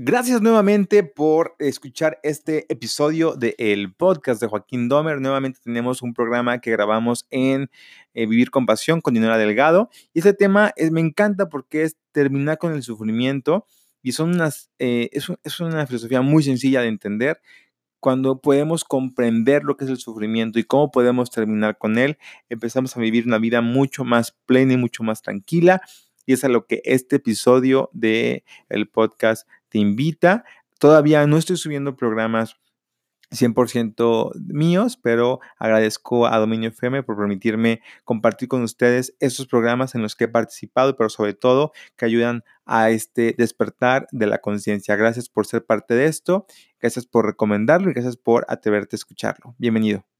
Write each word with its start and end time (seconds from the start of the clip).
Gracias 0.00 0.40
nuevamente 0.40 1.02
por 1.02 1.56
escuchar 1.58 2.20
este 2.22 2.72
episodio 2.72 3.34
del 3.34 3.92
podcast 3.92 4.40
de 4.40 4.46
Joaquín 4.46 4.88
Domer. 4.88 5.20
Nuevamente 5.20 5.58
tenemos 5.60 6.02
un 6.02 6.14
programa 6.14 6.60
que 6.60 6.70
grabamos 6.70 7.26
en 7.30 7.68
eh, 8.14 8.26
Vivir 8.26 8.52
con 8.52 8.64
Pasión 8.64 9.00
con 9.00 9.14
Dinora 9.14 9.38
Delgado. 9.38 9.90
Y 10.14 10.20
este 10.20 10.34
tema 10.34 10.72
me 10.92 11.00
encanta 11.00 11.48
porque 11.48 11.82
es 11.82 11.96
terminar 12.12 12.58
con 12.58 12.74
el 12.74 12.84
sufrimiento 12.84 13.66
y 14.00 14.12
son 14.12 14.34
unas, 14.34 14.70
eh, 14.78 15.08
es, 15.10 15.26
es 15.42 15.58
una 15.58 15.84
filosofía 15.84 16.22
muy 16.22 16.44
sencilla 16.44 16.80
de 16.80 16.86
entender. 16.86 17.40
Cuando 17.98 18.40
podemos 18.40 18.84
comprender 18.84 19.64
lo 19.64 19.76
que 19.76 19.84
es 19.84 19.90
el 19.90 19.98
sufrimiento 19.98 20.60
y 20.60 20.62
cómo 20.62 20.92
podemos 20.92 21.32
terminar 21.32 21.76
con 21.76 21.98
él, 21.98 22.18
empezamos 22.48 22.96
a 22.96 23.00
vivir 23.00 23.26
una 23.26 23.38
vida 23.38 23.62
mucho 23.62 24.04
más 24.04 24.36
plena 24.46 24.74
y 24.74 24.76
mucho 24.76 25.02
más 25.02 25.22
tranquila. 25.22 25.82
Y 26.28 26.34
es 26.34 26.44
a 26.44 26.48
lo 26.50 26.66
que 26.66 26.82
este 26.84 27.16
episodio 27.16 27.88
de 27.94 28.44
el 28.68 28.86
podcast 28.86 29.48
te 29.70 29.78
invita. 29.78 30.44
Todavía 30.78 31.26
no 31.26 31.38
estoy 31.38 31.56
subiendo 31.56 31.96
programas 31.96 32.56
100% 33.30 34.32
míos, 34.34 34.98
pero 35.02 35.40
agradezco 35.58 36.26
a 36.26 36.36
Dominio 36.36 36.68
FM 36.68 37.02
por 37.02 37.16
permitirme 37.16 37.80
compartir 38.04 38.46
con 38.46 38.62
ustedes 38.62 39.16
estos 39.20 39.46
programas 39.46 39.94
en 39.94 40.02
los 40.02 40.16
que 40.16 40.24
he 40.24 40.28
participado, 40.28 40.98
pero 40.98 41.08
sobre 41.08 41.32
todo 41.32 41.72
que 41.96 42.04
ayudan 42.04 42.44
a 42.66 42.90
este 42.90 43.34
despertar 43.38 44.06
de 44.12 44.26
la 44.26 44.36
conciencia. 44.36 44.96
Gracias 44.96 45.30
por 45.30 45.46
ser 45.46 45.64
parte 45.64 45.94
de 45.94 46.04
esto, 46.04 46.44
gracias 46.78 47.06
por 47.06 47.24
recomendarlo 47.24 47.88
y 47.88 47.94
gracias 47.94 48.18
por 48.18 48.44
atreverte 48.50 48.96
a 48.96 48.98
escucharlo. 48.98 49.54
Bienvenido. 49.56 50.17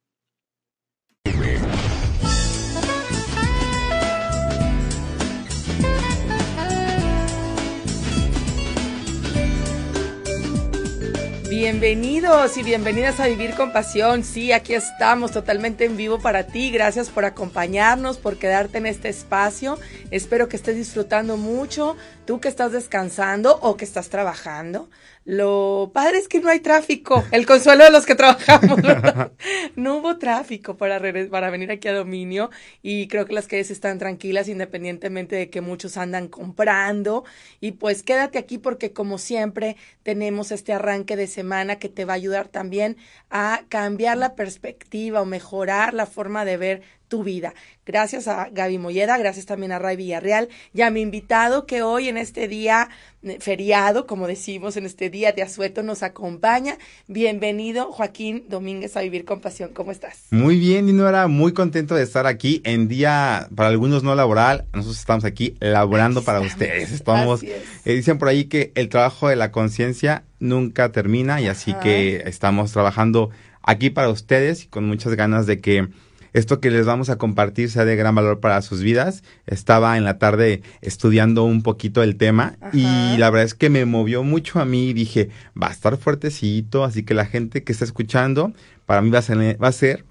Bienvenidos 11.71 12.57
y 12.57 12.62
bienvenidas 12.62 13.20
a 13.20 13.27
Vivir 13.27 13.55
con 13.55 13.75
Pasión. 13.75 14.25
Sí, 14.25 14.53
aquí 14.53 14.73
estamos 14.73 15.33
totalmente 15.33 15.84
en 15.84 15.98
vivo 15.98 16.19
para 16.19 16.45
ti. 16.45 16.70
Gracias 16.70 17.11
por 17.11 17.27
acompañarnos, 17.27 18.17
por 18.17 18.39
quedarte 18.39 18.79
en 18.79 18.87
este 18.87 19.11
espacio. 19.11 19.79
Espero 20.11 20.48
que 20.48 20.57
estés 20.57 20.77
disfrutando 20.77 21.37
mucho, 21.37 21.95
tú 22.25 22.41
que 22.41 22.48
estás 22.48 22.73
descansando 22.73 23.59
o 23.61 23.77
que 23.77 23.84
estás 23.84 24.09
trabajando. 24.09 24.89
Lo 25.29 25.91
padre 25.93 26.17
es 26.17 26.27
que 26.27 26.41
no 26.41 26.48
hay 26.48 26.61
tráfico, 26.61 27.23
el 27.33 27.45
consuelo 27.45 27.84
de 27.84 27.91
los 27.91 28.07
que 28.07 28.15
trabajamos, 28.15 28.81
No 29.77 29.98
hubo 29.98 30.17
tráfico 30.17 30.79
para, 30.79 31.03
para 31.31 31.51
venir 31.51 31.70
aquí 31.70 31.87
a 31.87 31.93
dominio 31.93 32.48
y 32.81 33.09
creo 33.09 33.27
que 33.27 33.35
las 33.35 33.47
calles 33.47 33.70
están 33.70 33.98
tranquilas 33.98 34.48
independientemente 34.48 35.37
de 35.37 35.51
que 35.51 35.61
muchos 35.61 35.98
andan 35.98 36.29
comprando. 36.29 37.25
Y 37.61 37.73
pues 37.73 38.03
quédate 38.03 38.39
aquí 38.39 38.57
porque 38.57 38.95
como 38.95 39.19
siempre 39.19 39.77
tenemos 40.03 40.51
este 40.51 40.73
arranque 40.73 41.15
de 41.15 41.27
semana 41.27 41.77
que 41.77 41.91
te 41.91 42.07
va 42.07 42.15
a 42.15 42.17
ayudar 42.17 42.48
también 42.48 42.97
a 43.29 43.65
cambiar 43.69 44.17
la 44.17 44.35
perspectiva 44.35 45.20
o 45.20 45.27
mejorar 45.27 45.92
la 45.92 46.07
forma 46.07 46.47
de 46.47 46.57
ver 46.57 46.83
tu 47.09 47.25
vida. 47.25 47.55
Gracias 47.87 48.28
a 48.28 48.51
Gaby 48.53 48.78
Molleda, 48.78 49.17
gracias 49.19 49.47
también 49.47 49.73
a 49.73 49.78
Ray 49.78 49.97
Villarreal 49.97 50.48
y 50.75 50.83
a 50.83 50.91
mi 50.91 51.01
invitado 51.01 51.67
que 51.67 51.83
hoy 51.83 52.09
en 52.09 52.19
este 52.19 52.47
día 52.47 52.91
eh, 53.23 53.39
feriado, 53.41 54.06
como 54.06 54.27
decimos, 54.27 54.77
en 54.77 54.87
este 54.87 55.11
día 55.11 55.33
de 55.33 55.42
asueto 55.42 55.83
nos 55.83 56.03
acompaña. 56.03 56.77
Bienvenido, 57.06 57.91
Joaquín 57.91 58.45
Domínguez, 58.48 58.97
a 58.97 59.01
Vivir 59.01 59.25
con 59.25 59.41
Pasión. 59.41 59.70
¿Cómo 59.73 59.91
estás? 59.91 60.27
Muy 60.31 60.59
bien, 60.59 60.86
Dinora, 60.86 61.27
muy 61.27 61.53
contento 61.53 61.95
de 61.95 62.03
estar 62.03 62.27
aquí 62.27 62.61
en 62.64 62.89
día, 62.89 63.48
para 63.55 63.70
algunos 63.70 64.03
no 64.03 64.14
laboral, 64.14 64.67
nosotros 64.73 64.98
estamos 64.98 65.25
aquí 65.25 65.56
laborando 65.61 66.23
para 66.23 66.41
ustedes. 66.41 66.92
Estamos, 66.92 67.42
eh, 67.42 67.62
dicen 67.84 68.19
por 68.19 68.29
ahí 68.29 68.45
que 68.45 68.70
el 68.75 68.89
trabajo 68.89 69.29
de 69.29 69.36
la 69.36 69.51
conciencia 69.51 70.25
nunca 70.39 70.92
termina 70.92 71.41
y 71.41 71.48
así 71.48 71.75
que 71.83 72.23
estamos 72.27 72.73
trabajando 72.73 73.31
aquí 73.62 73.91
para 73.91 74.11
ustedes 74.11 74.64
y 74.64 74.67
con 74.69 74.86
muchas 74.86 75.14
ganas 75.14 75.47
de 75.47 75.61
que 75.61 75.89
esto 76.33 76.61
que 76.61 76.70
les 76.70 76.86
vamos 76.86 77.11
a 77.11 77.17
compartir 77.17 77.70
sea 77.70 77.85
de 77.85 77.97
gran 77.97 78.14
valor 78.14 78.41
para 78.41 78.61
sus 78.63 78.83
vidas. 78.83 79.23
Estaba 79.47 79.97
en 79.97 80.05
la 80.05 80.19
tarde 80.19 80.63
estudiando 80.80 81.45
un 81.45 81.63
poquito 81.63 82.02
el 82.02 82.17
tema 82.17 82.57
y 82.73 83.17
la 83.17 83.30
verdad 83.30 83.45
es 83.45 83.55
que 83.55 83.70
me 83.70 83.85
movió 83.85 84.23
mucho 84.23 84.61
a 84.61 84.64
mí 84.64 84.91
y 84.91 84.92
dije, 84.92 85.30
va 85.61 85.69
a 85.69 85.73
estar 85.73 85.97
fuertecito, 85.97 86.85
así 86.85 87.02
que 87.02 87.14
la 87.14 87.27
gente 87.27 87.64
que 87.64 87.73
está 87.73 87.85
escuchando, 87.85 88.52
para 88.86 89.02
mí 89.02 89.11
va 89.11 89.19
a 89.19 89.23
ser, 89.23 89.63
va 89.63 89.69
a 89.69 89.73
ser 89.73 90.05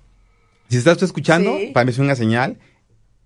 si 0.69 0.77
estás 0.77 1.01
escuchando, 1.01 1.57
para 1.73 1.85
mí 1.85 1.91
es 1.91 1.99
una 1.99 2.15
señal 2.15 2.57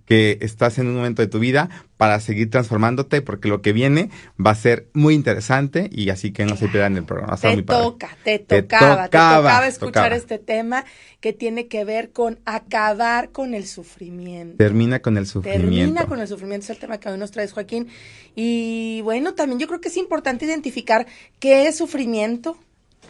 que 0.05 0.37
estás 0.41 0.77
en 0.77 0.87
un 0.87 0.95
momento 0.95 1.21
de 1.21 1.27
tu 1.27 1.39
vida 1.39 1.69
para 2.01 2.19
seguir 2.19 2.49
transformándote, 2.49 3.21
porque 3.21 3.47
lo 3.47 3.61
que 3.61 3.73
viene 3.73 4.09
va 4.43 4.49
a 4.49 4.55
ser 4.55 4.87
muy 4.93 5.13
interesante 5.13 5.87
y 5.91 6.09
así 6.09 6.31
que 6.31 6.45
no 6.45 6.57
se 6.57 6.67
pierdan 6.67 6.97
el 6.97 7.03
programa. 7.03 7.37
te, 7.37 7.61
toca, 7.61 8.17
te, 8.23 8.39
tocaba, 8.39 9.03
te 9.03 9.19
tocaba, 9.19 9.67
escuchar 9.67 10.11
este 10.11 10.39
tema 10.39 10.83
que 11.19 11.31
tiene 11.31 11.67
que 11.67 11.85
ver 11.85 12.09
con 12.09 12.39
acabar 12.45 13.29
con 13.29 13.53
el 13.53 13.67
sufrimiento. 13.67 14.57
Termina 14.57 14.99
con 15.03 15.15
el 15.15 15.27
sufrimiento. 15.27 15.67
Termina 15.67 16.05
con 16.07 16.19
el 16.19 16.27
sufrimiento, 16.27 16.63
es 16.63 16.69
el 16.71 16.79
tema 16.79 16.99
que 16.99 17.07
hoy 17.07 17.19
nos 17.19 17.29
traes, 17.29 17.53
Joaquín. 17.53 17.87
Y 18.35 19.01
bueno, 19.03 19.35
también 19.35 19.59
yo 19.59 19.67
creo 19.67 19.79
que 19.79 19.89
es 19.89 19.97
importante 19.97 20.45
identificar 20.45 21.05
qué 21.37 21.67
es 21.67 21.77
sufrimiento. 21.77 22.57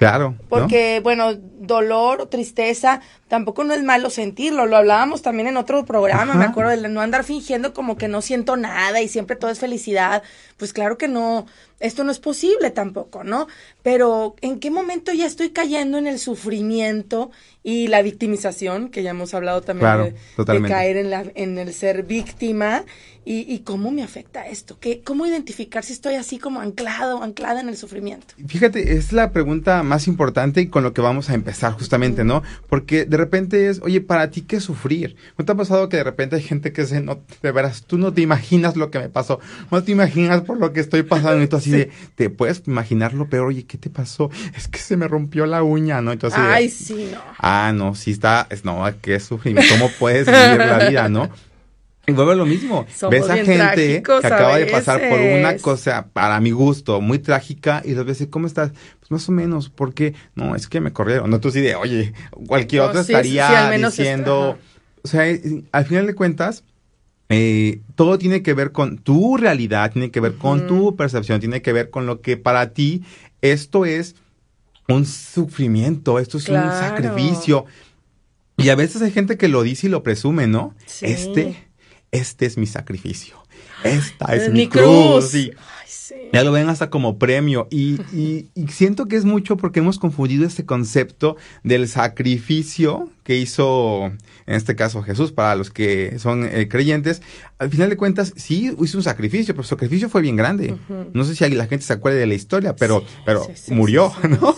Claro. 0.01 0.33
Porque, 0.49 0.99
bueno, 1.03 1.35
dolor 1.35 2.21
o 2.21 2.27
tristeza 2.27 3.01
tampoco 3.27 3.63
no 3.63 3.75
es 3.75 3.83
malo 3.83 4.09
sentirlo, 4.09 4.65
lo 4.65 4.75
hablábamos 4.75 5.21
también 5.21 5.47
en 5.47 5.57
otro 5.57 5.85
programa, 5.85 6.33
me 6.33 6.45
acuerdo 6.45 6.71
de 6.71 6.89
no 6.89 7.01
andar 7.01 7.23
fingiendo 7.23 7.71
como 7.75 7.97
que 7.97 8.07
no 8.07 8.23
siento 8.23 8.57
nada 8.57 8.99
y 9.01 9.07
siempre 9.07 9.35
todo 9.35 9.51
es 9.51 9.59
felicidad, 9.59 10.23
pues 10.57 10.73
claro 10.73 10.97
que 10.97 11.07
no, 11.07 11.45
esto 11.81 12.03
no 12.03 12.11
es 12.11 12.19
posible 12.19 12.71
tampoco, 12.71 13.23
¿no? 13.23 13.47
Pero 13.83 14.35
¿en 14.41 14.59
qué 14.59 14.71
momento 14.71 15.11
ya 15.11 15.25
estoy 15.25 15.49
cayendo 15.49 15.97
en 15.97 16.07
el 16.07 16.19
sufrimiento 16.19 17.31
y 17.63 17.87
la 17.87 18.01
victimización, 18.01 18.89
que 18.89 19.03
ya 19.03 19.11
hemos 19.11 19.33
hablado 19.33 19.61
también 19.61 20.15
de, 20.37 20.61
caer 20.67 20.97
en, 20.97 21.09
la, 21.09 21.25
en 21.35 21.57
el 21.57 21.73
ser 21.73 22.03
víctima? 22.03 22.85
Y, 23.23 23.59
cómo 23.59 23.91
me 23.91 24.01
afecta 24.01 24.47
esto? 24.47 24.79
¿Qué, 24.79 25.01
¿Cómo 25.01 25.27
identificar 25.27 25.83
si 25.83 25.93
estoy 25.93 26.15
así 26.15 26.39
como 26.39 26.59
anclado 26.59 27.21
anclada 27.21 27.61
en 27.61 27.69
el 27.69 27.77
sufrimiento? 27.77 28.33
Fíjate, 28.47 28.97
es 28.97 29.13
la 29.13 29.31
pregunta 29.31 29.83
más 29.83 30.07
importante 30.07 30.59
y 30.59 30.67
con 30.67 30.81
lo 30.81 30.93
que 30.93 31.01
vamos 31.01 31.29
a 31.29 31.35
empezar 31.35 31.73
justamente, 31.73 32.23
¿no? 32.23 32.41
Porque 32.67 33.05
de 33.05 33.17
repente 33.17 33.69
es, 33.69 33.79
oye, 33.83 34.01
¿para 34.01 34.31
ti 34.31 34.41
qué 34.41 34.59
sufrir? 34.59 35.15
¿No 35.37 35.45
te 35.45 35.51
ha 35.51 35.55
pasado 35.55 35.87
que 35.87 35.97
de 35.97 36.03
repente 36.03 36.35
hay 36.35 36.41
gente 36.41 36.73
que 36.73 36.81
dice, 36.81 36.99
no, 36.99 37.19
de 37.43 37.51
veras, 37.51 37.83
tú 37.85 37.99
no 37.99 38.11
te 38.11 38.21
imaginas 38.21 38.75
lo 38.75 38.89
que 38.89 38.97
me 38.97 39.09
pasó, 39.09 39.39
no 39.69 39.83
te 39.83 39.91
imaginas 39.91 40.41
por 40.41 40.57
lo 40.57 40.73
que 40.73 40.79
estoy 40.79 41.03
pasando, 41.03 41.43
y 41.43 41.47
tú 41.47 41.57
así 41.57 41.70
de, 41.71 41.91
te 42.15 42.29
puedes 42.29 42.63
imaginar 42.67 43.13
lo 43.13 43.29
peor, 43.29 43.47
oye, 43.47 43.65
¿qué 43.65 43.77
te 43.77 43.89
pasó? 43.89 44.29
Es 44.55 44.67
que 44.67 44.79
se 44.79 44.97
me 44.97 45.07
rompió 45.07 45.45
la 45.45 45.63
uña, 45.63 46.01
¿no? 46.01 46.11
Entonces, 46.11 46.39
Ay, 46.41 46.69
sí, 46.69 47.09
no. 47.11 47.21
Ah, 47.37 47.71
no, 47.73 47.95
sí 47.95 48.11
está, 48.11 48.47
es, 48.49 48.65
no, 48.65 48.83
qué 49.01 49.19
sufrimiento, 49.19 49.73
¿cómo 49.73 49.89
puedes 49.99 50.25
vivir 50.27 50.57
la 50.57 50.89
vida, 50.89 51.09
no? 51.09 51.29
Y 52.07 52.13
vuelve 52.13 52.35
lo 52.35 52.45
mismo. 52.45 52.85
ves 53.09 53.29
a 53.29 53.35
gente 53.35 54.01
que 54.01 54.11
acaba 54.23 54.57
de 54.57 54.65
pasar 54.65 55.07
por 55.09 55.19
una 55.19 55.57
cosa, 55.57 56.07
para 56.11 56.39
mi 56.39 56.51
gusto, 56.51 56.99
muy 56.99 57.19
trágica, 57.19 57.81
y 57.85 57.93
les 57.93 58.05
ves, 58.05 58.27
¿cómo 58.29 58.47
estás? 58.47 58.71
Pues 58.99 59.11
más 59.11 59.29
o 59.29 59.31
menos, 59.31 59.69
porque, 59.69 60.15
no, 60.35 60.55
es 60.55 60.67
que 60.67 60.81
me 60.81 60.93
corrieron. 60.93 61.29
No, 61.29 61.39
tú 61.39 61.51
sí 61.51 61.61
de, 61.61 61.75
oye, 61.75 62.13
cualquier 62.47 62.81
otro 62.81 63.01
estaría 63.01 63.69
diciendo, 63.71 64.57
o 65.03 65.07
sea, 65.07 65.23
al 65.71 65.85
final 65.85 66.07
de 66.07 66.15
cuentas, 66.15 66.63
eh, 67.31 67.79
todo 67.95 68.17
tiene 68.17 68.43
que 68.43 68.53
ver 68.53 68.71
con 68.71 68.97
tu 68.97 69.37
realidad, 69.37 69.91
tiene 69.91 70.11
que 70.11 70.19
ver 70.19 70.35
con 70.35 70.67
tu 70.67 70.95
percepción, 70.95 71.39
tiene 71.39 71.61
que 71.61 71.73
ver 71.73 71.89
con 71.89 72.05
lo 72.05 72.21
que 72.21 72.37
para 72.37 72.73
ti 72.73 73.03
esto 73.41 73.85
es 73.85 74.15
un 74.87 75.05
sufrimiento, 75.05 76.19
esto 76.19 76.37
es 76.37 76.49
un 76.49 76.55
sacrificio. 76.55 77.65
Y 78.57 78.69
a 78.69 78.75
veces 78.75 79.01
hay 79.01 79.11
gente 79.11 79.37
que 79.37 79.47
lo 79.47 79.63
dice 79.63 79.87
y 79.87 79.89
lo 79.89 80.03
presume, 80.03 80.47
¿no? 80.47 80.75
Este 81.01 81.55
este 82.11 82.45
es 82.45 82.57
mi 82.57 82.67
sacrificio, 82.67 83.41
esta 83.85 84.35
es, 84.35 84.51
mi, 84.51 84.67
cruz. 84.67 85.33
Ya 86.33 86.43
lo 86.43 86.51
ven 86.51 86.69
hasta 86.69 86.89
como 86.89 87.17
premio 87.19 87.67
y, 87.69 87.99
siento 88.69 89.07
que 89.07 89.17
es 89.17 89.25
mucho 89.25 89.57
porque 89.57 89.79
hemos 89.79 89.99
confundido 89.99 90.45
este 90.45 90.65
concepto 90.65 91.35
del 91.63 91.87
sacrificio 91.87 93.09
que 93.23 93.37
hizo, 93.37 94.05
en 94.05 94.55
este 94.55 94.75
caso 94.75 95.03
Jesús, 95.03 95.31
para 95.31 95.55
los 95.55 95.69
que 95.69 96.17
son 96.19 96.45
eh, 96.45 96.67
creyentes. 96.69 97.21
Al 97.59 97.69
final 97.69 97.89
de 97.89 97.97
cuentas, 97.97 98.33
sí 98.37 98.73
hizo 98.81 98.97
un 98.97 99.03
sacrificio, 99.03 99.53
pero 99.53 99.63
su 99.63 99.69
sacrificio 99.69 100.09
fue 100.09 100.21
bien 100.21 100.35
grande. 100.35 100.75
No 101.13 101.23
sé 101.25 101.35
si 101.35 101.49
la 101.49 101.67
gente 101.67 101.85
se 101.85 101.93
acuerda 101.93 102.19
de 102.19 102.27
la 102.27 102.33
historia, 102.33 102.75
pero, 102.75 103.03
pero 103.25 103.45
murió, 103.69 104.13
¿no? 104.29 104.55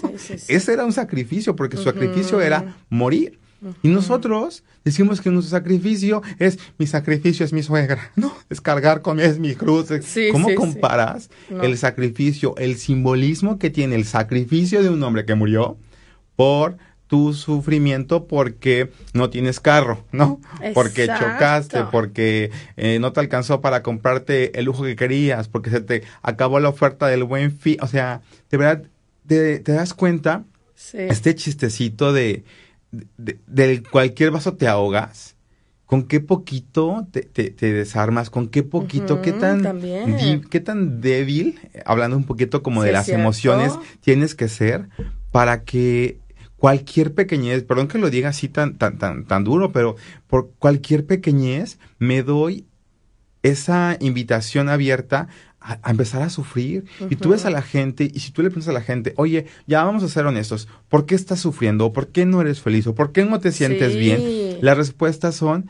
Ese 0.47 0.73
era 0.73 0.85
un 0.85 0.93
sacrificio 0.93 1.55
porque 1.55 1.77
su 1.77 1.83
sacrificio 1.83 2.39
era 2.39 2.77
morir. 2.89 3.39
Y 3.81 3.89
nosotros 3.89 4.63
decimos 4.83 5.21
que 5.21 5.29
nuestro 5.29 5.57
sacrificio 5.57 6.21
es, 6.39 6.59
mi 6.77 6.87
sacrificio 6.87 7.45
es 7.45 7.53
mi 7.53 7.63
suegra, 7.63 8.11
¿no? 8.15 8.33
Es 8.49 8.61
cargar 8.61 9.01
con 9.01 9.19
es 9.19 9.39
mi 9.39 9.55
cruz. 9.55 9.89
¿Cómo 10.31 10.53
comparas 10.55 11.29
el 11.49 11.77
sacrificio, 11.77 12.55
el 12.57 12.77
simbolismo 12.77 13.59
que 13.59 13.69
tiene 13.69 13.95
el 13.95 14.05
sacrificio 14.05 14.81
de 14.83 14.89
un 14.89 15.01
hombre 15.03 15.25
que 15.25 15.35
murió 15.35 15.77
por 16.35 16.77
tu 17.07 17.33
sufrimiento 17.33 18.25
porque 18.25 18.89
no 19.13 19.29
tienes 19.29 19.59
carro, 19.59 20.03
¿no? 20.11 20.41
Porque 20.73 21.05
chocaste, 21.05 21.83
porque 21.91 22.49
eh, 22.75 22.97
no 22.99 23.13
te 23.13 23.19
alcanzó 23.19 23.61
para 23.61 23.83
comprarte 23.83 24.57
el 24.57 24.65
lujo 24.65 24.83
que 24.83 24.95
querías, 24.95 25.47
porque 25.47 25.69
se 25.69 25.81
te 25.81 26.01
acabó 26.23 26.59
la 26.59 26.69
oferta 26.69 27.05
del 27.07 27.23
buen 27.23 27.51
fin. 27.51 27.77
O 27.81 27.87
sea, 27.87 28.21
de 28.49 28.57
verdad, 28.57 28.83
te, 29.27 29.59
das 29.59 29.93
cuenta, 29.93 30.43
este 30.93 31.35
chistecito 31.35 32.13
de, 32.13 32.43
de, 33.17 33.83
cualquier 33.83 34.31
vaso 34.31 34.53
te 34.53 34.67
ahogas 34.67 35.35
con 35.85 36.03
qué 36.03 36.19
poquito 36.19 37.07
te, 37.11 37.51
desarmas, 37.51 38.29
con 38.29 38.47
qué 38.47 38.63
poquito, 38.63 39.21
qué, 39.21 39.31
tan 39.31 39.79
qué 40.49 40.59
tan 40.59 41.01
débil, 41.01 41.59
hablando 41.85 42.17
un 42.17 42.23
poquito 42.23 42.63
como 42.63 42.81
de 42.83 42.91
las 42.91 43.09
emociones, 43.09 43.73
tienes 44.01 44.33
que 44.33 44.47
ser 44.47 44.89
para 45.31 45.63
que 45.63 46.17
cualquier 46.57 47.13
pequeñez, 47.13 47.63
perdón 47.63 47.87
que 47.89 47.97
lo 47.97 48.09
diga 48.09 48.29
así 48.29 48.47
tan, 48.47 48.77
tan, 48.77 48.97
tan, 48.97 49.25
tan 49.25 49.43
duro, 49.43 49.71
pero 49.71 49.95
por 50.27 50.51
cualquier 50.57 51.05
pequeñez 51.05 51.77
me 51.99 52.23
doy 52.23 52.65
esa 53.43 53.97
invitación 53.99 54.69
abierta 54.69 55.27
a, 55.63 55.89
empezar 55.89 56.21
a 56.21 56.29
sufrir. 56.29 56.85
Y 57.09 57.15
tú 57.15 57.29
ves 57.29 57.45
a 57.45 57.49
la 57.49 57.61
gente, 57.61 58.09
y 58.13 58.19
si 58.19 58.31
tú 58.31 58.41
le 58.41 58.49
preguntas 58.49 58.69
a 58.69 58.73
la 58.73 58.81
gente, 58.81 59.13
oye, 59.15 59.45
ya 59.65 59.83
vamos 59.83 60.03
a 60.03 60.09
ser 60.09 60.25
honestos, 60.25 60.67
¿por 60.89 61.05
qué 61.05 61.15
estás 61.15 61.39
sufriendo? 61.39 61.85
¿O 61.85 61.93
por 61.93 62.09
qué 62.09 62.25
no 62.25 62.41
eres 62.41 62.61
feliz? 62.61 62.85
¿O 62.87 62.93
por 62.93 63.11
qué 63.11 63.23
no 63.23 63.39
te 63.39 63.51
sientes 63.51 63.95
bien? 63.95 64.57
Las 64.61 64.77
respuestas 64.77 65.35
son, 65.35 65.69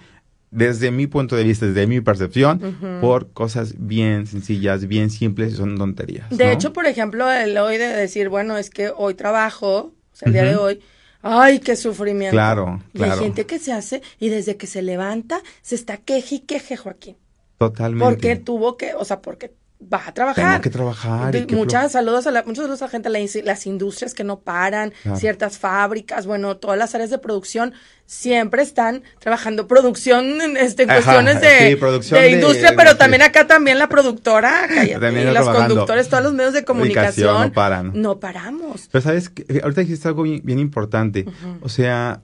desde 0.52 0.92
mi 0.92 1.08
punto 1.08 1.36
de 1.36 1.44
vista, 1.44 1.68
desde 1.68 1.88
mi 1.88 2.02
percepción, 2.02 3.00
por 3.02 3.32
cosas 3.32 3.76
bien 3.78 4.26
sencillas, 4.26 4.88
bien 4.88 5.10
simples 5.10 5.54
y 5.54 5.56
son 5.58 5.78
tonterías. 5.78 6.30
De 6.36 6.52
hecho, 6.52 6.74
por 6.74 6.88
ejemplo, 6.88 7.32
el 7.32 7.58
hoy 7.58 7.78
de 7.78 7.88
decir, 7.88 8.30
bueno, 8.30 8.58
es 8.58 8.70
que 8.70 8.92
hoy 8.96 9.14
trabajo, 9.14 9.78
o 9.78 10.16
sea, 10.16 10.28
el 10.28 10.34
día 10.34 10.44
de 10.44 10.56
hoy, 10.56 10.80
ay, 11.22 11.60
qué 11.60 11.76
sufrimiento. 11.76 12.34
Claro, 12.34 12.82
claro. 12.94 13.16
Y 13.16 13.18
hay 13.18 13.26
gente 13.26 13.46
que 13.46 13.60
se 13.60 13.72
hace 13.72 14.02
y 14.20 14.30
desde 14.30 14.58
que 14.58 14.68
se 14.68 14.82
levanta 14.82 15.42
se 15.62 15.76
está 15.76 15.98
queje 15.98 16.36
y 16.36 16.40
queje, 16.40 16.78
Joaquín. 16.78 17.16
Totalmente. 17.60 18.04
Porque 18.04 18.36
tuvo 18.36 18.76
que, 18.76 18.94
o 18.96 19.06
sea, 19.06 19.22
porque 19.22 19.54
va 19.92 20.02
a 20.08 20.14
trabajar. 20.14 20.46
Tengo 20.46 20.62
que 20.62 20.70
trabajar. 20.70 21.48
muchas 21.52 21.92
saludos 21.92 22.28
a 22.28 22.32
la, 22.32 22.44
muchos 22.44 22.64
saludos 22.64 22.82
a 22.82 22.86
la 22.86 22.92
gente, 22.92 23.10
las 23.44 23.66
industrias 23.66 24.14
que 24.14 24.24
no 24.24 24.40
paran, 24.40 24.94
ciertas 25.16 25.58
fábricas, 25.58 26.26
bueno, 26.26 26.58
todas 26.58 26.78
las 26.78 26.94
áreas 26.96 27.10
de 27.10 27.18
producción 27.18 27.74
siempre 28.06 28.62
están 28.62 29.04
trabajando 29.20 29.68
producción 29.68 30.58
este, 30.58 30.84
en 30.84 30.90
cuestiones 30.90 31.42
de, 31.42 31.76
de, 31.76 32.32
industria, 32.32 32.74
pero 32.76 32.98
también 32.98 33.22
acá 33.22 33.48
también 33.48 33.80
la 33.80 33.90
productora, 33.90 34.68
también 35.00 35.30
y 35.30 35.34
los 35.34 35.50
conductores, 35.50 36.10
todos 36.10 36.24
los 36.24 36.34
medios 36.34 36.54
de 36.54 36.64
comunicación. 36.64 37.42
No 37.42 37.52
paran. 37.54 37.92
No 37.96 38.20
paramos. 38.20 38.90
Pero 38.92 39.02
sabes, 39.02 39.30
que 39.30 39.46
eh, 39.48 39.62
ahorita 39.64 39.82
dijiste 39.82 40.08
algo 40.08 40.24
bien, 40.24 40.60
importante. 40.60 41.26
O 41.62 41.70
sea, 41.70 42.22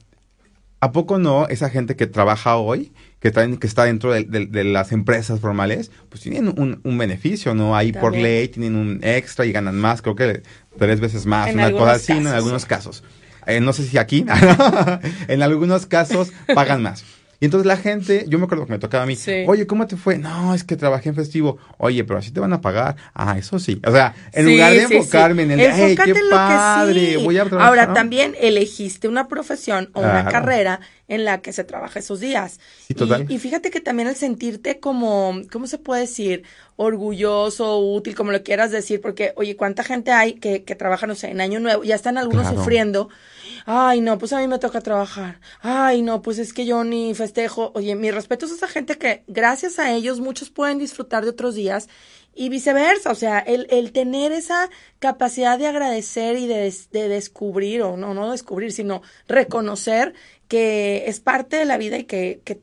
¿a 0.79 0.91
poco 0.91 1.17
no 1.17 1.47
esa 1.47 1.69
gente 1.69 1.95
que 1.95 2.07
trabaja 2.07 2.57
hoy? 2.57 2.91
Que, 3.19 3.31
que 3.31 3.67
está 3.67 3.85
dentro 3.85 4.11
de, 4.11 4.63
las 4.63 4.91
empresas 4.91 5.39
formales, 5.39 5.91
pues 6.09 6.21
tienen 6.21 6.53
un, 6.57 6.97
beneficio, 6.97 7.53
¿no? 7.53 7.75
Ahí 7.75 7.91
por 7.91 8.15
ley 8.15 8.47
tienen 8.47 8.75
un 8.75 8.99
extra 9.03 9.45
y 9.45 9.51
ganan 9.51 9.75
más, 9.75 10.01
creo 10.01 10.15
que 10.15 10.43
tres 10.77 10.99
veces 10.99 11.25
más, 11.25 11.53
una 11.53 11.71
cosa 11.71 11.93
así, 11.93 12.13
En 12.13 12.27
algunos 12.27 12.65
casos. 12.65 13.03
Eh, 13.45 13.61
no 13.61 13.73
sé 13.73 13.83
si 13.85 13.97
aquí, 13.97 14.25
en 15.27 15.41
algunos 15.41 15.85
casos 15.85 16.31
pagan 16.53 16.83
más. 16.83 17.03
Y 17.41 17.45
entonces 17.45 17.65
la 17.65 17.77
gente, 17.77 18.25
yo 18.27 18.37
me 18.37 18.45
acuerdo 18.45 18.65
que 18.65 18.73
me 18.73 18.79
tocaba 18.79 19.03
a 19.03 19.07
mí, 19.07 19.17
oye, 19.47 19.65
¿cómo 19.65 19.87
te 19.87 19.95
fue? 19.95 20.17
No, 20.17 20.53
es 20.53 20.65
que 20.65 20.75
trabajé 20.75 21.09
en 21.09 21.15
festivo. 21.15 21.57
Oye, 21.77 22.03
pero 22.03 22.19
así 22.19 22.31
te 22.31 22.41
van 22.41 22.51
a 22.51 22.59
pagar. 22.59 22.97
Ah, 23.13 23.37
eso 23.37 23.59
sí. 23.59 23.79
O 23.87 23.91
sea, 23.91 24.13
en 24.33 24.45
lugar 24.45 24.73
de 24.73 24.83
enfocarme 24.83 25.43
en 25.43 25.51
el, 25.51 25.71
hey, 25.73 25.97
qué 26.03 26.13
padre, 26.29 27.15
voy 27.15 27.37
a 27.37 27.45
trabajar. 27.45 27.69
Ahora, 27.69 27.93
también 27.93 28.35
elegiste 28.41 29.07
una 29.07 29.29
profesión 29.29 29.89
o 29.93 30.01
una 30.01 30.25
carrera 30.25 30.81
en 31.09 31.25
la 31.25 31.41
que 31.41 31.51
se 31.51 31.65
trabaja 31.65 31.99
esos 31.99 32.21
días. 32.21 32.61
Sí, 32.87 32.93
total. 32.93 33.25
Y, 33.29 33.37
fíjate 33.39 33.69
que 33.69 33.81
también 33.81 34.07
el 34.07 34.15
sentirte 34.15 34.79
como, 34.79 35.41
¿cómo 35.51 35.67
se 35.67 35.77
puede 35.77 36.01
decir? 36.01 36.43
Orgulloso, 36.77 37.79
útil, 37.79 38.15
como 38.15 38.31
lo 38.31 38.41
quieras 38.41 38.71
decir, 38.71 39.01
porque, 39.01 39.33
oye, 39.35 39.57
¿cuánta 39.57 39.83
gente 39.83 40.11
hay 40.11 40.35
que, 40.35 40.63
que 40.63 40.75
trabaja, 40.75 41.07
no 41.07 41.15
sé, 41.15 41.31
en 41.31 41.41
Año 41.41 41.59
Nuevo? 41.59 41.83
Ya 41.83 41.95
están 41.95 42.17
algunos 42.17 42.47
sufriendo 42.47 43.09
ay, 43.65 44.01
no, 44.01 44.17
pues 44.17 44.33
a 44.33 44.39
mí 44.39 44.47
me 44.47 44.57
toca 44.57 44.81
trabajar, 44.81 45.39
ay, 45.61 46.01
no, 46.01 46.23
pues 46.23 46.39
es 46.39 46.53
que 46.53 46.65
yo 46.65 46.83
ni 46.83 47.13
festejo. 47.13 47.71
Oye, 47.75 47.95
mi 47.95 48.09
respeto 48.09 48.47
es 48.47 48.51
a 48.51 48.55
esa 48.55 48.67
gente 48.67 48.97
que 48.97 49.23
gracias 49.27 49.77
a 49.77 49.91
ellos 49.91 50.19
muchos 50.19 50.49
pueden 50.49 50.79
disfrutar 50.79 51.23
de 51.23 51.29
otros 51.29 51.53
días 51.53 51.87
y 52.33 52.49
viceversa, 52.49 53.11
o 53.11 53.15
sea, 53.15 53.39
el, 53.39 53.67
el 53.69 53.91
tener 53.91 54.31
esa 54.31 54.69
capacidad 54.99 55.59
de 55.59 55.67
agradecer 55.67 56.37
y 56.37 56.47
de, 56.47 56.73
de 56.91 57.09
descubrir, 57.09 57.81
o 57.81 57.97
no, 57.97 58.13
no 58.13 58.31
descubrir, 58.31 58.71
sino 58.71 59.01
reconocer 59.27 60.13
que 60.49 61.05
es 61.07 61.21
parte 61.21 61.55
de 61.55 61.63
la 61.65 61.77
vida 61.77 61.97
y 61.97 62.03
que, 62.03 62.41
que 62.43 62.59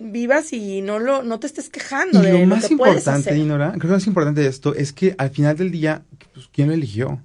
vivas 0.00 0.52
y 0.52 0.80
no 0.80 0.98
lo 0.98 1.22
no 1.22 1.40
te 1.40 1.46
estés 1.46 1.70
quejando 1.70 2.20
y 2.20 2.26
de 2.26 2.38
lo 2.38 2.46
más 2.46 2.70
importante 2.70 3.34
Dinora 3.34 3.70
creo 3.70 3.80
que 3.80 3.86
lo 3.88 3.94
más 3.94 4.06
importante 4.06 4.40
de 4.40 4.48
esto 4.48 4.74
es 4.74 4.92
que 4.92 5.14
al 5.18 5.30
final 5.30 5.56
del 5.56 5.70
día 5.70 6.04
pues 6.32 6.48
quién 6.52 6.68
lo 6.68 6.74
eligió 6.74 7.20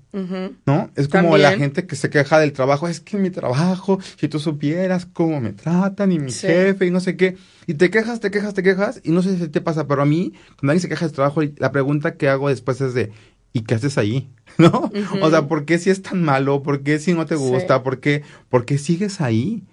no 0.66 0.90
es 0.96 1.08
como 1.08 1.38
la 1.38 1.56
gente 1.58 1.86
que 1.86 1.96
se 1.96 2.10
queja 2.10 2.40
del 2.40 2.52
trabajo 2.52 2.88
es 2.88 3.00
que 3.00 3.18
mi 3.18 3.30
trabajo 3.30 4.00
si 4.18 4.28
tú 4.28 4.40
supieras 4.40 5.06
cómo 5.06 5.40
me 5.40 5.54
tratan 5.54 6.12
y 6.12 6.20
mi 6.20 6.32
jefe 6.32 6.86
y 6.86 6.92
no 6.92 7.00
sé 7.00 7.16
qué 7.16 7.38
y 7.68 7.76
te 7.76 7.90
quejas 7.90 8.20
te 8.20 8.32
quejas 8.32 8.54
te 8.54 8.64
quejas 8.64 9.02
y 9.04 9.12
no 9.12 9.22
sé 9.22 9.38
si 9.38 9.48
te 9.50 9.62
pasa 9.62 9.88
pero 9.88 10.02
a 10.02 10.06
mí 10.06 10.34
cuando 10.60 10.72
alguien 10.72 10.82
se 10.82 10.90
queja 10.90 11.06
del 11.06 11.14
trabajo 11.14 11.42
la 11.58 11.72
pregunta 11.72 12.16
que 12.16 12.28
hago 12.28 12.50
después 12.50 12.82
es 12.82 12.94
de 12.94 13.12
¿y 13.56 13.62
qué 13.62 13.76
haces 13.76 14.00
ahí? 14.00 14.30
¿no? 14.58 14.92
o 15.22 15.30
sea 15.30 15.48
¿por 15.48 15.66
qué 15.66 15.78
si 15.78 15.92
es 15.92 16.02
tan 16.02 16.24
malo? 16.24 16.64
¿por 16.64 16.82
qué 16.82 16.98
si 17.00 17.14
no 17.14 17.26
te 17.26 17.36
gusta? 17.36 17.84
¿por 17.84 18.00
qué 18.00 18.24
por 18.50 18.66
qué 18.66 18.78
sigues 18.78 19.22
ahí? 19.22 19.64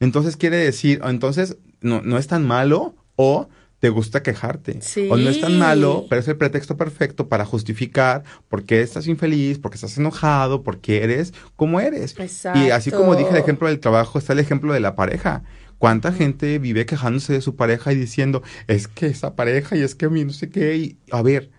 Entonces 0.00 0.36
quiere 0.36 0.56
decir 0.56 1.00
entonces 1.04 1.56
no, 1.80 2.02
no 2.02 2.18
es 2.18 2.26
tan 2.26 2.46
malo 2.46 2.94
o 3.16 3.48
te 3.84 3.90
gusta 3.90 4.22
quejarte. 4.22 4.80
O 5.10 5.18
no 5.18 5.28
es 5.28 5.42
tan 5.42 5.58
malo, 5.58 6.06
pero 6.08 6.18
es 6.18 6.26
el 6.28 6.38
pretexto 6.38 6.78
perfecto 6.78 7.28
para 7.28 7.44
justificar 7.44 8.24
por 8.48 8.64
qué 8.64 8.80
estás 8.80 9.06
infeliz, 9.06 9.58
por 9.58 9.70
qué 9.70 9.74
estás 9.74 9.98
enojado, 9.98 10.62
por 10.62 10.78
qué 10.78 11.04
eres 11.04 11.34
como 11.54 11.80
eres. 11.80 12.14
Y 12.54 12.70
así 12.70 12.90
como 12.90 13.14
dije 13.14 13.28
el 13.28 13.36
ejemplo 13.36 13.68
del 13.68 13.80
trabajo, 13.80 14.18
está 14.18 14.32
el 14.32 14.38
ejemplo 14.38 14.72
de 14.72 14.80
la 14.80 14.96
pareja. 14.96 15.42
¿Cuánta 15.76 16.12
gente 16.12 16.58
vive 16.58 16.86
quejándose 16.86 17.34
de 17.34 17.42
su 17.42 17.56
pareja 17.56 17.92
y 17.92 17.96
diciendo, 17.96 18.42
es 18.68 18.88
que 18.88 19.04
esa 19.08 19.36
pareja 19.36 19.76
y 19.76 19.82
es 19.82 19.94
que 19.94 20.06
a 20.06 20.08
mí 20.08 20.24
no 20.24 20.32
sé 20.32 20.48
qué? 20.48 20.76
Y, 20.78 20.96
a 21.10 21.20
ver, 21.20 21.50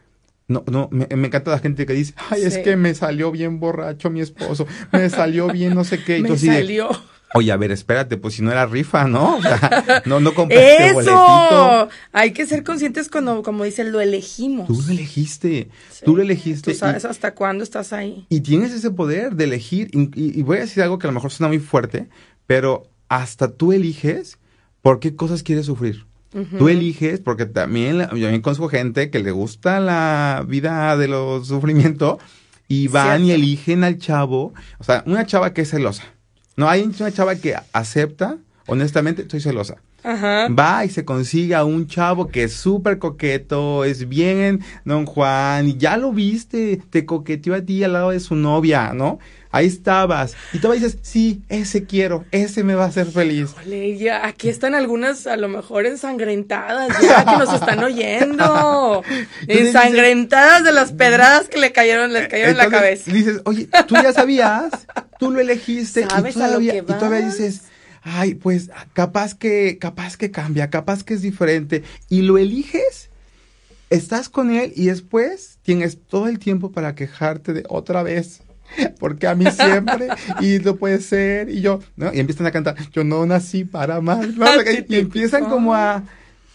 no, 0.48 0.64
no, 0.66 0.90
me, 0.92 1.06
encanta 1.12 1.52
la 1.52 1.60
gente 1.60 1.86
que 1.86 1.94
dice, 1.94 2.16
ay, 2.32 2.42
es 2.42 2.58
que 2.58 2.76
me 2.76 2.96
salió 2.96 3.32
bien 3.32 3.60
borracho 3.60 4.10
mi 4.10 4.22
esposo, 4.22 4.66
me 4.92 5.12
salió 5.12 5.50
bien 5.50 5.76
no 5.76 5.84
sé 5.84 6.04
qué. 6.04 6.20
me 6.22 6.36
salió. 6.36 6.90
Oye, 7.36 7.52
a 7.52 7.58
ver, 7.58 7.72
espérate, 7.72 8.16
pues 8.16 8.36
si 8.36 8.42
no 8.42 8.52
era 8.52 8.66
rifa, 8.66 9.10
¿no? 9.10 9.36
O 9.36 9.42
sea, 9.42 10.02
no, 10.06 10.22
no 10.22 10.34
compraste 10.34 10.88
¡Eso! 10.88 11.90
Hay 12.14 12.32
que 12.32 12.46
ser 12.46 12.64
conscientes 12.64 13.10
cuando, 13.10 13.44
como 13.44 13.66
dicen, 13.66 13.92
lo 13.92 14.00
elegimos. 14.00 14.68
Tú 14.68 14.82
lo 14.82 14.92
elegiste, 14.92 15.70
tú 16.06 16.16
lo 16.16 16.22
elegiste. 16.22 16.72
Tú 16.72 16.78
sabes 16.78 17.04
hasta 17.04 17.34
cuándo 17.34 17.66
estás 17.66 17.92
ahí. 17.92 18.26
Y 18.30 18.40
tienes 18.40 18.72
ese 18.72 18.90
poder 18.90 19.36
de 19.36 19.44
elegir, 19.44 19.90
y, 19.94 20.42
voy 20.44 20.58
a 20.58 20.62
decir 20.62 20.82
algo 20.82 20.98
que 20.98 21.08
a 21.08 21.10
lo 21.10 21.14
mejor 21.14 21.32
suena 21.32 21.50
muy 21.50 21.60
fuerte, 21.60 22.08
pero 22.48 22.88
hasta 23.10 23.52
tú 23.52 23.74
eliges 23.74 24.38
por 24.82 25.02
qué 25.02 25.16
cosas 25.16 25.44
quieres 25.44 25.66
sufrir. 25.66 26.06
Tú 26.58 26.68
eliges, 26.68 27.22
porque 27.22 27.46
también, 27.46 27.98
yo 27.98 28.08
también 28.08 28.42
conozco 28.42 28.68
gente 28.68 29.10
que 29.10 29.20
le 29.20 29.32
gusta 29.32 29.80
la 29.80 30.44
vida 30.46 30.98
de 30.98 31.08
los 31.08 31.48
sufrimientos 31.48 32.18
y 32.68 32.90
van 32.90 33.24
y 33.24 33.32
eligen 33.32 33.86
al 33.86 34.00
chavo, 34.00 34.54
o 34.78 34.84
sea, 34.84 35.02
una 35.06 35.26
chava 35.26 35.54
que 35.54 35.62
es 35.62 35.70
celosa 35.70 36.15
no, 36.56 36.70
hay 36.70 36.84
una 36.84 37.12
chava 37.12 37.36
que 37.36 37.56
acepta, 37.74 38.38
honestamente, 38.68 39.24
estoy 39.24 39.42
celosa. 39.42 39.78
Ajá. 40.04 40.48
Va 40.50 40.86
y 40.86 40.90
se 40.90 41.04
consigue 41.04 41.56
a 41.56 41.66
un 41.66 41.88
chavo 41.88 42.28
que 42.28 42.44
es 42.44 42.54
súper 42.54 43.00
coqueto, 43.00 43.84
es 43.84 44.08
bien 44.08 44.62
don 44.86 45.06
Juan, 45.06 45.68
y 45.68 45.78
ya 45.78 45.98
lo 45.98 46.14
viste, 46.14 46.80
te 46.92 47.06
coqueteó 47.06 47.56
a 47.56 47.62
ti 47.62 47.84
al 47.84 47.94
lado 47.94 48.12
de 48.12 48.20
su 48.20 48.36
novia, 48.36 48.94
¿no? 48.94 49.18
Ahí 49.56 49.68
estabas. 49.68 50.36
Y 50.52 50.60
tú 50.60 50.70
dices, 50.74 50.98
sí, 51.02 51.42
ese 51.48 51.86
quiero, 51.86 52.26
ese 52.32 52.66
me 52.66 52.76
va 52.76 52.84
a 52.84 52.88
hacer 52.88 53.08
feliz. 53.08 53.52
Ole, 53.66 53.98
ya, 53.98 54.26
aquí 54.28 54.50
están 54.50 54.76
algunas 54.76 55.28
a 55.28 55.38
lo 55.38 55.48
mejor 55.48 55.86
ensangrentadas, 55.86 56.90
ya 57.02 57.24
que 57.24 57.38
nos 57.38 57.54
están 57.54 57.82
oyendo. 57.82 59.02
ensangrentadas 59.48 60.66
de 60.66 60.74
las 60.74 60.92
pedradas 60.92 61.48
que 61.48 61.58
le 61.58 61.72
cayeron, 61.72 62.12
les 62.12 62.28
cayeron 62.28 62.52
en 62.52 62.58
la 62.58 62.68
cabeza. 62.68 63.10
Dices, 63.10 63.40
oye, 63.46 63.70
tú 63.88 63.96
ya 63.96 64.12
sabías, 64.12 64.72
tú 65.20 65.32
lo 65.32 65.40
elegiste 65.40 66.02
y, 66.02 66.34
todavía, 66.34 66.76
y 66.76 66.82
todavía 66.82 67.22
dices, 67.22 67.62
ay, 68.04 68.36
pues 68.36 68.70
capaz 68.92 69.36
que, 69.36 69.78
capaz 69.80 70.18
que 70.18 70.32
cambia, 70.32 70.70
capaz 70.70 71.06
que 71.06 71.14
es 71.14 71.22
diferente. 71.22 71.84
Y 72.10 72.24
lo 72.24 72.38
eliges 72.38 73.10
estás 73.90 74.30
con 74.30 74.52
él 74.52 74.74
y 74.76 74.88
después 74.88 75.60
tienes 75.62 75.98
todo 75.98 76.28
el 76.28 76.40
tiempo 76.40 76.72
para 76.72 76.96
quejarte 76.96 77.54
de 77.54 77.64
otra 77.70 78.04
vez. 78.04 78.42
porque 79.00 79.28
a 79.28 79.36
mí 79.36 79.46
siempre, 79.52 80.08
y 80.42 80.60
no 80.60 80.76
puede 80.76 81.00
ser, 81.02 81.50
y 81.50 81.62
yo, 81.62 81.80
¿no? 81.96 82.14
Y 82.14 82.20
empiezan 82.20 82.46
a 82.48 82.52
cantar, 82.52 82.76
yo 82.92 83.04
no 83.04 83.26
nací 83.26 83.66
para 83.66 84.02
mal, 84.02 84.36
y 84.88 84.96
empiezan 84.96 85.46
como 85.46 85.74
a, 85.74 86.04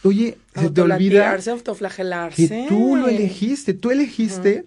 oye, 0.03 0.39
se 0.55 0.71
te 0.71 0.81
olvida 0.81 1.35
autoflagelarse. 1.35 2.49
que 2.49 2.67
tú 2.69 2.97
lo 2.97 3.09
elegiste, 3.09 3.75
tú 3.75 3.91
elegiste 3.91 4.65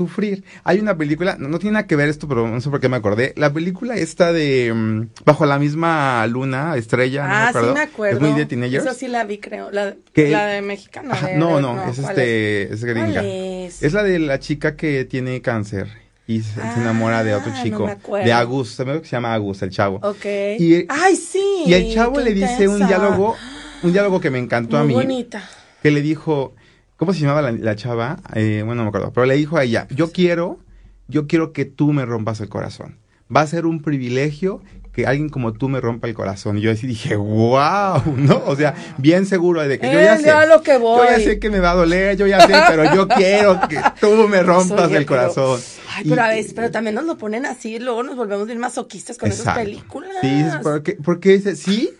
sufrir. 0.00 0.44
Hay 0.64 0.78
una 0.78 0.96
película, 0.96 1.36
no, 1.38 1.58
tiene 1.58 1.74
nada 1.74 1.86
que 1.86 1.96
ver 1.96 2.08
esto, 2.08 2.26
pero 2.28 2.48
no 2.48 2.60
sé 2.60 2.70
por 2.70 2.80
qué 2.80 2.88
me 2.88 2.96
acordé. 2.96 3.34
La 3.36 3.52
película 3.52 3.96
esta 3.96 4.32
de 4.32 4.72
mm, 4.72 5.24
Bajo 5.26 5.44
la 5.46 5.58
misma 5.58 6.26
luna, 6.26 6.76
estrella, 6.76 7.24
ah, 7.26 7.50
no 7.52 7.60
me 7.60 7.68
sí 7.68 7.74
me 7.74 7.80
acuerdo. 7.80 8.16
Es 8.16 8.22
muy 8.22 8.38
de 8.38 8.46
teenagers. 8.46 8.84
Eso 8.86 8.94
sí 8.94 9.08
la 9.08 9.24
vi, 9.24 9.38
creo. 9.38 9.70
La, 9.70 9.96
la 10.14 10.46
de 10.46 10.62
mexicana. 10.62 11.18
no, 11.36 11.60
no, 11.60 11.90
es 11.90 11.98
este, 11.98 12.72
es, 12.72 12.84
gringa. 12.84 13.22
Es? 13.22 13.82
es? 13.82 13.92
la 13.92 14.02
de 14.02 14.18
la 14.20 14.38
chica 14.38 14.76
que 14.76 15.04
tiene 15.04 15.42
cáncer 15.42 15.88
y 16.30 16.42
se, 16.42 16.60
enamora 16.60 17.24
de 17.24 17.34
otro 17.34 17.50
ah, 17.52 17.60
chico. 17.60 17.90
de 18.24 18.32
Agus, 18.32 18.70
se 18.70 18.84
me 18.84 19.00
que 19.00 19.04
se 19.04 19.16
llama 19.16 19.34
Agus, 19.34 19.62
el 19.62 19.70
chavo. 19.70 19.98
Ok. 20.00 20.24
Y, 20.60 20.86
Ay, 20.88 21.16
sí. 21.16 21.64
Y 21.66 21.74
el 21.74 21.92
chavo 21.92 22.20
le 22.20 22.32
dice 22.32 22.68
un 22.68 22.86
diálogo, 22.86 23.34
un 23.82 23.92
diálogo 23.92 24.20
que 24.20 24.30
me 24.30 24.38
encantó 24.38 24.78
a 24.78 24.84
mí. 24.84 24.94
bonita. 24.94 25.42
Que 25.82 25.90
le 25.90 26.02
dijo, 26.02 26.54
¿cómo 26.96 27.12
se 27.12 27.20
llamaba 27.20 27.50
la, 27.50 27.74
chava? 27.74 28.18
Eh, 28.34 28.62
bueno, 28.64 28.76
no 28.76 28.82
me 28.84 28.88
acuerdo, 28.90 29.12
pero 29.12 29.26
le 29.26 29.34
dijo 29.34 29.56
a 29.56 29.64
ella, 29.64 29.88
yo 29.90 30.12
quiero, 30.12 30.60
yo 31.08 31.26
quiero 31.26 31.52
que 31.52 31.64
tú 31.64 31.92
me 31.92 32.06
rompas 32.06 32.40
el 32.40 32.48
corazón. 32.48 32.98
Va 33.34 33.40
a 33.40 33.46
ser 33.48 33.66
un 33.66 33.82
privilegio 33.82 34.62
que 34.92 35.06
alguien 35.06 35.28
como 35.28 35.52
tú 35.52 35.68
me 35.68 35.80
rompa 35.80 36.08
el 36.08 36.14
corazón. 36.14 36.58
Y 36.58 36.62
yo 36.62 36.70
así 36.70 36.86
dije, 36.86 37.16
wow, 37.16 38.02
¿no? 38.16 38.42
O 38.46 38.56
sea, 38.56 38.74
bien 38.98 39.26
seguro 39.26 39.66
de 39.66 39.78
que 39.78 39.92
yo 39.92 40.00
ya 40.00 40.16
sé. 40.16 40.30
Lo 40.46 40.62
que 40.62 40.78
voy. 40.78 41.06
Yo 41.06 41.18
ya 41.18 41.24
sé 41.24 41.38
que 41.38 41.50
me 41.50 41.60
va 41.60 41.72
a 41.72 41.74
doler, 41.74 42.16
yo 42.16 42.26
ya 42.26 42.46
sé, 42.46 42.54
pero 42.68 42.94
yo 42.94 43.08
quiero 43.16 43.60
que 43.68 43.80
tú 44.00 44.28
me 44.28 44.42
rompas 44.42 44.90
el 44.92 45.06
corazón. 45.06 45.60
Ay, 45.94 46.04
pero 46.08 46.22
a 46.22 46.28
veces, 46.28 46.54
pero 46.54 46.70
también 46.70 46.94
nos 46.94 47.04
lo 47.04 47.18
ponen 47.18 47.46
así, 47.46 47.78
luego 47.78 48.02
nos 48.02 48.16
volvemos 48.16 48.46
bien 48.46 48.58
masoquistas 48.58 49.18
con 49.18 49.30
esas 49.30 49.56
películas. 49.56 50.10
Sí, 50.20 50.44
porque, 50.62 50.96
porque 51.02 51.30
dice, 51.30 51.56
sí, 51.56 51.90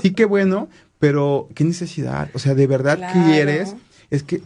sí, 0.00 0.12
qué 0.12 0.24
bueno, 0.24 0.68
pero 0.98 1.48
qué 1.54 1.64
necesidad. 1.64 2.28
O 2.34 2.38
sea, 2.38 2.54
de 2.54 2.66
verdad 2.66 2.98
quieres, 3.12 3.74
es 4.10 4.22
que, 4.22 4.42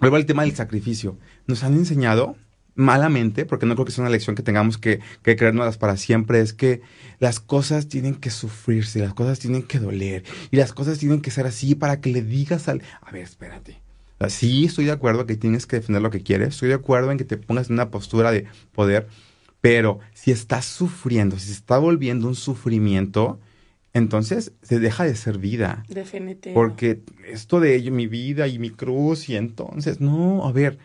vuelvo 0.00 0.16
al 0.16 0.26
tema 0.26 0.42
del 0.42 0.54
sacrificio. 0.54 1.16
Nos 1.46 1.64
han 1.64 1.74
enseñado 1.74 2.36
malamente, 2.76 3.46
porque 3.46 3.66
no 3.66 3.74
creo 3.74 3.84
que 3.86 3.92
sea 3.92 4.02
una 4.02 4.10
lección 4.10 4.36
que 4.36 4.42
tengamos 4.42 4.78
que, 4.78 5.00
que 5.22 5.34
creernos 5.34 5.78
para 5.78 5.96
siempre, 5.96 6.40
es 6.40 6.52
que 6.52 6.82
las 7.18 7.40
cosas 7.40 7.88
tienen 7.88 8.14
que 8.14 8.30
sufrirse, 8.30 9.00
las 9.00 9.14
cosas 9.14 9.38
tienen 9.38 9.62
que 9.62 9.80
doler, 9.80 10.24
y 10.50 10.56
las 10.56 10.72
cosas 10.72 10.98
tienen 10.98 11.20
que 11.20 11.30
ser 11.30 11.46
así 11.46 11.74
para 11.74 12.00
que 12.00 12.10
le 12.10 12.22
digas 12.22 12.68
al... 12.68 12.82
A 13.00 13.10
ver, 13.10 13.22
espérate. 13.22 13.80
Sí, 14.28 14.64
estoy 14.64 14.86
de 14.86 14.92
acuerdo 14.92 15.26
que 15.26 15.36
tienes 15.36 15.66
que 15.66 15.76
defender 15.76 16.02
lo 16.02 16.10
que 16.10 16.22
quieres, 16.22 16.48
estoy 16.48 16.68
de 16.68 16.74
acuerdo 16.74 17.10
en 17.10 17.18
que 17.18 17.24
te 17.24 17.36
pongas 17.36 17.68
en 17.68 17.74
una 17.74 17.90
postura 17.90 18.30
de 18.30 18.46
poder, 18.72 19.08
pero 19.60 19.98
si 20.14 20.30
estás 20.30 20.64
sufriendo, 20.64 21.38
si 21.38 21.48
se 21.48 21.52
está 21.52 21.78
volviendo 21.78 22.28
un 22.28 22.34
sufrimiento, 22.34 23.40
entonces 23.92 24.52
se 24.62 24.78
deja 24.78 25.04
de 25.04 25.16
ser 25.16 25.38
vida. 25.38 25.82
Definitivamente. 25.88 26.52
Porque 26.52 27.00
esto 27.26 27.60
de 27.60 27.74
ello, 27.74 27.92
mi 27.92 28.06
vida 28.06 28.46
y 28.46 28.58
mi 28.58 28.70
cruz, 28.70 29.28
y 29.28 29.36
entonces, 29.36 30.00
no, 30.00 30.46
a 30.46 30.52
ver, 30.52 30.78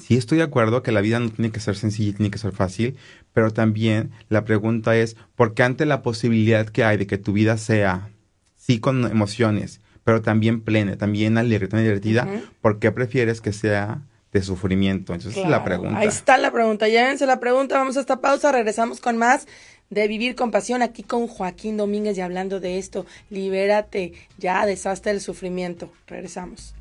sí 0.00 0.16
estoy 0.16 0.38
de 0.38 0.44
acuerdo 0.44 0.82
que 0.82 0.92
la 0.92 1.00
vida 1.00 1.20
no 1.20 1.30
tiene 1.30 1.50
que 1.50 1.60
ser 1.60 1.76
sencilla, 1.76 2.16
tiene 2.16 2.30
que 2.30 2.38
ser 2.38 2.52
fácil, 2.52 2.96
pero 3.32 3.52
también 3.52 4.10
la 4.28 4.44
pregunta 4.44 4.96
es, 4.96 5.16
¿por 5.36 5.54
qué 5.54 5.62
ante 5.62 5.86
la 5.86 6.02
posibilidad 6.02 6.68
que 6.68 6.84
hay 6.84 6.96
de 6.96 7.06
que 7.06 7.18
tu 7.18 7.32
vida 7.32 7.56
sea, 7.56 8.10
sí 8.56 8.80
con 8.80 9.04
emociones, 9.04 9.80
pero 10.04 10.22
también 10.22 10.62
plena, 10.62 10.96
también 10.96 11.38
alegre, 11.38 11.68
también 11.68 11.88
divertida, 11.88 12.28
¿por 12.60 12.78
qué 12.78 12.90
prefieres 12.90 13.40
que 13.40 13.52
sea 13.52 14.02
de 14.32 14.42
sufrimiento? 14.42 15.14
Entonces 15.14 15.42
es 15.42 15.48
la 15.48 15.64
pregunta. 15.64 15.98
Ahí 15.98 16.08
está 16.08 16.38
la 16.38 16.50
pregunta, 16.50 16.88
llévense 16.88 17.26
la 17.26 17.40
pregunta, 17.40 17.78
vamos 17.78 17.96
a 17.96 18.00
esta 18.00 18.20
pausa, 18.20 18.50
regresamos 18.52 19.00
con 19.00 19.18
más 19.18 19.46
de 19.90 20.06
Vivir 20.06 20.36
con 20.36 20.50
Pasión 20.50 20.82
aquí 20.82 21.02
con 21.02 21.26
Joaquín 21.26 21.76
Domínguez 21.76 22.16
y 22.16 22.20
hablando 22.20 22.60
de 22.60 22.78
esto, 22.78 23.06
libérate, 23.28 24.12
ya 24.38 24.64
deshazte 24.64 25.10
del 25.10 25.20
sufrimiento. 25.20 25.92
Regresamos. 26.06 26.74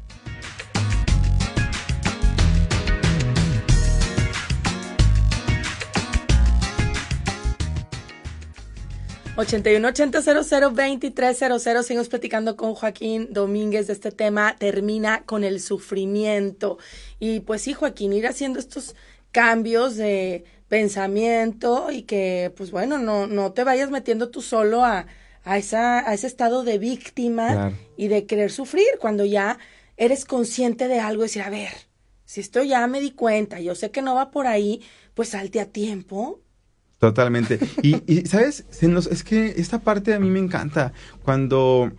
8180002300. 9.40 11.84
Seguimos 11.84 12.10
platicando 12.10 12.58
con 12.58 12.76
Joaquín 12.76 13.30
Domínguez 13.32 13.88
de 13.88 13.94
este 13.94 14.12
tema. 14.12 14.58
Termina 14.58 15.24
con 15.26 15.46
el 15.46 15.62
sufrimiento. 15.62 16.78
Y 17.20 17.40
pues 17.42 17.62
sí, 17.62 17.74
Joaquín, 17.74 18.14
ir 18.14 18.26
haciendo 18.28 18.60
estos 18.60 18.96
cambios 19.32 19.96
de 19.96 20.46
pensamiento 20.68 21.92
y 21.92 22.02
que, 22.04 22.54
pues 22.58 22.72
bueno, 22.72 22.98
no, 22.98 23.28
no 23.28 23.54
te 23.54 23.64
vayas 23.64 23.92
metiendo 23.92 24.30
tú 24.30 24.42
solo 24.42 24.84
a, 24.84 25.06
a, 25.44 25.58
esa, 25.58 26.00
a 26.08 26.14
ese 26.14 26.28
estado 26.28 26.64
de 26.64 26.78
víctima 26.78 27.72
y 27.96 28.10
de 28.10 28.26
querer 28.26 28.52
sufrir 28.52 28.88
cuando 29.00 29.24
ya 29.26 29.58
eres 29.98 30.26
consciente 30.26 30.88
de 30.88 31.00
algo 31.00 31.24
y 31.24 31.28
decir, 31.28 31.42
a 31.44 31.50
ver, 31.50 31.72
si 32.26 32.42
esto 32.42 32.64
ya 32.64 32.86
me 32.88 33.00
di 33.00 33.12
cuenta, 33.12 33.60
yo 33.60 33.74
sé 33.74 33.90
que 33.90 34.02
no 34.02 34.16
va 34.16 34.32
por 34.32 34.48
ahí, 34.48 34.82
pues 35.14 35.30
salte 35.30 35.60
a 35.60 35.66
tiempo 35.66 36.42
Totalmente. 37.00 37.60
Y, 37.82 38.26
¿sabes? 38.28 38.66
Se 38.70 38.88
nos, 38.88 39.08
es 39.08 39.24
que 39.24 39.56
esta 39.58 39.80
parte 39.80 40.14
a 40.14 40.20
mí 40.20 40.30
me 40.30 40.40
encanta. 40.40 40.92
Cuando 41.24 41.92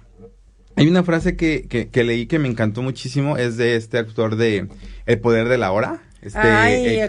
hay 0.77 0.89
una 0.89 1.03
frase 1.03 1.37
que, 1.37 1.67
que, 1.91 2.05
leí 2.05 2.27
que 2.27 2.39
me 2.39 2.49
encantó 2.49 2.83
muchísimo, 2.83 3.39
es 3.39 3.57
de 3.57 3.77
este 3.77 3.99
actor 3.99 4.37
de 4.37 4.69
El 5.07 5.19
Poder 5.21 5.49
de 5.49 5.59
la 5.59 5.73
Hora. 5.73 6.03
Este, 6.21 6.39
Ay, 6.39 7.01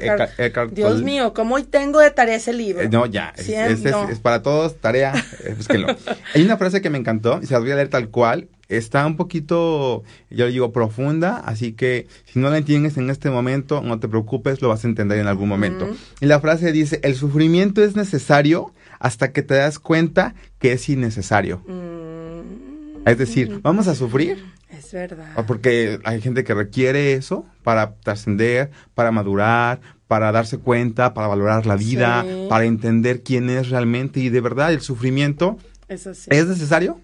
Dios 0.72 1.04
mío, 1.04 1.34
¿cómo 1.34 1.56
hoy 1.56 1.64
tengo 1.64 2.00
de 2.00 2.12
tarea 2.12 2.38
ese 2.38 2.54
libro? 2.54 2.82
Eh, 2.82 2.88
no, 2.90 3.06
ya, 3.08 3.34
es, 3.36 3.50
es, 3.50 4.20
para 4.20 4.42
todos, 4.42 4.80
tarea, 4.80 5.14
eh, 5.44 5.58
Hay 6.34 6.44
una 6.44 6.56
frase 6.56 6.82
que 6.82 6.90
me 6.90 6.98
encantó, 6.98 7.42
y 7.44 7.46
se 7.46 7.54
las 7.54 7.62
voy 7.62 7.72
a 7.72 7.76
leer 7.76 7.90
tal 7.90 8.08
cual, 8.08 8.48
está 8.78 9.06
un 9.06 9.18
poquito, 9.18 10.04
yo 10.30 10.48
digo, 10.48 10.72
profunda, 10.72 11.38
así 11.38 11.74
que 11.74 12.08
si 12.26 12.40
no 12.40 12.50
la 12.50 12.58
entiendes 12.58 12.98
en 12.98 13.10
este 13.10 13.30
momento, 13.30 13.82
no 13.82 14.00
te 14.00 14.08
preocupes, 14.08 14.62
lo 14.62 14.70
vas 14.70 14.86
a 14.86 14.88
entender 14.88 15.20
en 15.20 15.28
algún 15.28 15.50
momento. 15.50 15.90
Y 16.20 16.26
la 16.26 16.40
frase 16.40 16.72
dice, 16.72 17.00
el 17.04 17.16
sufrimiento 17.16 17.84
es 17.84 17.96
necesario 17.96 18.74
hasta 19.00 19.32
que 19.32 19.44
te 19.44 19.56
das 19.56 19.80
cuenta 19.80 20.36
que 20.60 20.74
es 20.74 20.88
innecesario. 20.88 21.64
Mm. 21.68 23.08
Es 23.08 23.18
decir, 23.18 23.60
vamos 23.62 23.88
a 23.88 23.96
sufrir. 23.96 24.46
Es 24.70 24.94
verdad. 24.94 25.46
Porque 25.48 26.00
hay 26.04 26.22
gente 26.22 26.44
que 26.44 26.54
requiere 26.54 27.14
eso 27.14 27.46
para 27.64 27.96
trascender, 27.96 28.72
para 28.94 29.12
madurar, 29.12 29.82
para 30.08 30.32
darse 30.32 30.60
cuenta, 30.60 31.14
para 31.14 31.28
valorar 31.28 31.66
la 31.66 31.76
vida, 31.76 32.26
para 32.48 32.66
entender 32.66 33.22
quién 33.22 33.50
es 33.50 33.70
realmente 33.70 34.20
y 34.20 34.30
de 34.30 34.42
verdad 34.42 34.72
el 34.72 34.82
sufrimiento 34.82 35.58
es 35.88 36.48
necesario 36.48 37.00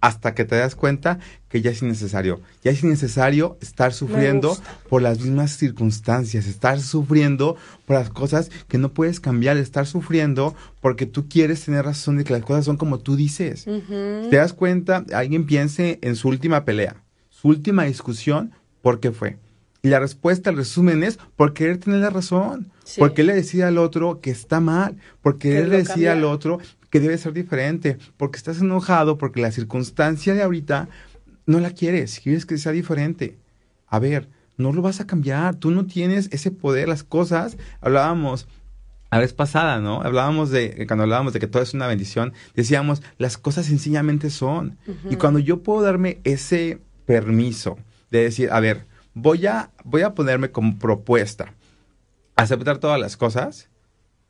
hasta 0.00 0.34
que 0.34 0.44
te 0.44 0.56
das 0.56 0.74
cuenta 0.74 1.18
que 1.48 1.62
ya 1.62 1.70
es 1.70 1.82
innecesario. 1.82 2.40
Ya 2.62 2.70
es 2.70 2.82
innecesario 2.82 3.58
estar 3.60 3.92
sufriendo 3.92 4.56
por 4.88 5.02
las 5.02 5.20
mismas 5.20 5.56
circunstancias, 5.56 6.46
estar 6.46 6.80
sufriendo 6.80 7.56
por 7.86 7.96
las 7.96 8.10
cosas 8.10 8.50
que 8.68 8.78
no 8.78 8.92
puedes 8.92 9.20
cambiar, 9.20 9.56
estar 9.56 9.86
sufriendo 9.86 10.54
porque 10.80 11.06
tú 11.06 11.28
quieres 11.28 11.64
tener 11.64 11.84
razón 11.84 12.18
de 12.18 12.24
que 12.24 12.32
las 12.32 12.42
cosas 12.42 12.64
son 12.64 12.76
como 12.76 12.98
tú 12.98 13.16
dices. 13.16 13.64
Te 13.64 14.36
das 14.36 14.52
cuenta, 14.52 15.04
alguien 15.12 15.46
piense 15.46 15.98
en 16.02 16.16
su 16.16 16.28
última 16.28 16.64
pelea, 16.64 17.02
su 17.28 17.48
última 17.48 17.84
discusión, 17.84 18.52
¿por 18.82 19.00
qué 19.00 19.12
fue? 19.12 19.38
Y 19.82 19.88
la 19.88 20.00
respuesta, 20.00 20.50
el 20.50 20.56
resumen 20.56 21.04
es 21.04 21.18
por 21.36 21.52
querer 21.52 21.78
tener 21.78 22.00
la 22.00 22.10
razón. 22.10 22.72
Porque 22.98 23.20
él 23.20 23.28
le 23.28 23.34
decía 23.34 23.68
al 23.68 23.78
otro 23.78 24.20
que 24.20 24.30
está 24.30 24.58
mal. 24.58 24.96
Porque 25.22 25.58
él 25.58 25.70
le 25.70 25.78
decía 25.78 26.12
al 26.12 26.24
otro 26.24 26.58
que 26.90 27.00
debe 27.00 27.18
ser 27.18 27.32
diferente, 27.32 27.98
porque 28.16 28.38
estás 28.38 28.60
enojado, 28.60 29.18
porque 29.18 29.40
la 29.40 29.52
circunstancia 29.52 30.34
de 30.34 30.42
ahorita 30.42 30.88
no 31.46 31.60
la 31.60 31.70
quieres, 31.70 32.20
quieres 32.20 32.46
que 32.46 32.58
sea 32.58 32.72
diferente. 32.72 33.36
A 33.86 33.98
ver, 33.98 34.28
no 34.56 34.72
lo 34.72 34.82
vas 34.82 35.00
a 35.00 35.06
cambiar, 35.06 35.56
tú 35.56 35.70
no 35.70 35.86
tienes 35.86 36.28
ese 36.32 36.50
poder, 36.50 36.88
las 36.88 37.04
cosas, 37.04 37.56
hablábamos 37.80 38.48
la 39.10 39.18
vez 39.20 39.32
pasada, 39.32 39.80
¿no? 39.80 40.02
Hablábamos 40.02 40.50
de, 40.50 40.84
cuando 40.86 41.04
hablábamos 41.04 41.32
de 41.32 41.40
que 41.40 41.46
todo 41.46 41.62
es 41.62 41.74
una 41.74 41.86
bendición, 41.86 42.32
decíamos, 42.54 43.02
las 43.18 43.38
cosas 43.38 43.66
sencillamente 43.66 44.30
son. 44.30 44.76
Y 45.08 45.16
cuando 45.16 45.38
yo 45.38 45.62
puedo 45.62 45.82
darme 45.82 46.20
ese 46.24 46.80
permiso 47.06 47.78
de 48.10 48.24
decir, 48.24 48.50
a 48.50 48.60
ver, 48.60 48.86
voy 49.14 49.46
a, 49.46 49.70
voy 49.84 50.02
a 50.02 50.14
ponerme 50.14 50.50
como 50.50 50.78
propuesta, 50.78 51.54
aceptar 52.34 52.78
todas 52.78 53.00
las 53.00 53.16
cosas, 53.16 53.68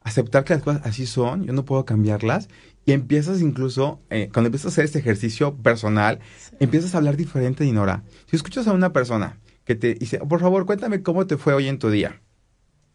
aceptar 0.06 0.44
que 0.44 0.54
las 0.54 0.62
cosas 0.62 0.82
así 0.84 1.04
son, 1.04 1.44
yo 1.44 1.52
no 1.52 1.64
puedo 1.64 1.84
cambiarlas. 1.84 2.48
Y 2.84 2.92
empiezas 2.92 3.40
incluso, 3.40 4.00
eh, 4.08 4.30
cuando 4.32 4.46
empiezas 4.46 4.66
a 4.66 4.68
hacer 4.68 4.84
este 4.84 5.00
ejercicio 5.00 5.56
personal, 5.56 6.20
empiezas 6.60 6.94
a 6.94 6.98
hablar 6.98 7.16
diferente, 7.16 7.64
Dinora. 7.64 8.04
Si 8.30 8.36
escuchas 8.36 8.68
a 8.68 8.72
una 8.72 8.92
persona 8.92 9.40
que 9.64 9.74
te 9.74 9.94
dice, 9.94 10.18
por 10.18 10.40
favor, 10.40 10.64
cuéntame 10.64 11.02
cómo 11.02 11.26
te 11.26 11.36
fue 11.36 11.54
hoy 11.54 11.66
en 11.66 11.80
tu 11.80 11.90
día. 11.90 12.22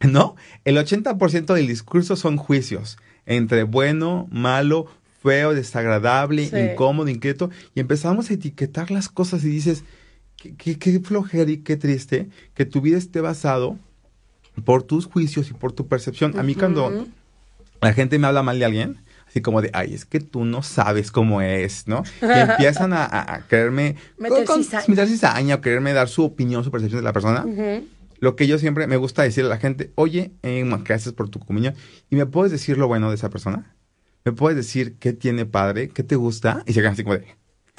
¿No? 0.00 0.36
El 0.64 0.78
80% 0.78 1.52
del 1.52 1.66
discurso 1.66 2.16
son 2.16 2.38
juicios 2.38 2.96
entre 3.26 3.64
bueno, 3.64 4.26
malo, 4.30 4.86
feo, 5.22 5.54
desagradable, 5.54 6.44
incómodo, 6.44 7.10
inquieto. 7.10 7.50
Y 7.74 7.80
empezamos 7.80 8.30
a 8.30 8.34
etiquetar 8.34 8.90
las 8.90 9.10
cosas 9.10 9.44
y 9.44 9.48
dices, 9.48 9.84
qué, 10.36 10.78
qué 10.78 10.98
flojera 11.00 11.50
y 11.50 11.58
qué 11.58 11.76
triste 11.76 12.30
que 12.54 12.64
tu 12.64 12.80
vida 12.80 12.96
esté 12.96 13.20
basado 13.20 13.78
por 14.64 14.82
tus 14.82 15.06
juicios 15.06 15.50
y 15.50 15.54
por 15.54 15.72
tu 15.72 15.88
percepción. 15.88 16.38
A 16.38 16.42
mí 16.42 16.54
cuando 16.54 17.06
la 17.80 17.92
gente 17.92 18.18
me 18.18 18.26
habla 18.26 18.42
mal 18.42 18.58
de 18.58 18.64
alguien, 18.64 18.98
así 19.26 19.40
como 19.40 19.62
de, 19.62 19.70
ay, 19.72 19.94
es 19.94 20.04
que 20.04 20.20
tú 20.20 20.44
no 20.44 20.62
sabes 20.62 21.10
cómo 21.10 21.40
es, 21.40 21.88
¿no? 21.88 22.02
Y 22.20 22.38
empiezan 22.38 22.92
a, 22.92 23.04
a, 23.04 23.46
quererme 23.48 23.96
meter 24.18 24.46
cizaña. 25.08 25.54
o 25.54 25.60
quererme 25.60 25.92
dar 25.92 26.08
su 26.08 26.22
opinión, 26.22 26.64
su 26.64 26.70
percepción 26.70 27.00
de 27.00 27.04
la 27.04 27.12
persona. 27.12 27.44
lo 28.20 28.36
que 28.36 28.46
yo 28.46 28.58
siempre 28.58 28.86
me 28.86 28.96
gusta 28.96 29.22
decirle 29.22 29.50
a 29.50 29.54
la 29.54 29.60
gente, 29.60 29.90
oye, 29.94 30.32
eh, 30.42 30.64
gracias 30.84 31.14
por 31.14 31.28
tu 31.28 31.40
comunión, 31.40 31.74
¿y 32.10 32.16
me 32.16 32.26
puedes 32.26 32.52
decir 32.52 32.78
lo 32.78 32.86
bueno 32.88 33.08
de 33.08 33.16
esa 33.16 33.30
persona? 33.30 33.74
¿Me 34.24 34.32
puedes 34.32 34.56
decir 34.56 34.96
qué 35.00 35.12
tiene 35.12 35.46
padre, 35.46 35.88
qué 35.88 36.04
te 36.04 36.14
gusta? 36.14 36.62
Y 36.66 36.74
se 36.74 36.80
quedan 36.80 36.92
así 36.92 37.02
como 37.02 37.16
de, 37.16 37.26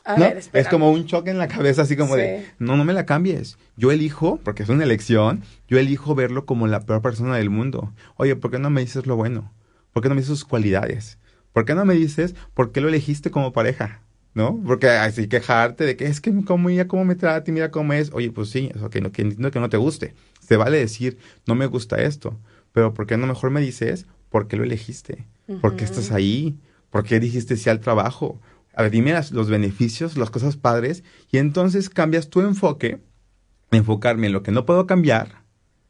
¿no? 0.06 0.26
es 0.26 0.68
como 0.68 0.92
un 0.92 1.06
choque 1.06 1.32
en 1.32 1.38
la 1.38 1.48
cabeza, 1.48 1.84
así 1.84 1.96
como 1.96 2.16
de, 2.16 2.46
no, 2.60 2.78
no 2.78 2.86
me 2.86 2.94
la 2.94 3.06
cambies. 3.06 3.58
Yo 3.78 3.92
elijo, 3.92 4.40
porque 4.44 4.64
es 4.64 4.70
una 4.70 4.84
elección, 4.84 5.44
yo 5.68 5.78
elijo 5.78 6.16
verlo 6.16 6.46
como 6.46 6.68
la 6.68 6.82
peor 6.82 7.02
persona 7.02 7.38
del 7.38 7.50
mundo. 7.50 7.94
Oye, 8.18 8.36
¿por 8.36 8.52
qué 8.52 8.60
no 8.60 8.70
me 8.70 8.82
dices 8.82 9.06
lo 9.06 9.16
bueno? 9.16 9.52
¿Por 9.94 10.04
qué 10.04 10.10
no 10.10 10.16
me 10.16 10.22
dices 10.22 10.40
sus 10.40 10.46
cualidades? 10.46 11.18
¿Por 11.54 11.66
qué 11.66 11.76
no 11.76 11.86
me 11.86 11.94
dices 11.94 12.36
por 12.54 12.72
qué 12.72 12.82
lo 12.82 12.90
elegiste 12.90 13.32
como 13.32 13.54
pareja? 13.54 14.02
¿No? 14.34 14.60
Porque 14.66 14.90
así 14.90 15.28
quejarte 15.28 15.86
de 15.86 15.96
que 15.96 16.06
es 16.06 16.20
que 16.20 16.34
como 16.44 16.72
ella 16.72 16.88
cómo 16.88 17.06
me 17.06 17.14
trata 17.14 17.52
y 17.52 17.54
mira 17.54 17.70
cómo 17.70 17.94
es. 17.94 18.12
Oye, 18.14 18.32
pues 18.32 18.50
sí, 18.50 18.72
eso 18.74 18.86
no, 18.86 18.90
que 18.90 19.22
entiendo 19.22 19.52
que 19.52 19.60
no 19.60 19.70
te 19.70 19.78
guste. 19.78 20.16
Se 20.42 20.58
vale 20.58 20.80
decir, 20.80 21.20
no 21.46 21.54
me 21.54 21.68
gusta 21.68 22.02
esto. 22.02 22.40
Pero 22.72 22.96
¿por 22.96 23.06
qué 23.06 23.16
no 23.16 23.28
mejor 23.28 23.52
me 23.52 23.62
dices 23.62 24.08
por 24.30 24.48
qué 24.48 24.58
lo 24.58 24.64
elegiste? 24.64 25.28
¿Por 25.62 25.76
qué 25.76 25.84
estás 25.84 26.12
ahí? 26.12 26.58
¿Por 26.90 27.04
qué 27.04 27.20
dijiste 27.20 27.58
sí 27.58 27.70
al 27.70 27.80
trabajo? 27.80 28.42
A 28.74 28.82
ver, 28.82 28.92
dime 28.92 29.14
los 29.32 29.50
beneficios, 29.50 30.18
las 30.18 30.30
cosas 30.30 30.58
padres, 30.58 31.04
y 31.32 31.38
entonces 31.38 31.90
cambias 31.90 32.30
tu 32.30 32.42
enfoque, 32.42 33.00
enfocarme 33.72 34.28
en 34.28 34.34
lo 34.34 34.44
que 34.44 34.52
no 34.52 34.66
puedo 34.66 34.88
cambiar, 34.88 35.44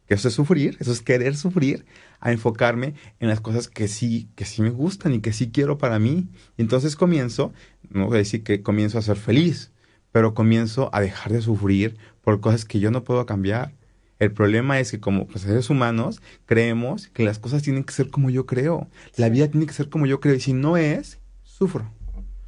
que 0.08 0.16
eso 0.16 0.28
es 0.28 0.34
sufrir, 0.34 0.78
eso 0.80 0.92
es 0.92 1.02
querer 1.02 1.36
sufrir, 1.36 1.86
a 2.20 2.32
enfocarme 2.32 2.94
en 3.20 3.28
las 3.28 3.42
cosas 3.42 3.68
que 3.68 3.88
sí, 3.88 4.30
que 4.36 4.46
sí 4.46 4.62
me 4.62 4.70
gustan 4.70 5.14
y 5.14 5.20
que 5.20 5.34
sí 5.34 5.52
quiero 5.52 5.78
para 5.78 6.00
mí. 6.00 6.30
Y 6.58 6.62
entonces 6.62 6.96
comienzo, 6.96 7.54
no 7.90 8.08
voy 8.08 8.16
a 8.16 8.18
decir 8.20 8.44
que 8.44 8.62
comienzo 8.64 8.98
a 8.98 9.02
ser 9.02 9.18
feliz, 9.18 9.72
pero 10.12 10.34
comienzo 10.34 10.90
a 10.94 11.02
dejar 11.02 11.34
de 11.34 11.42
sufrir 11.42 11.98
por 12.22 12.40
cosas 12.40 12.64
que 12.64 12.80
yo 12.80 12.92
no 12.92 13.04
puedo 13.04 13.26
cambiar. 13.26 13.74
El 14.20 14.32
problema 14.32 14.80
es 14.80 14.92
que 14.92 15.00
como 15.00 15.28
pues, 15.28 15.42
seres 15.42 15.70
humanos 15.70 16.22
creemos 16.46 17.08
que 17.08 17.26
las 17.26 17.40
cosas 17.40 17.62
tienen 17.62 17.84
que 17.84 17.94
ser 17.94 18.10
como 18.10 18.30
yo 18.30 18.46
creo. 18.46 18.88
La 19.18 19.28
vida 19.28 19.50
tiene 19.50 19.66
que 19.66 19.74
ser 19.74 19.90
como 19.90 20.06
yo 20.06 20.22
creo. 20.22 20.36
Y 20.36 20.40
si 20.40 20.54
no 20.54 20.78
es, 20.78 21.20
sufro. 21.44 21.92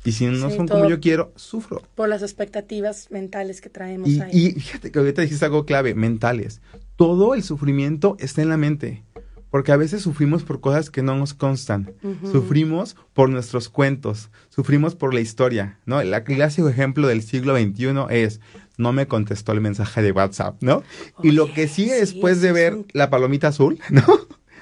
Y 0.05 0.11
si 0.11 0.27
no 0.27 0.49
son 0.51 0.67
como 0.67 0.87
yo 0.87 0.99
quiero, 0.99 1.33
sufro. 1.35 1.81
Por 1.95 2.07
las 2.07 2.21
expectativas 2.21 3.09
mentales 3.09 3.59
que 3.59 3.69
traemos 3.69 4.07
y, 4.07 4.21
ahí. 4.21 4.31
Y 4.31 4.51
fíjate 4.51 4.91
que 4.91 4.99
ahorita 4.99 5.23
dijiste 5.23 5.45
algo 5.45 5.65
clave, 5.65 5.95
mentales. 5.95 6.61
Todo 6.95 7.33
el 7.33 7.43
sufrimiento 7.43 8.15
está 8.19 8.41
en 8.41 8.49
la 8.49 8.57
mente. 8.57 9.03
Porque 9.49 9.71
a 9.71 9.77
veces 9.77 10.01
sufrimos 10.01 10.43
por 10.43 10.59
cosas 10.59 10.89
que 10.89 11.01
no 11.01 11.15
nos 11.15 11.33
constan. 11.33 11.93
Sufrimos 12.31 12.95
por 13.13 13.29
nuestros 13.29 13.69
cuentos. 13.69 14.29
Sufrimos 14.49 14.95
por 14.95 15.13
la 15.13 15.21
historia, 15.21 15.79
¿no? 15.85 16.01
El 16.01 16.23
clásico 16.23 16.69
ejemplo 16.69 17.07
del 17.07 17.21
siglo 17.21 17.57
XXI 17.57 18.05
es, 18.09 18.41
no 18.77 18.91
me 18.91 19.07
contestó 19.07 19.53
el 19.53 19.61
mensaje 19.61 20.01
de 20.01 20.11
WhatsApp, 20.11 20.61
¿no? 20.61 20.83
y 21.23 21.31
lo 21.31 21.53
que 21.53 21.67
sigue 21.67 21.93
después 21.93 22.41
de 22.41 22.51
ver 22.51 22.77
la 22.91 23.09
palomita 23.09 23.47
azul, 23.47 23.79
¿no? 23.89 24.03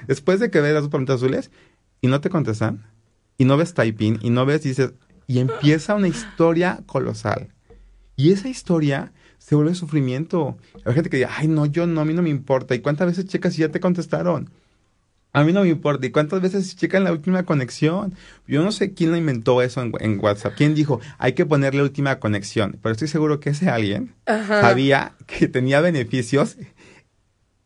después 0.06 0.38
de 0.38 0.50
que 0.50 0.60
ves 0.60 0.74
las 0.74 0.88
palomitas 0.88 1.16
azules 1.16 1.50
y 2.00 2.06
no 2.06 2.20
te 2.20 2.30
contestan, 2.30 2.86
y 3.36 3.46
no 3.46 3.56
ves 3.56 3.74
typing, 3.74 4.18
y 4.22 4.30
no 4.30 4.46
ves, 4.46 4.62
dices, 4.62 4.92
y 5.26 5.38
empieza 5.38 5.94
una 5.94 6.08
historia 6.08 6.80
colosal. 6.86 7.48
Y 8.16 8.32
esa 8.32 8.48
historia 8.48 9.12
se 9.38 9.54
vuelve 9.54 9.74
sufrimiento. 9.74 10.56
Hay 10.84 10.94
gente 10.94 11.10
que 11.10 11.18
dice, 11.18 11.30
ay, 11.36 11.48
no, 11.48 11.66
yo 11.66 11.86
no, 11.86 12.00
a 12.00 12.04
mí 12.04 12.14
no 12.14 12.22
me 12.22 12.30
importa. 12.30 12.74
¿Y 12.74 12.80
cuántas 12.80 13.08
veces 13.08 13.26
checas 13.26 13.54
si 13.54 13.60
ya 13.60 13.68
te 13.68 13.80
contestaron? 13.80 14.50
A 15.34 15.42
mí 15.42 15.52
no 15.52 15.62
me 15.62 15.68
importa. 15.68 16.06
¿Y 16.06 16.10
cuántas 16.10 16.40
veces 16.40 16.76
checan 16.76 17.02
la 17.02 17.10
última 17.10 17.42
conexión? 17.42 18.14
Yo 18.46 18.62
no 18.62 18.70
sé 18.70 18.94
quién 18.94 19.10
lo 19.10 19.16
inventó 19.16 19.60
eso 19.62 19.82
en, 19.82 20.20
WhatsApp. 20.20 20.54
¿Quién 20.56 20.74
dijo, 20.74 21.00
hay 21.18 21.32
que 21.32 21.44
ponerle 21.44 21.82
última 21.82 22.20
conexión? 22.20 22.78
Pero 22.80 22.92
estoy 22.92 23.08
seguro 23.08 23.40
que 23.40 23.50
ese 23.50 23.68
alguien 23.68 24.14
sabía 24.26 25.14
que 25.26 25.48
tenía 25.48 25.80
beneficios 25.80 26.56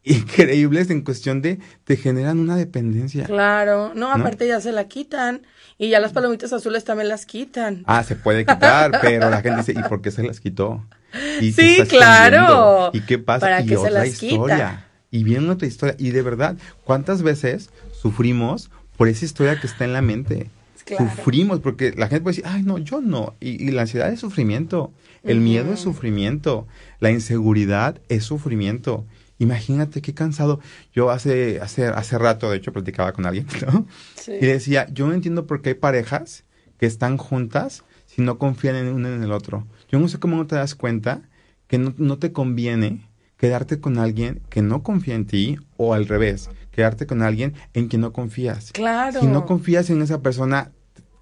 increíbles 0.09 0.91
en 0.91 1.03
cuestión 1.03 1.43
de 1.43 1.59
te 1.85 1.97
generan 1.97 2.39
una 2.39 2.57
dependencia. 2.57 3.25
Claro, 3.25 3.93
no, 3.95 4.13
aparte 4.13 4.47
ya 4.47 4.61
se 4.61 4.73
la 4.73 4.89
quitan 4.89 5.43
y 5.79 5.91
ya 5.91 6.01
las 6.01 6.13
palomitas 6.13 6.53
azules 6.53 6.85
también 6.85 7.09
las 7.09 7.27
quitan. 7.27 7.85
Ah, 7.87 8.03
se 8.03 8.17
puede 8.17 8.45
quitar, 8.45 8.99
pero 9.01 9.31
la 9.31 9.41
gente 9.41 9.59
dice, 9.59 9.73
¿y 9.79 9.89
por 9.89 10.03
qué 10.03 10.11
se 10.11 10.23
las 10.23 10.41
quitó? 10.41 10.85
¿Y 11.41 11.53
sí, 11.53 11.83
claro. 11.89 12.91
¿Y 12.93 13.01
qué 13.01 13.19
pasa? 13.19 13.41
¿Para 13.41 13.63
y 13.63 13.67
que 13.67 13.77
se 13.77 13.91
las 13.91 14.23
historia. 14.23 14.85
Y 15.11 15.25
viene 15.25 15.49
otra 15.49 15.67
historia. 15.67 15.95
Y 15.99 16.11
de 16.11 16.23
verdad, 16.23 16.57
¿cuántas 16.85 17.23
veces 17.23 17.71
sufrimos 17.93 18.71
por 18.97 19.09
esa 19.09 19.25
historia 19.25 19.59
que 19.61 19.67
está 19.67 19.85
en 19.85 19.93
la 19.93 20.03
mente? 20.03 20.51
Sufrimos 20.97 21.61
porque 21.61 21.93
la 21.97 22.09
gente 22.09 22.23
puede 22.23 22.37
decir, 22.37 22.51
ay, 22.51 22.63
no, 22.63 22.79
yo 22.79 23.01
no. 23.01 23.35
Y, 23.41 23.71
la 23.71 23.83
ansiedad 23.83 24.11
es 24.11 24.21
sufrimiento. 24.21 24.93
El 25.23 25.41
miedo 25.41 25.73
es 25.73 25.81
sufrimiento. 25.81 26.67
La 27.01 27.11
inseguridad 27.11 28.01
es 28.09 28.25
sufrimiento. 28.25 29.05
Imagínate 29.39 30.03
qué 30.03 30.15
cansado. 30.15 30.61
Yo 30.93 31.11
hace, 31.11 31.61
hace, 31.61 31.87
hace 31.87 32.19
rato, 32.19 32.51
de 32.51 32.57
hecho, 32.57 32.73
platicaba 32.73 33.13
con 33.13 33.27
alguien, 33.27 33.47
¿no? 33.73 33.87
Y 34.27 34.47
decía, 34.47 34.87
yo 34.93 35.07
no 35.07 35.15
entiendo 35.15 35.47
por 35.47 35.63
qué 35.63 35.71
hay 35.71 35.75
parejas 35.75 36.45
que 36.79 36.87
están 36.87 37.17
juntas 37.17 37.85
si 38.07 38.23
no 38.23 38.39
confían 38.39 38.77
en 38.77 38.89
uno 38.89 39.09
en 39.09 39.23
el 39.23 39.33
otro. 39.33 39.67
Yo 39.89 39.99
no 39.99 40.09
sé 40.09 40.19
cómo 40.19 40.37
no 40.37 40.47
te 40.47 40.57
das 40.57 40.75
cuenta 40.75 41.23
que 41.67 41.79
no, 41.79 41.95
no 41.99 42.19
te 42.19 42.33
conviene 42.33 43.09
quedarte 43.37 43.81
con 43.81 43.99
alguien 43.99 44.43
que 44.51 44.63
no 44.63 44.83
confía 44.83 45.15
en 45.15 45.27
ti 45.27 45.57
o 45.77 45.95
al 45.95 46.07
revés, 46.07 46.51
quedarte 46.73 47.07
con 47.07 47.23
alguien 47.23 47.55
en 47.73 47.89
quien 47.89 48.03
no 48.03 48.13
confías. 48.13 48.73
Claro. 48.73 49.21
Si 49.21 49.27
no 49.27 49.47
confías 49.47 49.89
en 49.91 50.03
esa 50.03 50.21
persona, 50.21 50.73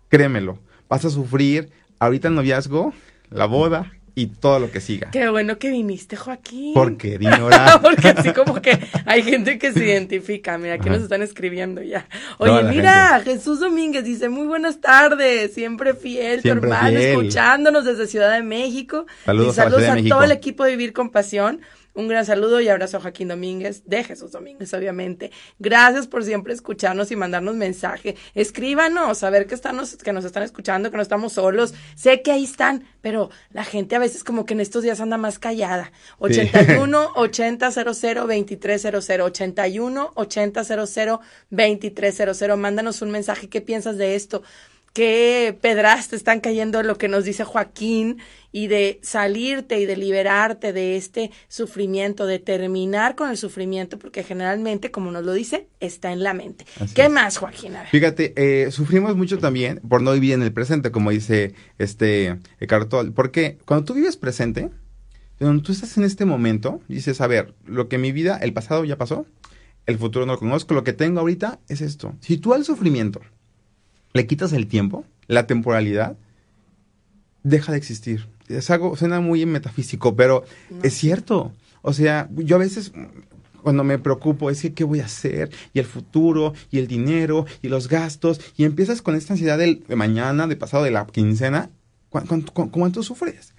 créemelo, 0.08 0.58
vas 0.88 1.04
a 1.04 1.10
sufrir 1.10 1.70
ahorita 1.98 2.28
el 2.28 2.34
noviazgo, 2.34 2.92
la 3.30 3.46
boda, 3.46 3.92
y 4.18 4.28
todo 4.28 4.58
lo 4.58 4.70
que 4.70 4.80
siga. 4.80 5.10
Qué 5.10 5.28
bueno 5.28 5.58
que 5.58 5.70
viniste, 5.70 6.16
Joaquín. 6.16 6.72
¿Por 6.72 6.96
qué, 6.96 7.18
Dinora? 7.18 7.78
Porque 7.82 8.08
así 8.08 8.32
como 8.32 8.62
que 8.62 8.78
hay 9.04 9.22
gente 9.22 9.58
que 9.58 9.74
se 9.74 9.84
identifica. 9.84 10.56
Mira, 10.56 10.74
aquí 10.74 10.88
nos 10.88 11.02
están 11.02 11.20
escribiendo 11.20 11.82
ya. 11.82 12.08
Oye, 12.38 12.62
mira, 12.64 13.20
Jesús 13.22 13.60
Domínguez 13.60 14.04
dice, 14.04 14.30
muy 14.30 14.46
buenas 14.46 14.80
tardes, 14.80 15.52
siempre 15.52 15.92
fiel, 15.92 16.40
tu 16.40 16.48
hermano, 16.48 16.98
escuchándonos 16.98 17.84
desde 17.84 18.06
Ciudad 18.06 18.32
de 18.32 18.42
México. 18.42 19.04
Saludos, 19.26 19.52
y 19.52 19.54
saludos 19.54 19.84
a, 19.84 19.96
todo 20.08 20.24
el 20.24 20.32
equipo 20.32 20.64
de 20.64 20.70
Vivir 20.70 20.94
con 20.94 21.10
Pasión. 21.10 21.60
Un 21.96 22.08
gran 22.08 22.26
saludo 22.26 22.60
y 22.60 22.68
abrazo 22.68 22.98
a 22.98 23.00
Joaquín 23.00 23.28
Domínguez, 23.28 23.82
de 23.86 24.04
Jesús 24.04 24.30
Domínguez, 24.30 24.74
obviamente. 24.74 25.30
Gracias 25.58 26.06
por 26.06 26.24
siempre 26.24 26.52
escucharnos 26.52 27.10
y 27.10 27.16
mandarnos 27.16 27.56
mensaje. 27.56 28.16
Escríbanos, 28.34 29.22
a 29.22 29.30
ver 29.30 29.46
que, 29.46 29.54
están, 29.54 29.80
que 30.04 30.12
nos 30.12 30.26
están 30.26 30.42
escuchando, 30.42 30.90
que 30.90 30.98
no 30.98 31.02
estamos 31.02 31.32
solos. 31.32 31.72
Sé 31.94 32.20
que 32.20 32.32
ahí 32.32 32.44
están, 32.44 32.84
pero 33.00 33.30
la 33.50 33.64
gente 33.64 33.96
a 33.96 33.98
veces 33.98 34.24
como 34.24 34.44
que 34.44 34.52
en 34.52 34.60
estos 34.60 34.82
días 34.82 35.00
anda 35.00 35.16
más 35.16 35.38
callada. 35.38 35.90
81 36.18 37.12
8000 37.14 37.58
2300 38.26 39.08
81 39.08 40.10
8000 40.14 41.18
2300. 41.48 42.58
Mándanos 42.58 43.00
un 43.00 43.10
mensaje. 43.10 43.48
¿Qué 43.48 43.62
piensas 43.62 43.96
de 43.96 44.16
esto? 44.16 44.42
Qué 44.96 45.54
pedras 45.60 46.08
te 46.08 46.16
están 46.16 46.40
cayendo 46.40 46.82
lo 46.82 46.96
que 46.96 47.06
nos 47.06 47.24
dice 47.24 47.44
Joaquín 47.44 48.16
y 48.50 48.68
de 48.68 48.98
salirte 49.02 49.78
y 49.78 49.84
de 49.84 49.94
liberarte 49.94 50.72
de 50.72 50.96
este 50.96 51.30
sufrimiento, 51.48 52.24
de 52.24 52.38
terminar 52.38 53.14
con 53.14 53.28
el 53.28 53.36
sufrimiento, 53.36 53.98
porque 53.98 54.24
generalmente, 54.24 54.90
como 54.90 55.10
nos 55.10 55.22
lo 55.26 55.34
dice, 55.34 55.68
está 55.80 56.12
en 56.12 56.22
la 56.22 56.32
mente. 56.32 56.64
¿Qué 56.94 57.10
más, 57.10 57.36
Joaquín? 57.36 57.74
Fíjate, 57.90 58.32
eh, 58.36 58.70
sufrimos 58.70 59.14
mucho 59.16 59.36
también 59.36 59.82
por 59.86 60.00
no 60.00 60.14
vivir 60.14 60.32
en 60.32 60.40
el 60.40 60.54
presente, 60.54 60.90
como 60.90 61.10
dice 61.10 61.52
este 61.76 62.38
Cartol, 62.66 63.12
porque 63.12 63.58
cuando 63.66 63.84
tú 63.84 63.92
vives 63.92 64.16
presente, 64.16 64.70
cuando 65.38 65.62
tú 65.62 65.72
estás 65.72 65.98
en 65.98 66.04
este 66.04 66.24
momento, 66.24 66.80
dices, 66.88 67.20
a 67.20 67.26
ver, 67.26 67.52
lo 67.66 67.90
que 67.90 67.98
mi 67.98 68.12
vida, 68.12 68.38
el 68.38 68.54
pasado 68.54 68.82
ya 68.86 68.96
pasó, 68.96 69.26
el 69.84 69.98
futuro 69.98 70.24
no 70.24 70.32
lo 70.32 70.38
conozco, 70.38 70.72
lo 70.72 70.84
que 70.84 70.94
tengo 70.94 71.20
ahorita 71.20 71.60
es 71.68 71.82
esto. 71.82 72.14
Si 72.20 72.38
tú 72.38 72.54
al 72.54 72.64
sufrimiento 72.64 73.20
le 74.16 74.26
quitas 74.26 74.52
el 74.52 74.66
tiempo, 74.66 75.04
la 75.28 75.46
temporalidad, 75.46 76.16
deja 77.42 77.72
de 77.72 77.78
existir. 77.78 78.26
Es 78.48 78.70
algo, 78.70 78.96
suena 78.96 79.20
muy 79.20 79.44
metafísico, 79.46 80.16
pero 80.16 80.44
es 80.82 80.94
cierto. 80.94 81.52
O 81.82 81.92
sea, 81.92 82.28
yo 82.34 82.56
a 82.56 82.60
veces 82.60 82.92
cuando 83.62 83.82
me 83.82 83.98
preocupo 83.98 84.50
es 84.50 84.62
que 84.62 84.74
qué 84.74 84.84
voy 84.84 85.00
a 85.00 85.06
hacer 85.06 85.50
y 85.72 85.80
el 85.80 85.86
futuro 85.86 86.54
y 86.70 86.78
el 86.78 86.86
dinero 86.86 87.46
y 87.62 87.68
los 87.68 87.88
gastos 87.88 88.40
y 88.56 88.64
empiezas 88.64 89.02
con 89.02 89.16
esta 89.16 89.32
ansiedad 89.32 89.58
de 89.58 89.96
mañana, 89.96 90.46
de 90.46 90.56
pasado, 90.56 90.84
de 90.84 90.92
la 90.92 91.06
quincena, 91.06 91.70
¿cuánto, 92.08 93.02
sufres? 93.02 93.54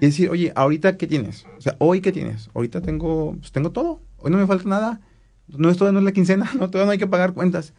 Y 0.00 0.06
decir, 0.06 0.30
oye, 0.30 0.52
ahorita 0.54 0.96
qué 0.96 1.06
tienes? 1.06 1.44
O 1.58 1.60
sea, 1.60 1.76
hoy 1.78 2.00
qué 2.00 2.12
tienes? 2.12 2.48
Ahorita 2.54 2.80
tengo, 2.80 3.36
pues 3.38 3.52
tengo 3.52 3.70
todo. 3.70 4.00
Hoy 4.18 4.30
no 4.30 4.38
me 4.38 4.46
falta 4.46 4.68
nada. 4.68 5.00
No 5.48 5.68
es 5.68 5.76
todavía 5.76 5.94
no 5.94 5.98
es 6.00 6.04
la 6.04 6.12
quincena, 6.12 6.50
no, 6.58 6.70
todavía 6.70 6.86
no 6.86 6.92
hay 6.92 6.98
que 6.98 7.06
pagar 7.06 7.32
cuentas. 7.32 7.74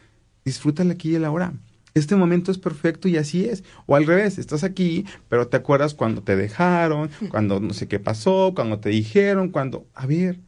Disfrútale 0.45 0.93
aquí 0.93 1.11
y 1.11 1.15
el 1.15 1.25
ahora 1.25 1.53
este 1.93 2.15
momento 2.15 2.51
es 2.51 2.57
perfecto 2.57 3.07
y 3.07 3.17
así 3.17 3.45
es. 3.45 3.63
O 3.85 3.95
al 3.95 4.05
revés, 4.05 4.37
estás 4.37 4.63
aquí, 4.63 5.05
pero 5.29 5.47
te 5.47 5.57
acuerdas 5.57 5.93
cuando 5.93 6.23
te 6.23 6.35
dejaron, 6.35 7.09
cuando 7.29 7.59
no 7.59 7.73
sé 7.73 7.87
qué 7.87 7.99
pasó, 7.99 8.53
cuando 8.55 8.79
te 8.79 8.89
dijeron, 8.89 9.49
cuando... 9.49 9.85
A 9.93 10.05
ver, 10.05 10.39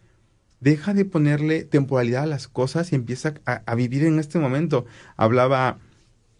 deja 0.63 0.93
de 0.93 1.03
ponerle 1.03 1.65
temporalidad 1.65 2.23
a 2.23 2.27
las 2.27 2.47
cosas 2.47 2.91
y 2.91 2.95
empieza 2.95 3.33
a, 3.45 3.75
vivir 3.75 4.05
en 4.05 4.19
este 4.19 4.39
momento. 4.39 4.85
Hablaba 5.17 5.79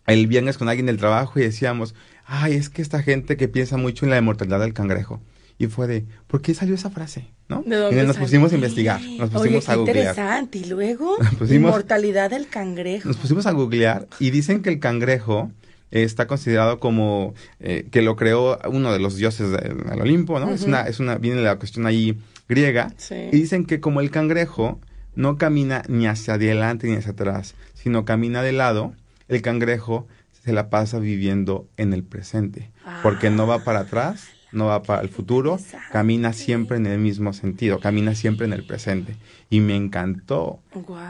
el 0.08 0.28
viernes 0.28 0.58
con 0.58 0.70
alguien 0.70 0.86
del 0.86 0.98
trabajo 0.98 1.40
y 1.40 1.44
decíamos, 1.44 1.94
ay, 2.26 2.54
es 2.54 2.70
que 2.70 2.82
esta 2.82 3.04
gente 3.04 3.36
que 3.36 3.50
piensa 3.50 3.76
mucho 3.76 4.06
en 4.06 4.12
la 4.12 4.18
inmortalidad 4.18 4.62
del 4.62 4.74
cangrejo. 4.74 5.22
Y 5.58 5.68
fue 5.68 5.88
de, 5.88 6.06
¿por 6.28 6.42
qué 6.42 6.54
salió 6.54 6.76
esa 6.76 6.90
frase? 6.90 7.28
¿No? 7.48 7.64
y 7.68 7.96
nos 7.96 8.18
pusimos 8.18 8.52
a 8.52 8.56
investigar, 8.56 9.02
nos 9.02 9.30
pusimos 9.30 9.70
a 9.70 9.76
googlear. 9.76 9.98
interesante. 9.98 10.58
Y 10.60 10.66
luego, 10.66 11.18
inmortalidad 11.50 12.32
del 12.32 12.48
cangrejo. 12.48 13.08
Nos 13.08 13.18
pusimos 13.18 13.46
a 13.46 13.52
googlear 13.52 14.08
y 14.20 14.32
dicen 14.32 14.62
que 14.64 14.70
el 14.70 14.80
cangrejo 14.80 15.52
está 15.92 16.26
considerado 16.26 16.80
como 16.80 17.36
eh, 17.60 17.88
que 17.92 18.02
lo 18.02 18.16
creó 18.16 18.58
uno 18.68 18.92
de 18.92 19.00
los 19.00 19.16
dioses 19.16 19.52
del, 19.52 20.02
Olimpo, 20.02 20.40
¿no? 20.40 20.52
Es 20.52 20.64
una, 20.64 20.82
es 20.82 21.00
una, 21.00 21.18
viene 21.18 21.42
la 21.42 21.58
cuestión 21.58 21.86
ahí 21.86 22.18
griega. 22.50 22.94
Y 23.10 23.38
dicen 23.38 23.66
que 23.66 23.80
como 23.80 24.02
el 24.02 24.10
cangrejo 24.10 24.80
no 25.16 25.38
camina 25.38 25.84
ni 25.88 26.08
hacia 26.08 26.36
adelante 26.36 26.88
ni 26.88 26.96
hacia 26.96 27.12
atrás, 27.12 27.54
sino 27.74 28.06
camina 28.06 28.42
de 28.42 28.54
lado, 28.54 28.94
el 29.28 29.42
cangrejo 29.42 30.08
se 30.44 30.52
la 30.52 30.70
pasa 30.70 31.00
viviendo 31.00 31.68
en 31.78 31.94
el 31.94 32.04
presente, 32.04 32.72
porque 33.02 33.30
no 33.30 33.48
va 33.48 33.64
para 33.64 33.82
atrás, 33.82 34.28
no 34.54 34.68
va 34.68 34.84
para 34.84 35.02
el 35.02 35.10
futuro, 35.10 35.60
camina 35.92 36.34
siempre 36.34 36.78
en 36.78 36.86
el 36.86 37.00
mismo 37.00 37.34
sentido, 37.34 37.80
camina 37.80 38.16
siempre 38.16 38.46
en 38.46 38.54
el 38.54 38.66
presente. 38.66 39.16
Y 39.50 39.60
me 39.60 39.76
encantó. 39.76 40.60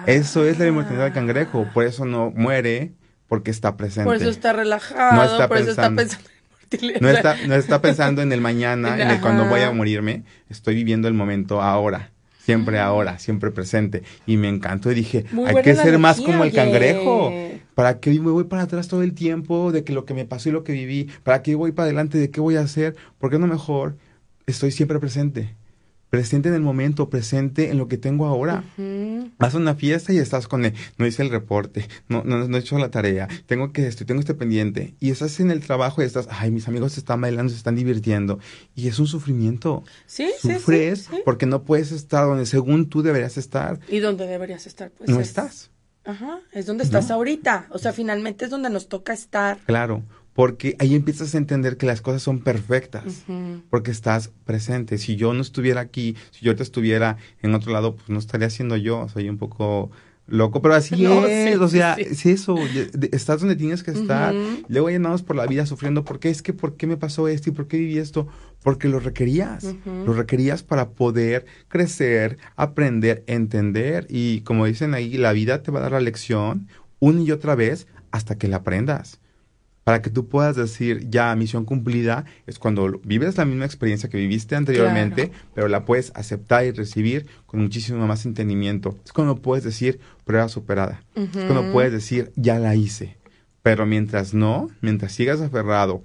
Eso 0.08 0.46
es 0.46 0.60
la 0.60 0.68
inmortalidad 0.68 1.06
del 1.06 1.14
cangrejo, 1.14 1.68
por 1.74 1.86
eso 1.86 2.06
no 2.06 2.32
muere, 2.32 2.94
porque 3.28 3.52
está 3.52 3.78
presente. 3.78 4.06
Por 4.06 4.16
eso 4.16 4.30
está 4.30 4.54
relajado, 4.54 5.16
no 5.16 5.24
está 5.24 5.48
por 5.48 5.58
eso 5.58 5.72
está 5.72 5.94
pensando 5.94 6.34
no 7.00 7.10
está, 7.10 7.36
no 7.48 7.56
está 7.56 7.82
pensando 7.82 8.22
en 8.22 8.32
el 8.32 8.42
mañana, 8.42 9.00
en 9.00 9.10
el 9.10 9.20
cuando 9.22 9.46
voy 9.46 9.62
a 9.62 9.72
morirme. 9.72 10.24
Estoy 10.50 10.76
viviendo 10.76 11.08
el 11.08 11.14
momento 11.14 11.62
ahora. 11.62 12.12
Siempre 12.44 12.80
ahora, 12.80 13.20
siempre 13.20 13.52
presente. 13.52 14.04
Y 14.26 14.36
me 14.36 14.50
encantó 14.50 14.92
y 14.92 14.96
dije, 14.96 15.26
hay 15.46 15.64
que 15.64 15.76
ser 15.76 15.98
más 15.98 16.20
como 16.20 16.44
el 16.44 16.52
cangrejo. 16.52 17.32
¿Para 17.74 18.00
qué 18.00 18.12
me 18.20 18.32
voy 18.32 18.44
para 18.44 18.64
atrás 18.64 18.88
todo 18.88 19.02
el 19.02 19.14
tiempo 19.14 19.72
de 19.72 19.84
que 19.84 19.94
lo 19.94 20.06
que 20.06 20.14
me 20.14 20.26
pasó 20.26 20.50
y 20.50 20.52
lo 20.52 20.64
que 20.64 20.74
viví? 20.74 21.10
¿Para 21.24 21.42
qué 21.42 21.56
voy 21.56 21.72
para 21.72 21.86
adelante 21.86 22.18
de 22.18 22.30
qué 22.30 22.42
voy 22.42 22.58
a 22.58 22.62
hacer? 22.62 22.96
¿Por 23.18 23.32
qué 23.32 23.40
no 23.40 23.48
mejor 23.48 23.96
estoy 24.46 24.72
siempre 24.72 25.00
presente? 25.00 25.56
Presente 26.14 26.48
en 26.48 26.54
el 26.54 26.62
momento, 26.62 27.10
presente 27.10 27.72
en 27.72 27.80
lo 27.80 27.88
que 27.88 27.98
tengo 27.98 28.28
ahora. 28.28 28.64
Vas 29.40 29.56
a 29.56 29.58
una 29.58 29.74
fiesta 29.74 30.14
y 30.14 30.20
estás 30.20 30.48
con 30.48 30.64
él, 30.64 30.76
no 31.00 31.08
hice 31.08 31.24
el 31.24 31.32
reporte, 31.32 31.88
no, 32.08 32.24
no, 32.24 32.48
no, 32.48 32.56
he 32.56 32.60
hecho 32.60 32.78
la 32.78 32.92
tarea, 32.92 33.28
tengo 33.48 33.74
que 33.74 33.88
esto, 33.88 34.06
tengo 34.06 34.20
este 34.20 34.36
pendiente. 34.36 34.94
Y 35.00 35.10
estás 35.10 35.40
en 35.40 35.50
el 35.50 35.62
trabajo 35.62 36.04
y 36.04 36.06
estás, 36.06 36.28
ay, 36.30 36.52
mis 36.52 36.68
amigos 36.68 36.92
se 36.92 37.00
están 37.00 37.20
bailando, 37.20 37.50
se 37.50 37.58
están 37.58 37.76
divirtiendo. 37.76 38.38
Y 38.76 38.90
es 38.90 39.00
un 39.00 39.08
sufrimiento. 39.08 39.84
Sí, 40.06 40.30
Sufres 40.40 41.10
porque 41.26 41.48
no 41.48 41.64
puedes 41.64 41.92
estar 41.92 42.28
donde 42.28 42.46
según 42.46 42.90
tú 42.90 43.02
deberías 43.02 43.40
estar. 43.40 43.80
¿Y 43.90 43.98
dónde 43.98 44.28
deberías 44.28 44.68
estar? 44.68 44.92
Pues 44.92 45.10
no 45.10 45.20
estás. 45.20 45.72
Ajá, 46.06 46.42
es 46.52 46.68
donde 46.68 46.84
estás 46.84 47.10
ahorita. 47.10 47.70
O 47.72 47.80
sea, 47.80 47.92
finalmente 47.92 48.46
es 48.46 48.52
donde 48.52 48.70
nos 48.70 48.88
toca 48.88 49.14
estar. 49.14 49.58
Claro 49.66 50.04
porque 50.34 50.76
ahí 50.80 50.96
empiezas 50.96 51.34
a 51.36 51.38
entender 51.38 51.78
que 51.78 51.86
las 51.86 52.02
cosas 52.02 52.22
son 52.22 52.40
perfectas, 52.40 53.24
porque 53.70 53.92
estás 53.92 54.32
presente. 54.46 54.98
Si 54.98 55.16
yo 55.16 55.34
no 55.34 55.42
estuviera 55.42 55.82
aquí, 55.82 56.16
si 56.32 56.46
yo 56.46 56.56
te 56.56 56.64
estuviera 56.64 57.18
en 57.42 57.54
otro 57.54 57.72
lado, 57.72 57.96
pues 57.96 58.10
no 58.10 58.20
estaría 58.20 58.50
siendo 58.50 58.76
yo, 58.76 59.08
soy 59.10 59.30
un 59.30 59.38
poco 59.38 59.92
loco, 60.26 60.62
pero 60.62 60.74
así 60.74 61.06
es, 61.06 61.60
o 61.60 61.68
sea, 61.68 61.94
es 61.96 62.26
eso, 62.26 62.56
estás 63.12 63.42
donde 63.42 63.56
tienes 63.56 63.84
que 63.84 63.92
estar. 63.92 64.34
Luego 64.68 64.90
ya 64.90 64.96
andamos 64.96 65.22
por 65.22 65.36
la 65.36 65.46
vida 65.46 65.66
sufriendo, 65.66 66.04
¿por 66.04 66.20
qué 66.20 66.30
es 66.30 66.42
que, 66.42 66.54
por 66.54 66.78
qué 66.78 66.88
me 66.88 66.98
pasó 66.98 67.28
esto 67.28 67.50
y 67.50 67.54
por 67.54 67.68
qué 67.68 67.78
viví 67.78 67.98
esto? 67.98 68.28
Porque 68.64 68.88
lo 68.88 69.00
requerías, 69.00 69.76
lo 69.86 70.14
requerías 70.14 70.64
para 70.64 70.92
poder 70.92 71.46
crecer, 71.68 72.38
aprender, 72.56 73.24
entender 73.28 74.08
y 74.10 74.42
como 74.42 74.66
dicen 74.66 74.94
ahí, 74.94 75.18
la 75.18 75.34
vida 75.34 75.62
te 75.62 75.72
va 75.72 75.80
a 75.80 75.84
dar 75.84 75.92
la 75.92 76.00
lección 76.00 76.68
una 77.00 77.22
y 77.22 77.32
otra 77.32 77.54
vez 77.54 77.88
hasta 78.12 78.38
que 78.38 78.48
la 78.48 78.58
aprendas 78.58 79.20
para 79.84 80.02
que 80.02 80.10
tú 80.10 80.28
puedas 80.28 80.56
decir, 80.56 81.10
ya, 81.10 81.36
misión 81.36 81.66
cumplida, 81.66 82.26
es 82.48 82.58
cuando 82.58 83.02
vives 83.04 83.38
la 83.38 83.46
misma 83.46 83.66
experiencia 83.66 84.10
que 84.10 84.18
viviste 84.18 84.56
anteriormente, 84.56 85.32
pero 85.54 85.68
la 85.68 85.86
puedes 85.86 86.12
aceptar 86.16 86.66
y 86.66 86.72
recibir 86.72 87.28
con 87.46 87.62
muchísimo 87.62 88.08
más 88.08 88.26
entendimiento. 88.26 88.98
Es 89.04 89.12
cuando 89.12 89.42
puedes 89.42 89.64
decir, 89.64 90.00
prueba 90.24 90.48
superada. 90.48 91.04
Es 91.16 91.46
cuando 91.46 91.72
puedes 91.72 91.92
decir, 91.92 92.32
ya 92.36 92.60
la 92.60 92.76
hice. 92.76 93.18
Pero 93.62 93.86
mientras 93.86 94.34
no, 94.34 94.70
mientras 94.82 95.12
sigas 95.12 95.42
aferrado 95.42 96.04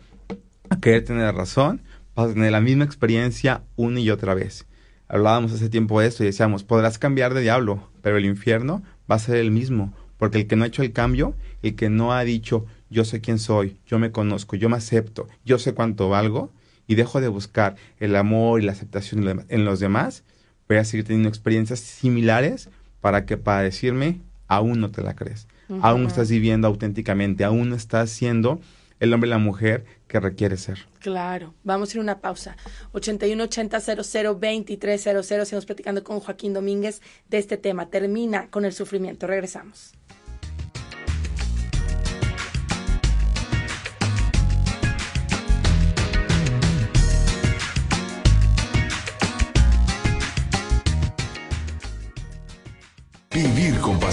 a 0.70 0.80
querer 0.80 1.04
tener 1.04 1.34
razón, 1.34 1.82
vas 2.14 2.30
a 2.30 2.34
tener 2.34 2.52
la 2.52 2.60
misma 2.60 2.84
experiencia 2.84 3.62
una 3.76 4.00
y 4.00 4.10
otra 4.10 4.34
vez. 4.34 4.66
Hablábamos 5.08 5.52
hace 5.52 5.70
tiempo 5.70 6.00
de 6.00 6.08
esto 6.08 6.22
y 6.22 6.26
decíamos, 6.26 6.64
podrás 6.64 6.98
cambiar 6.98 7.32
de 7.32 7.40
diablo, 7.40 7.88
pero 8.02 8.18
el 8.18 8.26
infierno 8.26 8.82
va 9.10 9.14
a 9.16 9.20
ser 9.20 9.36
el 9.36 9.50
mismo, 9.50 9.94
porque 10.18 10.38
el 10.38 10.46
que 10.46 10.56
no 10.56 10.64
ha 10.64 10.66
hecho 10.66 10.82
el 10.82 10.92
cambio, 10.92 11.34
el 11.62 11.76
que 11.76 11.88
no 11.88 12.12
ha 12.12 12.24
dicho, 12.24 12.66
yo 12.90 13.04
sé 13.04 13.20
quién 13.20 13.38
soy, 13.38 13.78
yo 13.86 13.98
me 13.98 14.12
conozco, 14.12 14.56
yo 14.56 14.68
me 14.68 14.76
acepto, 14.76 15.28
yo 15.44 15.58
sé 15.58 15.74
cuánto 15.74 16.08
valgo 16.08 16.52
y 16.86 16.94
dejo 16.94 17.20
de 17.20 17.28
buscar 17.28 17.76
el 17.98 18.16
amor 18.16 18.60
y 18.60 18.64
la 18.64 18.72
aceptación 18.72 19.44
en 19.48 19.64
los 19.64 19.80
demás, 19.80 20.24
voy 20.68 20.78
a 20.78 20.84
seguir 20.84 21.06
teniendo 21.06 21.28
experiencias 21.28 21.80
similares 21.80 22.70
para 23.00 23.26
que 23.26 23.36
para 23.36 23.62
decirme, 23.62 24.20
aún 24.46 24.80
no 24.80 24.90
te 24.90 25.02
la 25.02 25.14
crees, 25.14 25.46
aún 25.82 26.06
estás 26.06 26.30
viviendo 26.30 26.66
auténticamente, 26.66 27.44
aún 27.44 27.70
no 27.70 27.76
estás 27.76 28.10
siendo 28.10 28.60
el 29.00 29.14
hombre 29.14 29.28
y 29.28 29.30
la 29.30 29.38
mujer 29.38 29.84
que 30.08 30.18
requiere 30.20 30.56
ser. 30.56 30.86
Claro, 31.00 31.54
vamos 31.62 31.90
a 31.90 31.92
ir 31.92 31.98
a 31.98 32.02
una 32.02 32.20
pausa. 32.20 32.56
8180002300, 32.92 35.44
seguimos 35.44 35.66
platicando 35.66 36.02
con 36.02 36.20
Joaquín 36.20 36.54
Domínguez 36.54 37.02
de 37.28 37.38
este 37.38 37.56
tema. 37.56 37.90
Termina 37.90 38.50
con 38.50 38.64
el 38.64 38.72
sufrimiento. 38.72 39.26
Regresamos. 39.26 39.92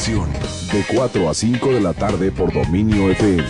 De 0.06 0.86
4 0.96 1.28
a 1.28 1.34
5 1.34 1.74
de 1.74 1.82
la 1.82 1.92
tarde 1.92 2.32
por 2.32 2.54
Dominio 2.54 3.10
FM. 3.10 3.44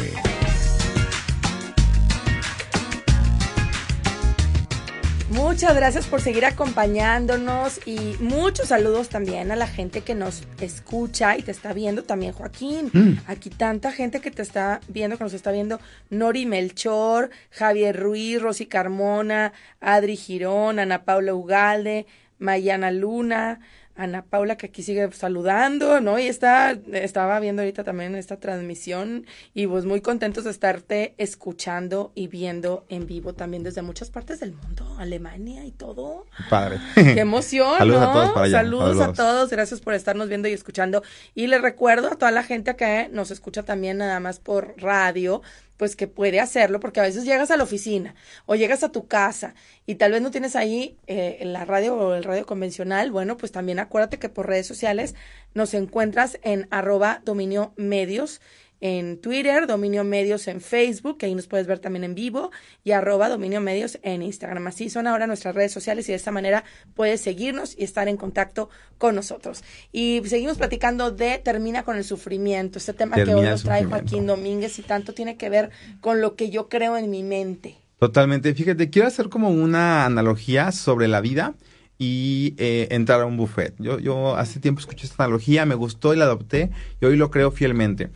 Muchas 5.31 5.75
gracias 5.75 6.07
por 6.07 6.21
seguir 6.21 6.45
acompañándonos 6.45 7.85
y 7.85 8.15
muchos 8.21 8.69
saludos 8.69 9.09
también 9.09 9.51
a 9.51 9.57
la 9.57 9.67
gente 9.67 9.99
que 9.99 10.15
nos 10.15 10.43
escucha 10.61 11.37
y 11.37 11.41
te 11.41 11.51
está 11.51 11.73
viendo 11.73 12.05
también, 12.05 12.31
Joaquín. 12.31 12.89
Mm. 12.93 13.17
Aquí 13.27 13.49
tanta 13.49 13.91
gente 13.91 14.21
que 14.21 14.31
te 14.31 14.41
está 14.41 14.79
viendo, 14.87 15.17
que 15.17 15.25
nos 15.25 15.33
está 15.33 15.51
viendo. 15.51 15.81
Nori 16.09 16.45
Melchor, 16.45 17.31
Javier 17.51 17.99
Ruiz, 17.99 18.41
Rosy 18.41 18.65
Carmona, 18.65 19.51
Adri 19.81 20.15
Girón, 20.15 20.79
Ana 20.79 21.03
Paula 21.03 21.33
Ugalde, 21.33 22.05
Mayana 22.39 22.91
Luna, 22.91 23.59
Ana 23.95 24.23
Paula 24.23 24.57
que 24.57 24.67
aquí 24.67 24.83
sigue 24.83 25.09
saludando, 25.11 26.01
¿no? 26.01 26.19
Y 26.19 26.27
está, 26.27 26.77
estaba 26.91 27.39
viendo 27.39 27.61
ahorita 27.61 27.83
también 27.83 28.15
esta 28.15 28.37
transmisión 28.37 29.25
y 29.53 29.67
pues 29.67 29.85
muy 29.85 30.01
contentos 30.01 30.43
de 30.43 30.51
estarte 30.51 31.15
escuchando 31.17 32.11
y 32.15 32.27
viendo 32.27 32.85
en 32.89 33.07
vivo 33.07 33.33
también 33.33 33.63
desde 33.63 33.81
muchas 33.81 34.09
partes 34.09 34.39
del 34.39 34.53
mundo, 34.53 34.95
Alemania 34.99 35.65
y 35.65 35.71
todo. 35.71 36.25
Padre. 36.49 36.79
Qué 36.95 37.19
emoción, 37.19 37.77
Saludos 37.77 38.01
a 38.01 38.13
todos 38.13 38.31
para 38.31 38.45
allá. 38.45 38.57
Saludos, 38.57 39.01
a 39.01 39.13
todos, 39.13 39.49
gracias 39.49 39.81
por 39.81 39.93
estarnos 39.93 40.27
viendo 40.27 40.47
y 40.47 40.53
escuchando. 40.53 41.01
Y 41.33 41.47
les 41.47 41.61
recuerdo 41.61 42.09
a 42.11 42.15
toda 42.15 42.31
la 42.31 42.43
gente 42.43 42.75
que 42.75 43.09
nos 43.11 43.31
escucha 43.31 43.63
también 43.63 43.97
nada 43.97 44.19
más 44.19 44.39
por 44.39 44.75
radio, 44.77 45.41
pues 45.77 45.95
que 45.95 46.07
puede 46.07 46.39
hacerlo, 46.39 46.79
porque 46.79 46.99
a 46.99 47.03
veces 47.03 47.25
llegas 47.25 47.51
a 47.51 47.57
la 47.57 47.63
oficina 47.63 48.15
o 48.45 48.55
llegas 48.55 48.83
a 48.83 48.91
tu 48.91 49.07
casa 49.07 49.55
y 49.85 49.95
tal 49.95 50.11
vez 50.11 50.21
no 50.21 50.31
tienes 50.31 50.55
ahí 50.55 50.97
eh, 51.07 51.39
la 51.43 51.65
radio 51.65 51.95
o 51.95 52.15
el 52.15 52.23
radio 52.23 52.45
convencional, 52.45 53.11
bueno, 53.11 53.37
pues 53.37 53.51
también 53.51 53.79
acuérdate 53.79 54.19
que 54.19 54.29
por 54.29 54.47
redes 54.47 54.67
sociales 54.67 55.15
nos 55.53 55.73
encuentras 55.73 56.39
en 56.43 56.67
arroba 56.71 57.21
dominio 57.25 57.73
medios 57.75 58.41
en 58.81 59.19
Twitter, 59.19 59.67
Dominio 59.67 60.03
Medios 60.03 60.47
en 60.47 60.61
Facebook, 60.61 61.17
que 61.17 61.25
ahí 61.25 61.35
nos 61.35 61.47
puedes 61.47 61.67
ver 61.67 61.79
también 61.79 62.03
en 62.03 62.15
vivo, 62.15 62.51
y 62.83 62.91
arroba 62.91 63.29
Dominio 63.29 63.61
Medios 63.61 63.99
en 64.03 64.21
Instagram. 64.21 64.67
Así 64.67 64.89
son 64.89 65.07
ahora 65.07 65.27
nuestras 65.27 65.55
redes 65.55 65.71
sociales 65.71 66.07
y 66.09 66.11
de 66.11 66.17
esta 66.17 66.31
manera 66.31 66.63
puedes 66.93 67.21
seguirnos 67.21 67.75
y 67.77 67.83
estar 67.83 68.07
en 68.07 68.17
contacto 68.17 68.69
con 68.97 69.15
nosotros. 69.15 69.63
Y 69.91 70.21
seguimos 70.25 70.57
platicando 70.57 71.11
de 71.11 71.39
Termina 71.39 71.83
con 71.83 71.97
el 71.97 72.03
sufrimiento, 72.03 72.77
este 72.77 72.93
tema 72.93 73.15
que 73.15 73.33
hoy 73.33 73.45
nos 73.45 73.63
trae 73.63 73.85
Joaquín 73.85 74.27
Domínguez 74.27 74.77
y 74.79 74.81
tanto 74.81 75.13
tiene 75.13 75.37
que 75.37 75.49
ver 75.49 75.71
con 76.01 76.21
lo 76.21 76.35
que 76.35 76.49
yo 76.49 76.69
creo 76.69 76.97
en 76.97 77.09
mi 77.09 77.23
mente. 77.23 77.77
Totalmente. 77.99 78.53
Fíjate, 78.53 78.89
quiero 78.89 79.07
hacer 79.07 79.29
como 79.29 79.49
una 79.49 80.05
analogía 80.05 80.71
sobre 80.71 81.07
la 81.07 81.21
vida 81.21 81.55
y 81.97 82.55
eh, 82.57 82.89
entrar 82.91 83.21
a 83.21 83.25
un 83.25 83.37
buffet. 83.37 83.73
Yo, 83.79 83.99
yo 83.99 84.35
hace 84.35 84.59
tiempo 84.59 84.81
escuché 84.81 85.07
esta 85.07 85.23
analogía, 85.23 85.65
me 85.65 85.75
gustó 85.75 86.13
y 86.13 86.17
la 86.17 86.25
adopté 86.25 86.71
y 86.99 87.05
hoy 87.05 87.15
lo 87.15 87.31
creo 87.31 87.51
fielmente 87.51 88.09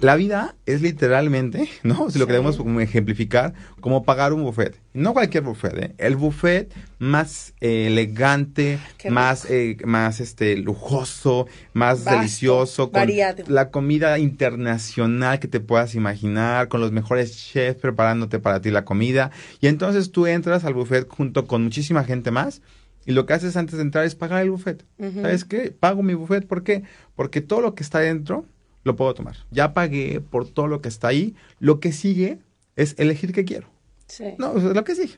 la 0.00 0.16
vida 0.16 0.56
es 0.66 0.82
literalmente, 0.82 1.68
¿no? 1.82 2.10
Si 2.10 2.18
lo 2.18 2.26
queremos 2.26 2.58
ejemplificar, 2.80 3.54
como 3.80 4.04
pagar 4.04 4.32
un 4.32 4.42
buffet. 4.42 4.80
No 4.92 5.12
cualquier 5.12 5.44
buffet, 5.44 5.78
¿eh? 5.78 5.94
El 5.98 6.16
buffet 6.16 6.72
más 6.98 7.54
eh, 7.60 7.86
elegante, 7.86 8.78
más, 9.08 9.46
eh, 9.50 9.76
más 9.84 10.20
este, 10.20 10.56
lujoso, 10.56 11.46
más 11.72 12.04
delicioso, 12.04 12.90
con 12.90 13.08
la 13.48 13.70
comida 13.70 14.18
internacional 14.18 15.38
que 15.38 15.48
te 15.48 15.60
puedas 15.60 15.94
imaginar, 15.94 16.68
con 16.68 16.80
los 16.80 16.92
mejores 16.92 17.36
chefs 17.36 17.80
preparándote 17.80 18.38
para 18.38 18.60
ti 18.60 18.70
la 18.70 18.84
comida. 18.84 19.30
Y 19.60 19.68
entonces 19.68 20.12
tú 20.12 20.26
entras 20.26 20.64
al 20.64 20.74
buffet 20.74 21.08
junto 21.08 21.46
con 21.46 21.64
muchísima 21.64 22.04
gente 22.04 22.30
más. 22.30 22.62
Y 23.06 23.12
lo 23.12 23.24
que 23.24 23.34
haces 23.34 23.56
antes 23.56 23.76
de 23.76 23.82
entrar 23.82 24.04
es 24.04 24.16
pagar 24.16 24.42
el 24.42 24.50
buffet. 24.50 24.84
¿Sabes 24.98 25.44
qué? 25.44 25.70
Pago 25.70 26.02
mi 26.02 26.14
buffet. 26.14 26.44
¿Por 26.44 26.64
qué? 26.64 26.82
Porque 27.14 27.40
todo 27.40 27.60
lo 27.60 27.76
que 27.76 27.84
está 27.84 28.00
dentro 28.00 28.46
lo 28.86 28.96
puedo 28.96 29.12
tomar. 29.14 29.36
Ya 29.50 29.74
pagué 29.74 30.20
por 30.20 30.48
todo 30.48 30.68
lo 30.68 30.80
que 30.80 30.88
está 30.88 31.08
ahí. 31.08 31.34
Lo 31.58 31.80
que 31.80 31.92
sigue 31.92 32.38
es 32.76 32.94
elegir 32.98 33.32
qué 33.32 33.44
quiero. 33.44 33.68
Sí. 34.06 34.34
No, 34.38 34.56
es 34.56 34.62
lo 34.62 34.84
que 34.84 34.94
sigue. 34.94 35.14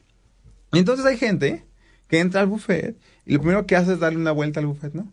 Entonces 0.73 1.05
hay 1.05 1.19
gente 1.19 1.65
que 2.09 2.21
entra 2.21 2.41
al 2.41 2.47
buffet 2.47 2.97
y 3.27 3.35
lo 3.35 3.41
primero 3.41 3.67
que 3.67 3.77
hace 3.77 3.93
es 3.93 4.01
darle 4.01 4.19
una 4.19 4.33
vuelta 4.33 4.61
al 4.61 4.67
buffet, 4.67 4.95
¿no? 4.95 5.13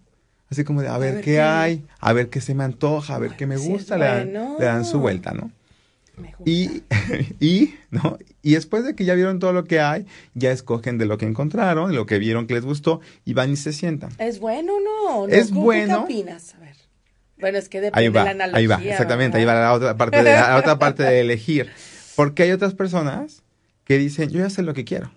Así 0.50 0.63
como 0.63 0.82
de 0.82 0.88
a 0.88 0.98
ver, 0.98 1.22
qué, 1.22 1.41
hay, 1.41 1.86
a 2.00 2.13
ver 2.13 2.30
qué 2.30 2.39
se 2.39 2.56
me 2.56 2.63
antoja, 2.63 3.15
a 3.15 3.20
ver 3.20 3.36
qué 3.36 3.46
me 3.46 3.58
gusta, 3.58 3.98
le, 3.98 4.32
dan, 4.60 4.86
su 4.86 5.00
vuelta, 5.00 5.34
¿no? 5.34 5.52
Y, 6.46 6.84
y, 7.41 7.74
¿no? 7.89 8.18
y 8.41 8.54
después 8.54 8.86
de 8.86 8.96
que 8.96 9.04
ya 9.04 9.15
vieron 9.15 9.39
todo 9.39 9.52
lo 9.52 9.65
que 9.65 9.82
hay, 9.82 10.06
ya 10.34 10.52
escogen 10.52 10.98
de 10.98 11.08
lo 11.08 11.18
que 11.18 11.26
encontraron, 11.26 11.89
de 11.89 11.96
lo 11.96 12.06
que 12.06 12.20
vieron 12.20 12.48
que 12.48 12.54
les 12.54 12.63
gustó, 12.63 13.02
y 13.26 13.34
van 13.34 13.52
y 13.52 13.58
se 13.58 13.74
sientan. 13.74 14.12
¿Es 14.20 14.39
bueno 14.39 14.74
o 14.76 15.26
no? 15.26 15.28
Es 15.28 15.52
bueno. 15.52 16.06
¿Qué 16.08 16.13
opinas? 16.13 16.56
Bueno, 17.38 17.58
es 17.58 17.69
que 17.69 17.82
depende 17.82 18.10
de 18.10 18.24
la 18.24 18.32
analogía. 18.32 18.58
Ahí 18.58 18.67
va, 18.67 18.82
exactamente, 18.84 19.38
ahí 19.38 19.45
va 19.45 19.56
la 19.56 19.74
otra 19.74 19.98
parte 19.98 20.17
de, 20.17 20.24
la 20.24 20.56
otra 20.60 20.80
parte 20.80 21.04
de 21.04 21.21
elegir. 21.21 21.69
Porque 22.15 22.43
hay 22.43 22.52
otras 22.52 22.74
personas 22.74 23.43
que 23.84 23.98
dicen, 23.98 24.30
yo 24.30 24.39
ya 24.39 24.50
sé 24.50 24.63
lo 24.63 24.74
que 24.74 24.86
quiero. 24.86 25.12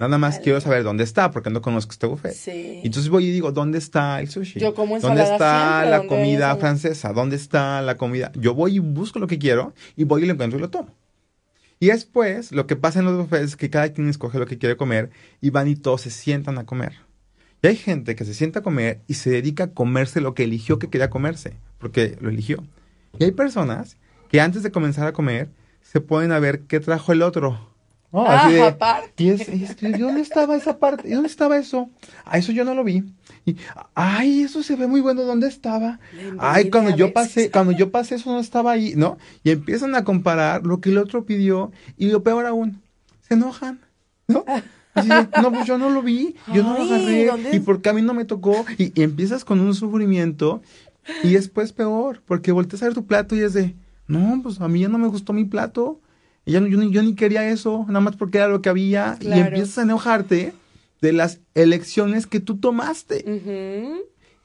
Nada 0.00 0.18
más 0.18 0.40
quiero 0.40 0.60
saber 0.60 0.82
dónde 0.82 1.04
está, 1.04 1.30
porque 1.30 1.48
no 1.48 1.62
conozco 1.62 1.92
este 1.92 2.06
buffet. 2.06 2.32
Sí. 2.32 2.80
Entonces 2.82 3.08
voy 3.08 3.26
y 3.26 3.30
digo, 3.30 3.52
¿dónde 3.52 3.78
está 3.78 4.20
el 4.20 4.28
sushi? 4.28 4.58
Yo 4.58 4.74
como 4.74 4.98
¿Dónde 4.98 5.22
está 5.22 5.84
la 5.84 6.06
comida 6.08 6.56
francesa? 6.56 7.12
¿Dónde 7.12 7.36
está 7.36 7.80
la 7.82 7.96
comida? 7.96 8.32
Yo 8.34 8.54
voy 8.54 8.76
y 8.76 8.78
busco 8.80 9.20
lo 9.20 9.28
que 9.28 9.38
quiero 9.38 9.74
y 9.94 10.02
voy 10.02 10.24
y 10.24 10.26
lo 10.26 10.32
encuentro 10.32 10.58
y 10.58 10.62
lo 10.62 10.70
tomo. 10.70 10.92
Y 11.78 11.86
después, 11.86 12.50
lo 12.50 12.66
que 12.66 12.74
pasa 12.74 12.98
en 12.98 13.04
los 13.04 13.16
buffets 13.16 13.44
es 13.44 13.56
que 13.56 13.70
cada 13.70 13.92
quien 13.92 14.08
escoge 14.08 14.40
lo 14.40 14.46
que 14.46 14.58
quiere 14.58 14.76
comer 14.76 15.10
y 15.40 15.50
van 15.50 15.68
y 15.68 15.76
todos 15.76 16.00
se 16.00 16.10
sientan 16.10 16.58
a 16.58 16.66
comer. 16.66 16.94
Y 17.62 17.68
hay 17.68 17.76
gente 17.76 18.16
que 18.16 18.24
se 18.24 18.34
sienta 18.34 18.58
a 18.58 18.62
comer 18.62 19.00
y 19.06 19.14
se 19.14 19.30
dedica 19.30 19.64
a 19.64 19.70
comerse 19.70 20.20
lo 20.20 20.34
que 20.34 20.42
eligió 20.42 20.80
que 20.80 20.88
quería 20.88 21.10
comerse, 21.10 21.54
porque 21.78 22.18
lo 22.20 22.28
eligió. 22.28 22.64
Y 23.20 23.24
hay 23.24 23.30
personas 23.30 23.98
que 24.28 24.40
antes 24.40 24.64
de 24.64 24.72
comenzar 24.72 25.06
a 25.06 25.12
comer 25.12 25.48
se 25.80 26.00
ponen 26.00 26.32
a 26.32 26.40
ver 26.40 26.62
qué 26.62 26.80
trajo 26.80 27.12
el 27.12 27.22
otro. 27.22 27.70
ah, 28.12 28.50
aparte. 28.66 29.22
Y, 29.22 29.30
es, 29.30 29.46
¿dónde 29.80 30.22
estaba 30.22 30.56
esa 30.56 30.78
parte? 30.78 31.08
¿Y 31.08 31.12
dónde 31.12 31.28
estaba 31.28 31.56
eso? 31.56 31.88
Ah, 32.24 32.36
eso 32.36 32.50
yo 32.50 32.64
no 32.64 32.74
lo 32.74 32.82
vi. 32.82 33.04
Y, 33.46 33.56
ay, 33.94 34.42
eso 34.42 34.64
se 34.64 34.74
ve 34.74 34.88
muy 34.88 35.00
bueno, 35.00 35.22
¿dónde 35.22 35.46
estaba? 35.46 36.00
Ay, 36.40 36.68
cuando 36.68 36.96
yo 36.96 37.12
pasé, 37.12 37.50
cuando 37.52 37.70
yo 37.72 37.92
pasé 37.92 38.16
eso 38.16 38.32
no 38.32 38.40
estaba 38.40 38.72
ahí, 38.72 38.94
¿no? 38.96 39.18
Y 39.44 39.50
empiezan 39.50 39.94
a 39.94 40.02
comparar 40.02 40.66
lo 40.66 40.80
que 40.80 40.90
el 40.90 40.98
otro 40.98 41.26
pidió 41.26 41.70
y 41.96 42.10
lo 42.10 42.24
peor 42.24 42.44
aún, 42.46 42.82
se 43.20 43.34
enojan, 43.34 43.80
¿no? 44.26 44.44
no, 44.94 45.52
pues 45.52 45.66
yo 45.66 45.78
no 45.78 45.90
lo 45.90 46.02
vi, 46.02 46.36
yo 46.52 46.62
no 46.62 46.76
lo 46.76 46.84
agarré, 46.84 47.30
y 47.52 47.60
porque 47.60 47.88
a 47.88 47.92
mí 47.92 48.02
no 48.02 48.14
me 48.14 48.24
tocó, 48.24 48.64
y, 48.78 49.00
empiezas 49.00 49.44
con 49.44 49.60
un 49.60 49.74
sufrimiento, 49.74 50.62
y 51.22 51.32
después 51.32 51.72
peor, 51.72 52.22
porque 52.26 52.52
volteas 52.52 52.82
a 52.82 52.86
ver 52.86 52.94
tu 52.94 53.06
plato 53.06 53.34
y 53.34 53.40
es 53.40 53.54
de, 53.54 53.74
no, 54.06 54.40
pues 54.42 54.60
a 54.60 54.68
mí 54.68 54.80
ya 54.80 54.88
no 54.88 54.98
me 54.98 55.08
gustó 55.08 55.32
mi 55.32 55.44
plato, 55.44 56.00
y 56.44 56.52
ya 56.52 56.60
no, 56.60 56.66
yo, 56.66 56.82
yo, 56.82 57.02
ni 57.02 57.14
quería 57.14 57.48
eso, 57.48 57.84
nada 57.88 58.00
más 58.00 58.16
porque 58.16 58.38
era 58.38 58.48
lo 58.48 58.62
que 58.62 58.68
había, 58.68 59.16
y 59.20 59.32
empiezas 59.32 59.78
a 59.78 59.82
enojarte 59.82 60.52
de 61.00 61.12
las 61.12 61.40
elecciones 61.54 62.26
que 62.26 62.40
tú 62.40 62.58
tomaste. 62.58 63.24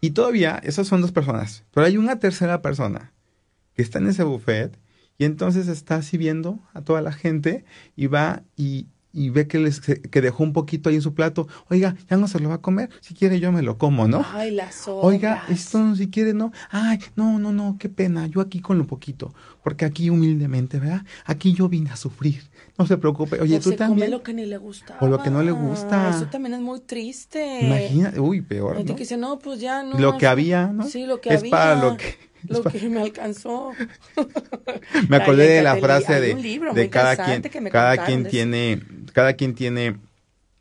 Y 0.02 0.12
todavía, 0.12 0.60
esas 0.64 0.88
son 0.88 1.02
dos 1.02 1.12
personas, 1.12 1.64
pero 1.74 1.86
hay 1.86 1.98
una 1.98 2.20
tercera 2.20 2.62
persona 2.62 3.14
que 3.76 3.82
está 3.82 4.00
en 4.00 4.08
ese 4.08 4.24
buffet 4.24 4.78
y 5.18 5.26
entonces 5.26 5.68
está 5.68 5.96
así 5.96 6.18
viendo 6.18 6.60
a 6.74 6.82
toda 6.82 7.02
la 7.02 7.12
gente 7.12 7.66
y 7.96 8.08
va 8.08 8.44
y, 8.56 8.88
y 9.18 9.32
ve 9.32 9.48
que, 9.48 9.58
les, 9.58 9.82
que 9.82 10.22
dejó 10.22 10.44
un 10.44 10.54
poquito 10.54 10.90
ahí 10.90 10.96
en 10.96 11.02
su 11.02 11.16
plato, 11.16 11.48
oiga, 11.70 11.96
ya 12.08 12.18
no 12.18 12.28
se 12.28 12.40
lo 12.40 12.50
va 12.50 12.56
a 12.56 12.62
comer, 12.62 12.92
si 13.02 13.16
quiere 13.16 13.40
yo 13.40 13.52
me 13.52 13.64
lo 13.64 13.80
como, 13.80 14.08
¿no? 14.08 14.24
Ay, 14.32 14.52
las 14.52 14.88
Oiga, 14.88 15.44
esto 15.50 15.80
no, 15.80 15.96
si 15.96 16.10
quiere 16.10 16.36
no, 16.36 16.52
ay, 16.70 17.00
no, 17.16 17.40
no, 17.40 17.52
no, 17.52 17.78
qué 17.80 17.90
pena, 17.90 18.28
yo 18.28 18.42
aquí 18.42 18.60
con 18.60 18.78
lo 18.78 18.86
poquito, 18.86 19.34
porque 19.64 19.86
aquí 19.86 20.12
humildemente, 20.12 20.80
¿verdad? 20.80 21.02
Aquí 21.26 21.54
yo 21.54 21.68
vine 21.68 21.90
a 21.90 21.96
sufrir, 21.96 22.44
no 22.78 22.86
se 22.86 22.98
preocupe, 22.98 23.42
oye, 23.42 23.60
tú 23.60 23.72
también. 23.72 24.12
lo 24.12 24.22
que 24.22 24.36
ni 24.36 24.46
le 24.46 24.58
gusta. 24.58 24.98
O 25.02 25.08
lo 25.08 25.24
que 25.24 25.32
no 25.32 25.42
le 25.42 25.52
gusta. 25.52 26.12
Eso 26.12 26.28
también 26.28 26.54
es 26.54 26.62
muy 26.62 26.80
triste. 26.82 27.62
Imagina, 27.62 28.14
uy, 28.20 28.42
peor, 28.42 28.78
¿no? 28.78 28.86
que 28.86 29.02
dice, 29.02 29.18
no, 29.18 29.40
pues 29.40 29.60
ya 29.60 29.82
no. 29.82 29.98
Lo 29.98 30.20
que 30.20 30.28
había, 30.28 30.68
¿no? 30.68 30.84
Sí, 30.88 31.08
lo 31.08 31.22
que 31.22 31.32
había. 31.32 31.46
Es 31.46 31.50
para 31.50 31.76
lo 31.76 31.98
que 31.98 32.28
lo 32.48 32.64
que 32.64 32.90
me 32.90 33.02
alcanzó. 33.02 33.72
me 35.10 35.18
acordé 35.18 35.48
de 35.48 35.62
la 35.62 35.78
frase 35.78 36.20
de, 36.20 36.36
de 36.74 36.90
cada 36.90 37.16
quien, 37.18 37.42
cada 37.70 38.06
quien 38.06 38.28
tiene, 38.28 38.82
cada 39.18 39.34
quien 39.34 39.56
tiene 39.56 39.98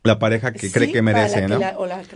la 0.01 0.17
pareja 0.17 0.51
que 0.51 0.71
cree 0.71 0.91
que 0.91 1.03
merece, 1.03 1.47
¿no? 1.47 1.59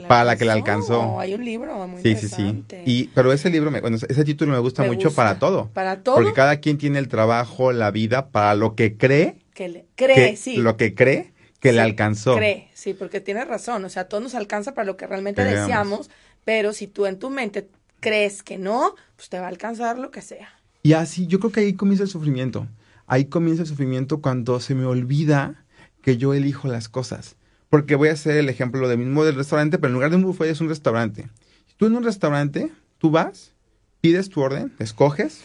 para 0.08 0.23
la 0.23 0.36
que 0.38 0.45
le 0.45 0.51
alcanzó. 0.51 1.19
Hay 1.19 1.36
un 1.36 1.45
libro 1.45 1.88
muy 1.88 2.01
Sí, 2.01 2.15
sí, 2.15 2.30
sí. 2.30 2.63
Y, 2.84 3.10
pero 3.10 3.32
ese 3.32 3.51
libro, 3.51 3.69
bueno, 3.69 3.95
ese 3.95 4.23
título 4.25 4.51
me 4.51 4.58
gusta 4.58 4.82
mucho 4.82 5.13
para 5.13 5.38
todo. 5.38 5.69
Para 5.71 6.01
todo. 6.01 6.15
Porque 6.15 6.34
cada 6.34 6.58
quien 6.60 6.80
tiene 6.80 6.97
el 6.97 7.10
trabajo, 7.10 7.71
la 7.73 7.91
vida, 7.91 8.30
para 8.30 8.56
lo 8.56 8.73
que 8.73 8.97
cree. 8.97 9.36
Que 9.54 9.69
le, 9.69 9.86
cree, 9.93 10.36
sí. 10.36 10.58
Lo 10.58 10.77
que 10.77 10.95
cree 10.95 11.32
que 11.60 11.73
le 11.73 11.82
alcanzó. 11.82 12.38
Cree, 12.38 12.69
sí, 12.73 12.95
porque 12.95 13.21
tiene 13.21 13.45
razón. 13.45 13.86
O 13.86 13.89
sea, 13.89 14.06
todo 14.06 14.19
nos 14.19 14.34
alcanza 14.34 14.73
para 14.73 14.86
lo 14.86 14.97
que 14.97 15.06
realmente 15.06 15.43
deseamos, 15.43 16.10
pero 16.43 16.73
si 16.73 16.88
tú 16.88 17.06
en 17.06 17.19
tu 17.19 17.30
mente 17.30 17.67
crees 17.99 18.41
que 18.41 18.58
no, 18.58 18.95
pues 19.15 19.30
te 19.30 19.38
va 19.38 19.45
a 19.45 19.49
alcanzar 19.49 19.99
lo 19.99 20.10
que 20.10 20.23
sea. 20.23 20.49
Y 20.82 20.93
así, 20.93 21.27
yo 21.27 21.39
creo 21.39 21.51
que 21.51 21.60
ahí 21.60 21.73
comienza 21.73 22.04
el 22.04 22.10
sufrimiento. 22.10 22.65
Ahí 23.06 23.25
comienza 23.25 23.62
el 23.62 23.67
sufrimiento 23.67 24.21
cuando 24.21 24.60
se 24.60 24.73
me 24.73 24.86
olvida 24.86 25.61
que 26.02 26.18
yo 26.18 26.34
elijo 26.34 26.68
las 26.68 26.90
cosas. 26.90 27.36
Porque 27.70 27.96
voy 27.96 28.10
a 28.10 28.14
hacer 28.14 28.38
el 28.38 28.50
ejemplo 28.50 28.88
de 28.88 28.98
mismo 28.98 29.24
del 29.24 29.36
restaurante, 29.36 29.78
pero 29.78 29.90
en 29.90 29.94
lugar 29.94 30.10
de 30.10 30.18
un 30.18 30.24
buffet 30.24 30.50
es 30.50 30.62
un 30.62 30.70
restaurante. 30.70 31.30
Tú 31.78 31.86
en 31.86 31.96
un 31.96 32.04
restaurante, 32.04 32.72
tú 32.98 33.12
vas, 33.12 33.54
pides 34.02 34.30
tu 34.30 34.42
orden, 34.42 34.74
escoges, 34.80 35.44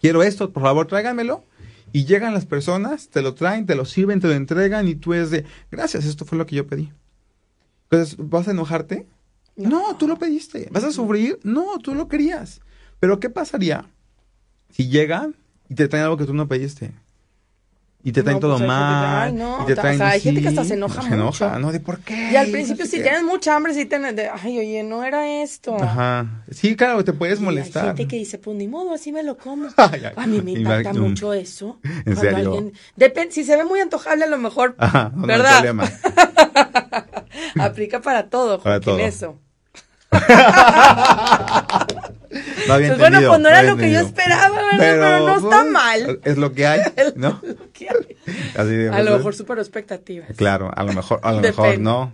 quiero 0.00 0.22
esto, 0.22 0.52
por 0.52 0.62
favor 0.62 0.86
tráiganmelo. 0.86 1.44
Y 1.92 2.04
llegan 2.04 2.34
las 2.34 2.46
personas, 2.46 3.08
te 3.08 3.22
lo 3.22 3.34
traen, 3.34 3.64
te 3.64 3.74
lo 3.74 3.84
sirven, 3.84 4.20
te 4.20 4.26
lo 4.26 4.34
entregan 4.34 4.88
y 4.88 4.96
tú 4.96 5.14
es 5.14 5.30
de, 5.30 5.44
gracias, 5.70 6.04
esto 6.04 6.24
fue 6.24 6.36
lo 6.36 6.44
que 6.44 6.56
yo 6.56 6.66
pedí. 6.66 6.92
Entonces, 7.84 8.16
¿vas 8.18 8.48
a 8.48 8.50
enojarte? 8.50 9.06
No. 9.54 9.96
tú 9.96 10.06
lo 10.06 10.18
pediste. 10.18 10.68
¿Vas 10.72 10.84
a 10.84 10.92
sufrir? 10.92 11.38
No, 11.42 11.78
tú 11.78 11.94
lo 11.94 12.08
querías. 12.08 12.60
Pero 13.00 13.20
¿qué 13.20 13.30
pasaría 13.30 13.86
si 14.70 14.88
llegan 14.88 15.36
y 15.68 15.74
te 15.74 15.88
traen 15.88 16.04
algo 16.04 16.16
que 16.16 16.26
tú 16.26 16.34
no 16.34 16.48
pediste? 16.48 16.92
Y 18.06 18.12
te 18.12 18.22
traen 18.22 18.38
todo 18.38 18.56
pues, 18.56 18.68
mal. 18.68 19.36
no. 19.36 19.64
y 19.64 19.66
te 19.66 19.74
traen, 19.74 19.96
o 19.96 19.98
sea, 19.98 20.10
hay 20.10 20.20
gente 20.20 20.40
que 20.40 20.46
hasta 20.46 20.64
se 20.64 20.74
enoja 20.74 21.02
se 21.02 21.14
enoja, 21.14 21.58
¿no? 21.58 21.72
¿De 21.72 21.80
por 21.80 21.98
qué? 21.98 22.30
Y 22.30 22.36
al 22.36 22.52
principio, 22.52 22.86
si 22.86 23.02
tienes 23.02 23.24
mucha 23.24 23.56
hambre, 23.56 23.74
si 23.74 23.84
tienes 23.84 24.14
de, 24.14 24.28
ay, 24.28 24.60
oye, 24.60 24.84
no 24.84 25.02
era 25.02 25.42
esto. 25.42 25.74
Ajá. 25.74 26.44
Sí, 26.48 26.76
claro, 26.76 27.02
te 27.02 27.12
puedes 27.12 27.40
molestar. 27.40 27.82
Hay 27.82 27.88
gente 27.88 28.06
que 28.06 28.14
dice, 28.14 28.38
pues 28.38 28.56
ni 28.56 28.68
modo, 28.68 28.94
así 28.94 29.10
me 29.10 29.24
lo 29.24 29.36
como. 29.36 29.70
a 29.76 30.26
mí 30.28 30.40
me 30.40 30.52
impacta 30.52 30.92
mucho 30.92 31.32
eso. 31.32 31.80
¿En 32.04 32.16
serio? 32.16 32.70
depende, 32.94 33.32
si 33.32 33.42
se 33.42 33.56
ve 33.56 33.64
muy 33.64 33.80
antojable, 33.80 34.22
a 34.22 34.28
lo 34.28 34.38
mejor. 34.38 34.76
Ajá, 34.78 35.10
no, 35.12 35.26
¿verdad? 35.26 35.64
No 35.64 35.82
hay 35.82 35.88
problema. 35.88 35.90
Aplica 37.58 38.00
para 38.02 38.30
todo, 38.30 38.60
para 38.60 38.78
todo. 38.78 39.00
eso. 39.00 39.40
pues 42.66 42.98
bueno, 42.98 43.20
pues 43.26 43.40
no 43.40 43.48
era 43.48 43.62
lo 43.62 43.76
que 43.76 43.90
yo 43.90 44.00
esperaba, 44.00 44.60
Pero, 44.78 45.26
no 45.26 45.36
está 45.36 45.64
mal. 45.64 46.20
Es 46.24 46.38
lo 46.38 46.52
que 46.52 46.66
hay, 46.66 46.80
¿no? 47.16 47.40
a 48.56 49.02
lo 49.02 49.16
mejor 49.16 49.34
super 49.34 49.58
expectativas. 49.58 50.28
Claro, 50.36 50.70
a 50.74 50.84
lo 50.84 50.92
mejor, 50.92 51.20
a 51.22 51.32
lo 51.32 51.40
mejor 51.40 51.78
no. 51.78 52.12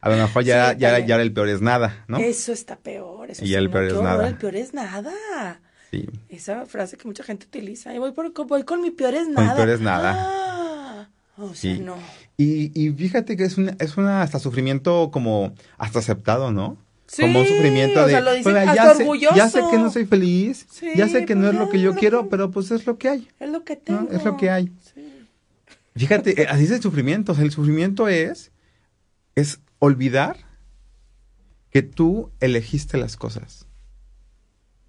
A 0.00 0.10
lo 0.10 0.16
mejor 0.16 0.44
ya, 0.44 0.72
ya, 0.74 0.98
ya, 1.00 1.16
el 1.16 1.32
peor 1.32 1.48
es 1.48 1.60
nada, 1.60 2.04
¿no? 2.06 2.18
Eso 2.18 2.52
está 2.52 2.76
peor. 2.76 3.30
Eso 3.30 3.44
y 3.44 3.54
el 3.54 3.70
peor 3.70 3.84
es 3.84 3.94
nada. 3.94 4.28
El 4.28 4.36
peor 4.36 4.54
es 4.54 4.72
nada. 4.72 5.12
Sí. 5.90 6.08
Esa 6.28 6.66
frase 6.66 6.96
que 6.96 7.08
mucha 7.08 7.24
gente 7.24 7.46
utiliza. 7.46 7.94
Y 7.94 7.98
voy, 7.98 8.12
por, 8.12 8.32
voy 8.46 8.64
con 8.64 8.82
mi 8.82 8.90
peor 8.90 9.14
es 9.14 9.28
nada. 9.28 9.50
Mi 9.50 9.56
peor 9.56 9.70
es 9.70 9.80
nada. 9.80 10.14
Ah, 10.16 11.08
o 11.38 11.54
sea, 11.54 11.74
sí. 11.74 11.80
no. 11.80 11.96
Y, 12.36 12.70
y 12.80 12.92
fíjate 12.92 13.36
que 13.36 13.44
es 13.44 13.56
una, 13.56 13.74
es 13.80 13.96
una 13.96 14.22
hasta 14.22 14.38
sufrimiento 14.38 15.10
como 15.10 15.54
hasta 15.78 15.98
aceptado, 15.98 16.52
¿no? 16.52 16.76
Como 17.20 17.40
un 17.40 17.46
sufrimiento 17.46 18.06
de, 18.06 18.12
ya, 18.12 18.94
sé, 18.94 19.06
ya, 19.34 19.48
sé, 19.48 19.60
que 19.70 19.78
no 19.78 19.90
soy 19.90 20.06
feliz, 20.06 20.66
ya 20.96 21.08
sé 21.08 21.24
que 21.24 21.34
no 21.34 21.48
es 21.48 21.54
lo 21.54 21.68
que 21.68 21.80
yo 21.80 21.94
quiero, 21.94 22.28
pero 22.28 22.50
pues 22.50 22.70
es 22.70 22.86
lo 22.86 22.98
que 22.98 23.08
hay. 23.08 23.28
Es 23.38 23.50
lo 23.50 23.64
que 23.64 23.76
tengo. 23.76 24.10
Es 24.10 24.24
lo 24.24 24.36
que 24.36 24.50
hay. 24.50 24.72
Fíjate, 25.94 26.42
eh, 26.42 26.46
así 26.48 26.64
es 26.64 26.70
el 26.70 26.82
sufrimiento. 26.82 27.32
el 27.32 27.50
sufrimiento 27.50 28.08
es, 28.08 28.52
es 29.34 29.60
olvidar 29.78 30.36
que 31.70 31.82
tú 31.82 32.30
elegiste 32.40 32.98
las 32.98 33.16
cosas. 33.16 33.66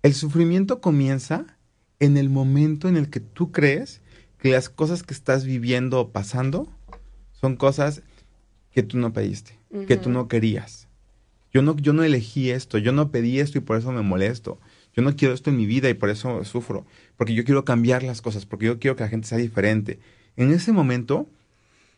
El 0.03 0.13
sufrimiento 0.13 0.81
comienza 0.81 1.57
en 1.99 2.17
el 2.17 2.29
momento 2.29 2.87
en 2.87 2.97
el 2.97 3.09
que 3.09 3.19
tú 3.19 3.51
crees 3.51 4.01
que 4.37 4.51
las 4.51 4.69
cosas 4.69 5.03
que 5.03 5.13
estás 5.13 5.45
viviendo 5.45 5.99
o 5.99 6.11
pasando 6.11 6.71
son 7.31 7.55
cosas 7.55 8.03
que 8.71 8.83
tú 8.83 8.97
no 8.97 9.13
pediste, 9.13 9.59
que 9.87 9.97
tú 9.97 10.09
no 10.09 10.27
querías. 10.27 10.86
Yo 11.53 11.61
no, 11.61 11.75
yo 11.77 11.93
no 11.93 12.03
elegí 12.03 12.51
esto, 12.51 12.77
yo 12.77 12.91
no 12.91 13.11
pedí 13.11 13.39
esto 13.39 13.57
y 13.57 13.61
por 13.61 13.77
eso 13.77 13.91
me 13.91 14.01
molesto. 14.01 14.59
Yo 14.95 15.03
no 15.03 15.15
quiero 15.15 15.33
esto 15.33 15.49
en 15.49 15.57
mi 15.57 15.65
vida 15.65 15.89
y 15.89 15.93
por 15.93 16.09
eso 16.09 16.43
sufro. 16.43 16.85
Porque 17.15 17.33
yo 17.33 17.43
quiero 17.43 17.63
cambiar 17.63 18.03
las 18.03 18.21
cosas, 18.21 18.45
porque 18.45 18.65
yo 18.65 18.79
quiero 18.79 18.95
que 18.95 19.03
la 19.03 19.09
gente 19.09 19.27
sea 19.27 19.37
diferente. 19.37 19.99
En 20.35 20.51
ese 20.51 20.71
momento 20.71 21.29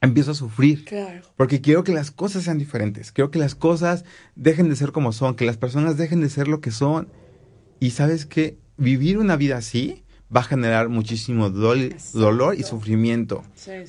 empiezo 0.02 0.32
a 0.32 0.36
sufrir. 0.36 0.86
Claro. 0.86 1.22
Porque 1.36 1.62
quiero 1.62 1.84
que 1.84 1.94
las 1.94 2.12
cosas 2.12 2.44
sean 2.44 2.58
diferentes. 2.58 3.12
Quiero 3.12 3.32
que 3.32 3.40
las 3.40 3.56
cosas 3.56 4.06
dejen 4.36 4.70
de 4.70 4.76
ser 4.76 4.92
como 4.92 5.14
son, 5.14 5.36
que 5.36 5.46
las 5.46 5.58
personas 5.58 5.98
dejen 5.98 6.22
de 6.22 6.30
ser 6.30 6.48
lo 6.48 6.62
que 6.62 6.72
son. 6.72 7.08
Y 7.80 7.92
sabes 7.92 8.26
que 8.26 8.58
vivir 8.78 9.18
una 9.18 9.36
vida 9.36 9.58
así 9.58 10.04
va 10.36 10.42
a 10.42 10.44
generar 10.44 10.90
muchísimo 10.90 11.50
dolor 11.50 12.56
y 12.56 12.64
sufrimiento. 12.64 13.44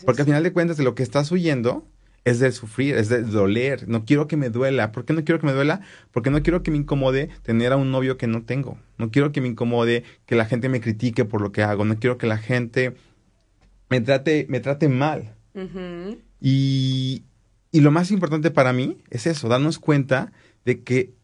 Porque 0.05 0.23
al 0.23 0.27
final 0.27 0.43
de 0.43 0.53
cuentas 0.53 0.77
de 0.77 0.85
lo 0.85 0.95
que 0.95 1.03
estás 1.03 1.31
huyendo 1.33 1.87
es 2.25 2.39
de 2.39 2.53
sufrir, 2.53 2.97
es 2.97 3.09
de 3.09 3.23
doler. 3.23 3.89
No 3.89 4.05
quiero 4.05 4.27
que 4.27 4.37
me 4.37 4.51
duela. 4.51 4.93
¿Por 4.93 5.05
qué 5.05 5.13
no 5.13 5.25
quiero 5.25 5.41
que 5.41 5.47
me 5.47 5.53
duela? 5.53 5.81
Porque 6.11 6.31
no 6.31 6.43
quiero 6.43 6.63
que 6.63 6.71
me 6.71 6.77
incomode 6.77 7.31
tener 7.43 7.73
a 7.73 7.77
un 7.77 7.91
novio 7.91 8.17
que 8.17 8.27
no 8.27 8.43
tengo. 8.43 8.79
No 8.99 9.11
quiero 9.11 9.33
que 9.33 9.41
me 9.41 9.49
incomode 9.49 10.05
que 10.27 10.35
la 10.35 10.45
gente 10.45 10.69
me 10.69 10.81
critique 10.81 11.25
por 11.25 11.41
lo 11.41 11.53
que 11.53 11.63
hago. 11.63 11.85
No 11.85 11.99
quiero 11.99 12.19
que 12.19 12.27
la 12.27 12.39
gente 12.39 12.95
me 13.89 14.01
trate, 14.01 14.47
me 14.49 14.61
trate 14.61 14.89
mal. 14.89 15.35
y, 16.41 17.25
y 17.73 17.81
lo 17.81 17.91
más 17.91 18.11
importante 18.11 18.51
para 18.51 18.73
mí 18.73 18.99
es 19.11 19.27
eso, 19.27 19.49
darnos 19.49 19.79
cuenta 19.79 20.33
de 20.65 20.83
que 20.83 21.15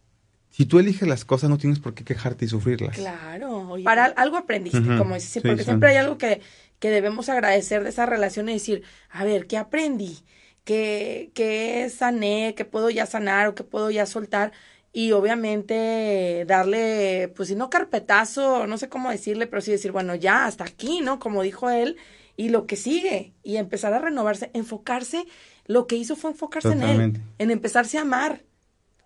si 0.51 0.65
tú 0.65 0.79
eliges 0.79 1.07
las 1.07 1.27
cosas, 1.27 1.51
no 1.51 1.59
tienes 1.59 1.81
por 1.81 1.93
qué 1.93 2.03
quejarte 2.03 2.47
y 2.47 2.49
sufrirlas. 2.49 2.97
Claro. 2.97 3.77
Para 3.85 4.07
algo 4.07 4.39
aprendiste, 4.39 4.81
como 4.97 5.15
dices, 5.15 5.43
porque 5.43 5.65
siempre 5.65 5.91
hay 5.91 5.97
algo 5.99 6.17
que, 6.17 6.41
que 6.79 6.89
debemos 6.89 7.29
agradecer 7.29 7.83
de 7.83 7.91
esa 7.91 8.07
relación 8.07 8.49
y 8.49 8.55
decir, 8.55 8.83
a 9.11 9.25
ver, 9.25 9.47
¿qué 9.47 9.59
aprendí? 9.59 10.21
¿Qué, 10.67 11.31
qué 11.33 11.89
sané? 11.97 12.55
¿Qué 12.57 12.65
puedo 12.65 12.91
ya 12.91 13.07
sanar 13.07 13.47
o 13.47 13.55
qué 13.55 13.63
puedo 13.63 13.89
ya 13.93 14.05
soltar? 14.05 14.51
Y 14.93 15.13
obviamente 15.13 16.45
darle, 16.49 17.33
pues 17.37 17.51
si 17.51 17.55
no 17.55 17.71
carpetazo, 17.71 18.67
no 18.67 18.77
sé 18.77 18.89
cómo 18.89 19.13
decirle, 19.13 19.47
pero 19.47 19.63
sí 19.63 19.71
decir, 19.71 19.93
bueno, 19.93 20.17
ya 20.17 20.45
hasta 20.45 20.65
aquí, 20.65 21.03
¿no? 21.03 21.21
Como 21.21 21.45
dijo 21.45 21.71
él, 21.71 21.97
y 22.37 22.49
lo 22.49 22.67
que 22.67 22.75
sigue, 22.75 23.33
y 23.45 23.59
empezar 23.59 23.95
a 23.95 24.01
renovarse, 24.01 24.51
enfocarse, 24.55 25.27
lo 25.67 25.87
que 25.87 25.95
hizo 25.95 26.17
fue 26.17 26.33
enfocarse 26.33 26.73
en 26.73 26.83
él, 26.83 27.21
en 27.39 27.51
empezarse 27.53 27.99
a 27.99 28.01
amar 28.01 28.43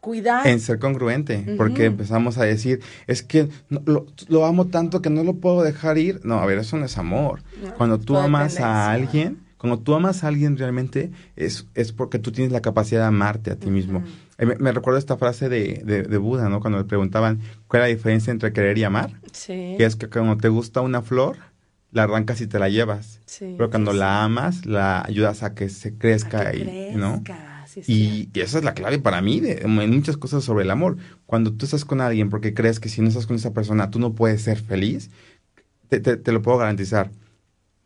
cuidar. 0.00 0.46
En 0.46 0.60
ser 0.60 0.78
congruente, 0.78 1.44
porque 1.58 1.84
empezamos 1.84 2.38
a 2.38 2.44
decir, 2.44 2.80
es 3.06 3.22
que 3.22 3.50
lo, 3.68 4.46
amo 4.46 4.68
tanto 4.68 5.02
que 5.02 5.10
no 5.10 5.24
lo 5.24 5.34
puedo 5.34 5.62
dejar 5.62 5.98
ir. 5.98 6.22
No, 6.24 6.38
a 6.38 6.46
ver, 6.46 6.56
eso 6.56 6.78
no 6.78 6.86
es 6.86 6.96
amor. 6.96 7.42
cuando 7.76 7.98
tú 7.98 8.16
amas 8.16 8.58
a 8.60 8.90
alguien, 8.90 9.49
cuando 9.60 9.78
tú 9.78 9.94
amas 9.94 10.24
a 10.24 10.28
alguien 10.28 10.56
realmente, 10.56 11.10
es, 11.36 11.66
es 11.74 11.92
porque 11.92 12.18
tú 12.18 12.32
tienes 12.32 12.50
la 12.50 12.62
capacidad 12.62 13.02
de 13.02 13.08
amarte 13.08 13.50
a 13.50 13.56
ti 13.56 13.70
mismo. 13.70 14.02
Eh, 14.38 14.46
me, 14.46 14.72
recuerdo 14.72 14.98
esta 14.98 15.18
frase 15.18 15.50
de, 15.50 15.82
de, 15.84 16.16
Buda, 16.16 16.48
¿no? 16.48 16.60
Cuando 16.60 16.78
le 16.78 16.84
preguntaban 16.84 17.40
cuál 17.68 17.82
es 17.82 17.88
la 17.90 17.94
diferencia 17.94 18.30
entre 18.30 18.54
querer 18.54 18.78
y 18.78 18.84
amar. 18.84 19.20
Sí. 19.32 19.74
Que 19.76 19.84
es 19.84 19.96
que 19.96 20.08
cuando 20.08 20.38
te 20.38 20.48
gusta 20.48 20.80
una 20.80 21.02
flor, 21.02 21.36
la 21.92 22.04
arrancas 22.04 22.40
y 22.40 22.46
te 22.46 22.58
la 22.58 22.70
llevas. 22.70 23.20
Sí, 23.26 23.54
Pero 23.58 23.68
cuando 23.68 23.92
la 23.92 24.24
amas, 24.24 24.64
la 24.64 25.02
ayudas 25.02 25.42
a 25.42 25.54
que 25.54 25.68
se 25.68 25.92
crezca, 25.92 26.54
y, 26.54 26.94
¿no? 26.94 27.22
y, 27.86 28.30
esa 28.32 28.58
es 28.58 28.64
la 28.64 28.72
clave 28.72 28.98
para 28.98 29.20
mí 29.20 29.40
de, 29.40 29.60
en 29.60 29.90
muchas 29.90 30.16
cosas 30.16 30.42
sobre 30.42 30.64
el 30.64 30.70
amor. 30.70 30.96
Cuando 31.26 31.52
tú 31.52 31.66
estás 31.66 31.84
con 31.84 32.00
alguien 32.00 32.30
porque 32.30 32.54
crees 32.54 32.80
que 32.80 32.88
si 32.88 33.02
no 33.02 33.08
estás 33.08 33.26
con 33.26 33.36
esa 33.36 33.52
persona 33.52 33.90
tú 33.90 33.98
no 33.98 34.14
puedes 34.14 34.40
ser 34.40 34.58
feliz, 34.58 35.10
te, 35.90 36.00
te, 36.00 36.32
lo 36.32 36.40
puedo 36.40 36.56
garantizar. 36.56 37.10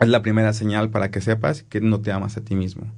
Es 0.01 0.09
la 0.09 0.23
primera 0.23 0.53
señal 0.53 0.91
para 0.91 1.11
que 1.11 1.21
sepas 1.21 1.63
que 1.63 1.81
no 1.81 2.01
te 2.01 2.13
amas 2.13 2.37
a 2.37 2.45
ti 2.45 2.55
mismo. 2.55 2.93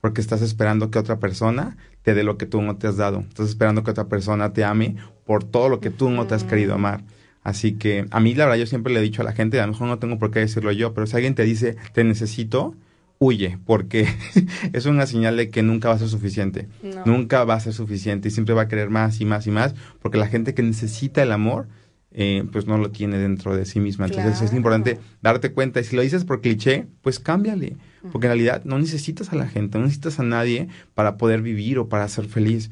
Porque 0.00 0.20
estás 0.20 0.42
esperando 0.42 0.90
que 0.90 0.98
otra 0.98 1.18
persona 1.18 1.76
te 2.02 2.14
dé 2.14 2.24
lo 2.24 2.36
que 2.36 2.46
tú 2.46 2.60
no 2.60 2.76
te 2.76 2.88
has 2.88 2.96
dado. 2.96 3.20
Estás 3.20 3.48
esperando 3.48 3.84
que 3.84 3.92
otra 3.92 4.08
persona 4.08 4.52
te 4.52 4.64
ame 4.64 4.96
por 5.24 5.44
todo 5.44 5.68
lo 5.68 5.80
que 5.80 5.90
tú 5.90 6.10
no 6.10 6.26
te 6.26 6.34
has 6.34 6.44
querido 6.44 6.74
amar. 6.74 7.04
Así 7.42 7.72
que 7.72 8.06
a 8.10 8.20
mí, 8.20 8.34
la 8.34 8.44
verdad, 8.44 8.58
yo 8.58 8.66
siempre 8.66 8.92
le 8.92 9.00
he 9.00 9.02
dicho 9.02 9.22
a 9.22 9.24
la 9.24 9.32
gente, 9.32 9.60
a 9.60 9.66
lo 9.66 9.72
mejor 9.72 9.88
no 9.88 9.98
tengo 9.98 10.18
por 10.18 10.30
qué 10.30 10.40
decirlo 10.40 10.70
yo, 10.72 10.94
pero 10.94 11.06
si 11.06 11.16
alguien 11.16 11.34
te 11.34 11.42
dice, 11.42 11.76
te 11.92 12.04
necesito, 12.04 12.76
huye, 13.18 13.58
porque 13.64 14.08
es 14.72 14.86
una 14.86 15.06
señal 15.06 15.36
de 15.36 15.50
que 15.50 15.62
nunca 15.62 15.88
va 15.88 15.94
a 15.94 15.98
ser 15.98 16.08
suficiente. 16.08 16.68
Nunca 17.04 17.44
va 17.44 17.54
a 17.54 17.60
ser 17.60 17.72
suficiente 17.72 18.28
y 18.28 18.30
siempre 18.30 18.54
va 18.54 18.62
a 18.62 18.68
querer 18.68 18.90
más 18.90 19.20
y 19.20 19.24
más 19.24 19.46
y 19.46 19.50
más, 19.50 19.74
porque 20.00 20.18
la 20.18 20.28
gente 20.28 20.54
que 20.54 20.62
necesita 20.62 21.22
el 21.22 21.32
amor, 21.32 21.66
eh, 22.14 22.44
pues 22.50 22.66
no 22.66 22.78
lo 22.78 22.90
tiene 22.90 23.18
dentro 23.18 23.56
de 23.56 23.64
sí 23.64 23.80
misma. 23.80 24.06
Entonces 24.06 24.40
es 24.42 24.52
importante 24.52 24.98
darte 25.20 25.52
cuenta 25.52 25.80
y 25.80 25.84
si 25.84 25.96
lo 25.96 26.02
dices 26.02 26.24
por 26.24 26.40
cliché, 26.40 26.86
pues 27.00 27.18
cámbiale, 27.18 27.76
porque 28.10 28.26
en 28.26 28.32
realidad 28.32 28.62
no 28.64 28.78
necesitas 28.78 29.32
a 29.32 29.36
la 29.36 29.48
gente, 29.48 29.78
no 29.78 29.84
necesitas 29.84 30.20
a 30.20 30.22
nadie 30.22 30.68
para 30.94 31.16
poder 31.16 31.42
vivir 31.42 31.78
o 31.78 31.88
para 31.88 32.08
ser 32.08 32.26
feliz. 32.26 32.70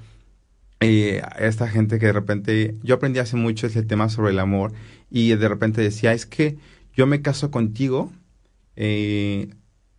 Eh, 0.80 1.22
esta 1.38 1.68
gente 1.68 1.98
que 1.98 2.06
de 2.06 2.12
repente, 2.12 2.76
yo 2.82 2.94
aprendí 2.94 3.18
hace 3.18 3.36
mucho 3.36 3.66
ese 3.66 3.82
tema 3.82 4.08
sobre 4.08 4.30
el 4.30 4.38
amor 4.38 4.72
y 5.10 5.30
de 5.30 5.48
repente 5.48 5.82
decía, 5.82 6.12
es 6.12 6.26
que 6.26 6.56
yo 6.94 7.06
me 7.06 7.20
caso 7.20 7.50
contigo 7.50 8.10
eh, 8.76 9.50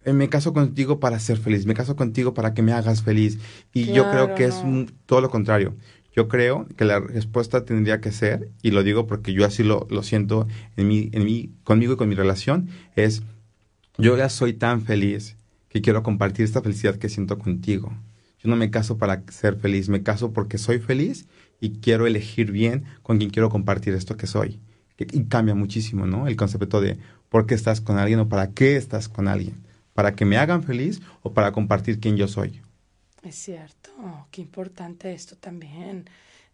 me 0.06 0.30
caso 0.30 0.54
contigo 0.54 1.00
para 1.00 1.20
ser 1.20 1.38
feliz, 1.38 1.66
me 1.66 1.76
caso 1.76 1.96
contigo 1.96 2.34
para 2.34 2.54
que 2.54 2.62
me 2.64 2.74
hagas 2.74 3.04
feliz. 3.04 3.38
Y 3.74 3.94
yo 3.94 4.10
creo 4.10 4.34
que 4.34 4.46
es 4.46 4.64
todo 5.06 5.22
lo 5.22 5.30
contrario. 5.30 5.76
Yo 6.14 6.28
creo 6.28 6.68
que 6.76 6.86
la 6.86 7.00
respuesta 7.00 7.64
tendría 7.66 8.02
que 8.02 8.12
ser, 8.12 8.50
y 8.62 8.72
lo 8.72 8.84
digo 8.84 9.08
porque 9.08 9.34
yo 9.34 9.46
así 9.46 9.64
lo, 9.64 9.88
lo 9.90 10.04
siento 10.04 10.48
en 10.76 10.88
mí, 10.88 11.10
en 11.14 11.24
mí, 11.24 11.52
conmigo 11.64 11.94
y 11.94 11.98
con 11.98 12.10
mi 12.10 12.16
relación, 12.16 12.70
es 12.96 13.24
yo 13.98 14.18
ya 14.18 14.30
soy 14.30 14.54
tan 14.54 14.82
feliz 14.82 15.38
que 15.70 15.82
quiero 15.82 16.04
compartir 16.04 16.44
esta 16.44 16.62
felicidad 16.62 16.98
que 16.98 17.10
siento 17.10 17.38
contigo. 17.38 17.94
Yo 18.44 18.50
no 18.50 18.56
me 18.56 18.72
caso 18.72 18.98
para 18.98 19.24
ser 19.30 19.56
feliz, 19.56 19.88
me 19.88 20.04
caso 20.04 20.34
porque 20.34 20.58
soy 20.58 20.80
feliz 20.80 21.28
y 21.60 21.80
quiero 21.80 22.08
elegir 22.08 22.52
bien 22.52 22.86
con 23.04 23.20
quien 23.20 23.30
quiero 23.30 23.50
compartir 23.50 23.94
esto 23.94 24.18
que 24.18 24.28
soy. 24.28 24.60
Y 24.98 25.26
cambia 25.26 25.56
muchísimo, 25.56 26.06
¿no? 26.06 26.28
El 26.28 26.36
concepto 26.36 26.82
de 26.82 26.98
por 27.30 27.46
qué 27.46 27.56
estás 27.56 27.82
con 27.82 27.98
alguien 27.98 28.20
o 28.20 28.30
para 28.30 28.52
qué 28.52 28.76
estás 28.76 29.08
con 29.10 29.28
alguien 29.28 29.56
para 29.94 30.16
que 30.16 30.26
me 30.26 30.38
hagan 30.38 30.64
feliz 30.64 31.02
o 31.22 31.34
para 31.34 31.52
compartir 31.52 32.00
quién 32.00 32.18
yo 32.18 32.28
soy. 32.28 32.62
Es 33.24 33.36
cierto, 33.36 33.92
qué 34.32 34.42
importante 34.42 35.14
esto 35.14 35.36
también. 35.36 36.06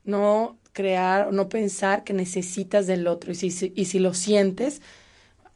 No 0.04 0.58
crear, 0.74 1.32
no 1.34 1.50
pensar 1.50 2.04
que 2.04 2.14
necesitas 2.14 2.88
del 2.88 3.08
otro 3.08 3.32
y 3.32 3.36
si, 3.36 3.74
y 3.76 3.86
si 3.86 4.00
lo 4.00 4.14
sientes, 4.14 4.82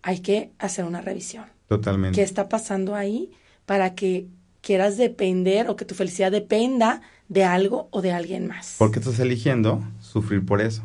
hay 0.02 0.20
que 0.20 0.52
hacer 0.58 0.86
una 0.86 1.02
revisión. 1.02 1.46
Totalmente. 1.68 2.16
¿Qué 2.16 2.24
está 2.24 2.50
pasando 2.50 2.96
ahí 2.96 3.32
para 3.66 3.94
que 3.94 4.28
quieras 4.62 4.98
depender 4.98 5.70
o 5.70 5.76
que 5.76 5.86
tu 5.86 5.96
felicidad 5.96 6.32
dependa 6.32 7.02
de 7.28 7.44
algo 7.44 7.88
o 7.92 8.02
de 8.02 8.12
alguien 8.12 8.48
más? 8.48 8.76
¿Por 8.78 8.92
qué 8.92 9.00
estás 9.00 9.20
eligiendo 9.20 9.84
sufrir 10.00 10.46
por 10.46 10.62
eso? 10.62 10.84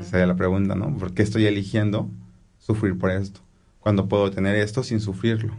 Esa 0.00 0.10
sería 0.10 0.26
la 0.26 0.36
pregunta, 0.36 0.74
¿no? 0.74 0.96
¿Por 0.98 1.14
qué 1.14 1.22
estoy 1.22 1.46
eligiendo 1.46 2.10
sufrir 2.58 2.98
por 2.98 3.10
esto? 3.10 3.40
Cuando 3.80 4.06
puedo 4.06 4.30
tener 4.30 4.54
esto 4.56 4.82
sin 4.82 5.00
sufrirlo. 5.00 5.54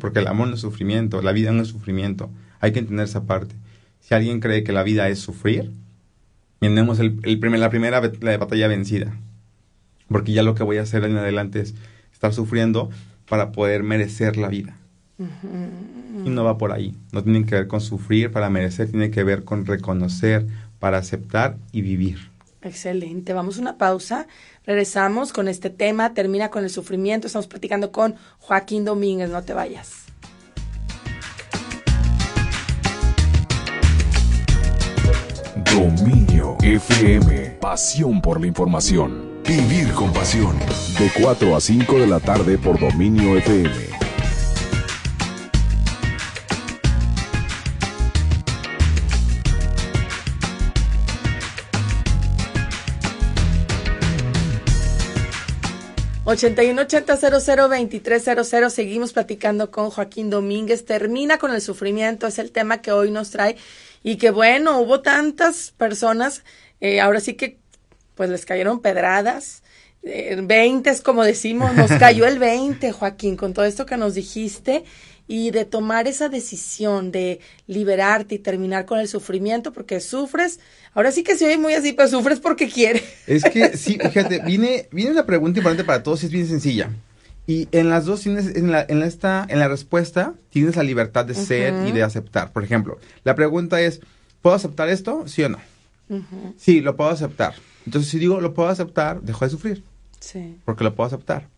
Porque 0.00 0.18
el 0.18 0.26
amor 0.26 0.48
no 0.48 0.54
es 0.54 0.60
sufrimiento, 0.60 1.22
la 1.22 1.30
vida 1.32 1.52
no 1.52 1.62
es 1.62 1.68
sufrimiento. 1.68 2.30
Hay 2.66 2.72
que 2.72 2.80
entender 2.80 3.04
esa 3.04 3.26
parte. 3.26 3.54
Si 4.00 4.12
alguien 4.12 4.40
cree 4.40 4.64
que 4.64 4.72
la 4.72 4.82
vida 4.82 5.08
es 5.08 5.20
sufrir, 5.20 5.70
tenemos 6.58 6.98
el, 6.98 7.14
primer, 7.38 7.60
la 7.60 7.70
primera 7.70 8.00
la 8.00 8.38
batalla 8.38 8.66
vencida. 8.66 9.14
Porque 10.08 10.32
ya 10.32 10.42
lo 10.42 10.56
que 10.56 10.64
voy 10.64 10.78
a 10.78 10.82
hacer 10.82 11.04
en 11.04 11.16
adelante 11.16 11.60
es 11.60 11.76
estar 12.12 12.34
sufriendo 12.34 12.90
para 13.28 13.52
poder 13.52 13.84
merecer 13.84 14.36
la 14.36 14.48
vida. 14.48 14.76
Y 16.24 16.28
no 16.28 16.42
va 16.42 16.58
por 16.58 16.72
ahí. 16.72 16.96
No 17.12 17.22
tiene 17.22 17.46
que 17.46 17.54
ver 17.54 17.68
con 17.68 17.80
sufrir 17.80 18.32
para 18.32 18.50
merecer, 18.50 18.90
tiene 18.90 19.12
que 19.12 19.22
ver 19.22 19.44
con 19.44 19.64
reconocer, 19.64 20.44
para 20.80 20.98
aceptar 20.98 21.58
y 21.70 21.82
vivir. 21.82 22.18
Excelente. 22.62 23.32
Vamos 23.32 23.58
a 23.58 23.60
una 23.60 23.78
pausa. 23.78 24.26
Regresamos 24.64 25.32
con 25.32 25.46
este 25.46 25.70
tema. 25.70 26.14
Termina 26.14 26.50
con 26.50 26.64
el 26.64 26.70
sufrimiento. 26.70 27.28
Estamos 27.28 27.46
platicando 27.46 27.92
con 27.92 28.16
Joaquín 28.40 28.84
Domínguez. 28.84 29.30
No 29.30 29.44
te 29.44 29.54
vayas. 29.54 30.05
Dominio 35.76 36.56
FM. 36.62 37.58
Pasión 37.60 38.22
por 38.22 38.40
la 38.40 38.46
información. 38.46 39.42
Vivir 39.46 39.92
con 39.92 40.10
pasión. 40.10 40.58
De 40.98 41.10
4 41.20 41.54
a 41.54 41.60
5 41.60 41.98
de 41.98 42.06
la 42.06 42.18
tarde 42.18 42.56
por 42.56 42.80
Dominio 42.80 43.36
FM. 43.36 43.96
8180002300. 56.26 58.70
Seguimos 58.70 59.12
platicando 59.12 59.70
con 59.70 59.90
Joaquín 59.90 60.30
Domínguez. 60.30 60.84
Termina 60.84 61.38
con 61.38 61.52
el 61.52 61.60
sufrimiento, 61.60 62.26
es 62.26 62.40
el 62.40 62.50
tema 62.50 62.82
que 62.82 62.90
hoy 62.92 63.12
nos 63.12 63.30
trae. 63.30 63.56
Y 64.06 64.18
que 64.18 64.30
bueno, 64.30 64.78
hubo 64.78 65.00
tantas 65.00 65.72
personas, 65.76 66.44
eh, 66.80 67.00
ahora 67.00 67.18
sí 67.18 67.34
que 67.34 67.58
pues 68.14 68.30
les 68.30 68.46
cayeron 68.46 68.80
pedradas, 68.80 69.64
20 70.04 70.88
es 70.88 71.00
como 71.00 71.24
decimos, 71.24 71.74
nos 71.74 71.90
cayó 71.98 72.24
el 72.24 72.38
20, 72.38 72.92
Joaquín, 72.92 73.36
con 73.36 73.52
todo 73.52 73.64
esto 73.64 73.84
que 73.84 73.96
nos 73.96 74.14
dijiste 74.14 74.84
y 75.26 75.50
de 75.50 75.64
tomar 75.64 76.06
esa 76.06 76.28
decisión 76.28 77.10
de 77.10 77.40
liberarte 77.66 78.36
y 78.36 78.38
terminar 78.38 78.86
con 78.86 79.00
el 79.00 79.08
sufrimiento 79.08 79.72
porque 79.72 79.98
sufres. 79.98 80.60
Ahora 80.94 81.10
sí 81.10 81.24
que 81.24 81.36
se 81.36 81.46
oye 81.46 81.58
muy 81.58 81.74
así, 81.74 81.92
pero 81.92 82.08
sufres 82.08 82.38
porque 82.38 82.68
quieres. 82.68 83.02
Es 83.26 83.42
que 83.42 83.76
sí, 83.76 83.98
fíjate, 84.00 84.40
viene, 84.44 84.88
viene 84.92 85.10
una 85.10 85.26
pregunta 85.26 85.58
importante 85.58 85.82
para 85.82 86.04
todos 86.04 86.22
y 86.22 86.26
es 86.26 86.32
bien 86.32 86.46
sencilla. 86.46 86.90
Y 87.46 87.68
en 87.70 87.88
las 87.90 88.06
dos 88.06 88.22
tienes, 88.22 88.56
en 88.56 88.72
la, 88.72 88.84
en 88.88 89.02
esta, 89.02 89.46
en 89.48 89.60
la 89.60 89.68
respuesta, 89.68 90.34
tienes 90.50 90.74
la 90.74 90.82
libertad 90.82 91.24
de 91.24 91.34
ser 91.34 91.86
y 91.86 91.92
de 91.92 92.02
aceptar. 92.02 92.52
Por 92.52 92.64
ejemplo, 92.64 92.98
la 93.22 93.36
pregunta 93.36 93.80
es, 93.80 94.00
¿puedo 94.42 94.56
aceptar 94.56 94.88
esto? 94.88 95.28
¿Sí 95.28 95.44
o 95.44 95.48
no? 95.48 95.58
Sí, 96.56 96.80
lo 96.80 96.96
puedo 96.96 97.10
aceptar. 97.10 97.54
Entonces, 97.84 98.10
si 98.10 98.18
digo, 98.18 98.40
lo 98.40 98.52
puedo 98.52 98.68
aceptar, 98.68 99.22
dejo 99.22 99.44
de 99.44 99.50
sufrir. 99.50 99.84
Sí. 100.18 100.58
Porque 100.64 100.82
lo 100.82 100.94
puedo 100.94 101.06
aceptar. 101.06 101.48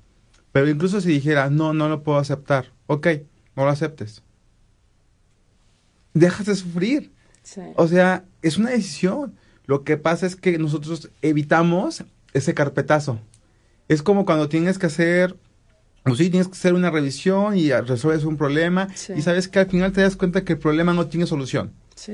Pero 0.53 0.69
incluso 0.69 1.01
si 1.01 1.09
dijera, 1.09 1.49
no, 1.49 1.73
no 1.73 1.89
lo 1.89 2.03
puedo 2.03 2.19
aceptar, 2.19 2.73
ok, 2.87 3.07
no 3.57 3.65
lo 3.65 3.71
aceptes. 3.71 4.23
Dejas 6.13 6.47
de 6.47 6.55
sufrir. 6.55 7.13
Sí. 7.43 7.63
O 7.77 7.89
sea, 7.89 8.25
es 8.43 8.59
una 8.59 8.71
decisión. 8.71 9.35
Lo 9.67 9.85
que 9.85 9.97
pasa 9.97 10.27
es 10.27 10.37
que 10.37 10.59
nosotros 10.59 11.11
evitamos 11.23 12.05
ese 12.35 12.55
carpetazo. 12.55 13.19
Es 13.89 14.03
como 14.03 14.27
cuando 14.27 14.49
tienes 14.49 14.79
que 14.79 14.87
hacer 14.87 15.37
pues 16.09 16.19
sí, 16.19 16.31
tienes 16.31 16.49
que 16.49 16.53
hacer 16.53 16.75
una 16.75 16.91
revisión 16.91 17.57
y 17.57 17.71
resuelves 17.73 18.25
un 18.25 18.37
problema 18.37 18.89
y 19.17 19.23
sabes 19.23 19.49
que 19.49 19.61
al 19.61 19.67
final 19.67 19.93
te 19.93 20.01
das 20.01 20.17
cuenta 20.17 20.45
que 20.45 20.55
el 20.55 20.59
problema 20.59 20.93
no 20.93 21.07
tiene 21.07 21.27
solución. 21.27 21.73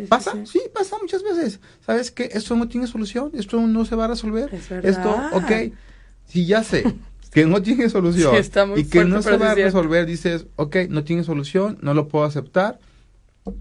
¿Pasa? 0.08 0.32
Sí, 0.44 0.62
pasa 0.72 0.96
muchas 1.00 1.22
veces. 1.22 1.60
¿Sabes 1.84 2.10
que 2.10 2.30
esto 2.32 2.56
no 2.56 2.68
tiene 2.68 2.86
solución? 2.86 3.30
Esto 3.34 3.60
no 3.60 3.84
se 3.84 3.96
va 3.96 4.06
a 4.06 4.08
resolver. 4.08 4.50
esto, 4.82 5.16
ok. 5.32 5.72
Si 6.26 6.46
ya 6.46 6.64
sé 6.64 6.84
que 7.32 7.46
no 7.46 7.60
tiene 7.62 7.88
solución 7.90 8.34
y 8.76 8.84
que 8.84 9.04
no 9.04 9.22
se 9.22 9.36
va 9.36 9.50
a 9.50 9.54
resolver, 9.54 10.06
dices, 10.06 10.46
ok, 10.56 10.76
no 10.88 11.04
tiene 11.04 11.24
solución, 11.24 11.78
no 11.82 11.92
lo 11.94 12.08
puedo 12.08 12.24
aceptar 12.24 12.78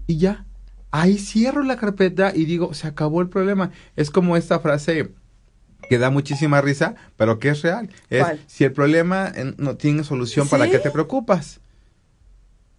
y 0.06 0.18
ya. 0.18 0.46
Ahí 0.90 1.18
cierro 1.18 1.64
la 1.64 1.76
carpeta 1.76 2.32
y 2.34 2.44
digo, 2.44 2.72
se 2.72 2.86
acabó 2.86 3.20
el 3.20 3.28
problema. 3.28 3.72
Es 3.96 4.10
como 4.10 4.36
esta 4.36 4.60
frase 4.60 5.12
que 5.88 5.98
da 5.98 6.10
muchísima 6.10 6.60
risa, 6.60 6.94
pero 7.16 7.38
que 7.38 7.50
es 7.50 7.62
real. 7.62 7.90
Es, 8.10 8.26
si 8.46 8.64
el 8.64 8.72
problema 8.72 9.32
no 9.56 9.76
tiene 9.76 10.04
solución, 10.04 10.48
¿para 10.48 10.68
qué 10.68 10.78
te 10.78 10.90
preocupas? 10.90 11.60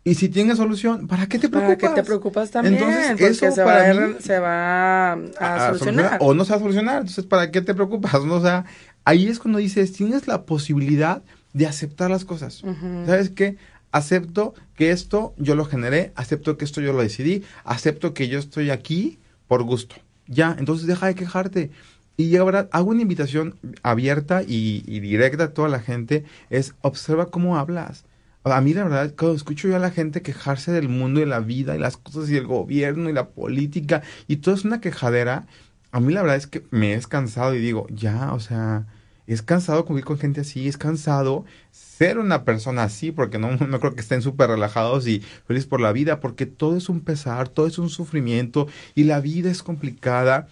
Y 0.07 0.13
si 0.13 0.29
tiene 0.29 0.55
solución, 0.55 1.07
¿para 1.07 1.25
qué 1.25 1.39
te 1.39 1.49
preocupas? 1.49 1.77
¿Para 1.77 1.95
qué 1.95 2.01
te 2.01 2.05
preocupas 2.05 2.51
también? 2.51 2.75
Entonces, 2.75 3.41
eso 3.41 3.51
se, 3.51 3.63
va 3.63 3.89
a, 3.89 4.21
se 4.21 4.37
va 4.37 5.13
a, 5.13 5.73
solucionar. 5.73 6.17
O 6.21 6.35
no 6.35 6.45
se 6.45 6.51
va 6.51 6.57
a 6.57 6.59
solucionar. 6.59 6.97
Entonces, 6.97 7.25
¿para 7.25 7.49
qué 7.49 7.61
te 7.61 7.73
preocupas? 7.73 8.13
o 8.13 8.41
sea, 8.41 8.65
ahí 9.03 9.27
es 9.27 9.39
cuando 9.39 9.57
dices, 9.57 9.93
tienes 9.93 10.27
la 10.27 10.43
posibilidad 10.43 11.23
de 11.53 11.65
aceptar 11.65 12.11
las 12.11 12.23
cosas. 12.23 12.61
¿Sabes 13.07 13.31
qué? 13.31 13.57
Acepto 13.91 14.53
que 14.75 14.91
esto 14.91 15.33
yo 15.37 15.55
lo 15.55 15.65
generé, 15.65 16.11
acepto 16.15 16.55
que 16.55 16.65
esto 16.65 16.81
yo 16.81 16.93
lo 16.93 17.01
decidí, 17.01 17.43
acepto 17.63 18.13
que 18.13 18.27
yo 18.27 18.37
estoy 18.37 18.69
aquí 18.69 19.17
por 19.47 19.63
gusto. 19.63 19.95
Ya, 20.27 20.55
entonces 20.59 20.85
deja 20.85 21.07
de 21.07 21.15
quejarte. 21.15 21.71
Y 22.17 22.35
ahora 22.37 22.69
hago 22.71 22.91
una 22.91 23.01
invitación 23.01 23.55
abierta 23.83 24.41
y, 24.41 24.81
directa 24.99 25.45
a 25.45 25.53
toda 25.53 25.69
la 25.69 25.79
gente, 25.79 26.23
es 26.49 26.75
observa 26.81 27.29
cómo 27.29 27.57
hablas. 27.57 28.05
A 28.43 28.61
mí 28.61 28.73
la 28.73 28.83
verdad, 28.83 29.13
cuando 29.17 29.35
escucho 29.35 29.67
yo 29.67 29.75
a 29.75 29.79
la 29.79 29.91
gente 29.91 30.21
quejarse 30.21 30.71
del 30.71 30.87
mundo 30.87 31.19
y 31.19 31.25
la 31.25 31.39
vida 31.39 31.75
y 31.75 31.79
las 31.79 31.97
cosas 31.97 32.29
y 32.29 32.37
el 32.37 32.45
gobierno 32.45 33.09
y 33.09 33.13
la 33.13 33.29
política 33.29 34.03
y 34.27 34.37
todo 34.37 34.53
es 34.53 34.65
una 34.65 34.81
quejadera, 34.81 35.47
a 35.91 35.99
mí 35.99 36.13
la 36.13 36.21
verdad 36.21 36.37
es 36.37 36.47
que 36.47 36.63
me 36.71 36.93
he 36.93 37.01
cansado 37.01 37.55
y 37.55 37.59
digo, 37.59 37.87
ya, 37.89 38.33
o 38.33 38.39
sea, 38.39 38.85
es 39.27 39.41
cansado 39.41 39.85
convivir 39.85 40.05
con 40.05 40.19
gente 40.19 40.41
así, 40.41 40.67
es 40.67 40.77
cansado 40.77 41.45
ser 41.71 42.19
una 42.19 42.43
persona 42.43 42.83
así, 42.83 43.11
porque 43.11 43.39
no, 43.39 43.51
no 43.55 43.79
creo 43.79 43.95
que 43.95 44.01
estén 44.01 44.21
súper 44.21 44.49
relajados 44.49 45.07
y 45.07 45.21
felices 45.47 45.67
por 45.67 45.81
la 45.81 45.91
vida, 45.91 46.19
porque 46.19 46.45
todo 46.45 46.77
es 46.77 46.87
un 46.87 47.01
pesar, 47.01 47.49
todo 47.49 47.65
es 47.67 47.79
un 47.79 47.89
sufrimiento 47.89 48.67
y 48.93 49.05
la 49.05 49.19
vida 49.21 49.49
es 49.49 49.63
complicada 49.63 50.47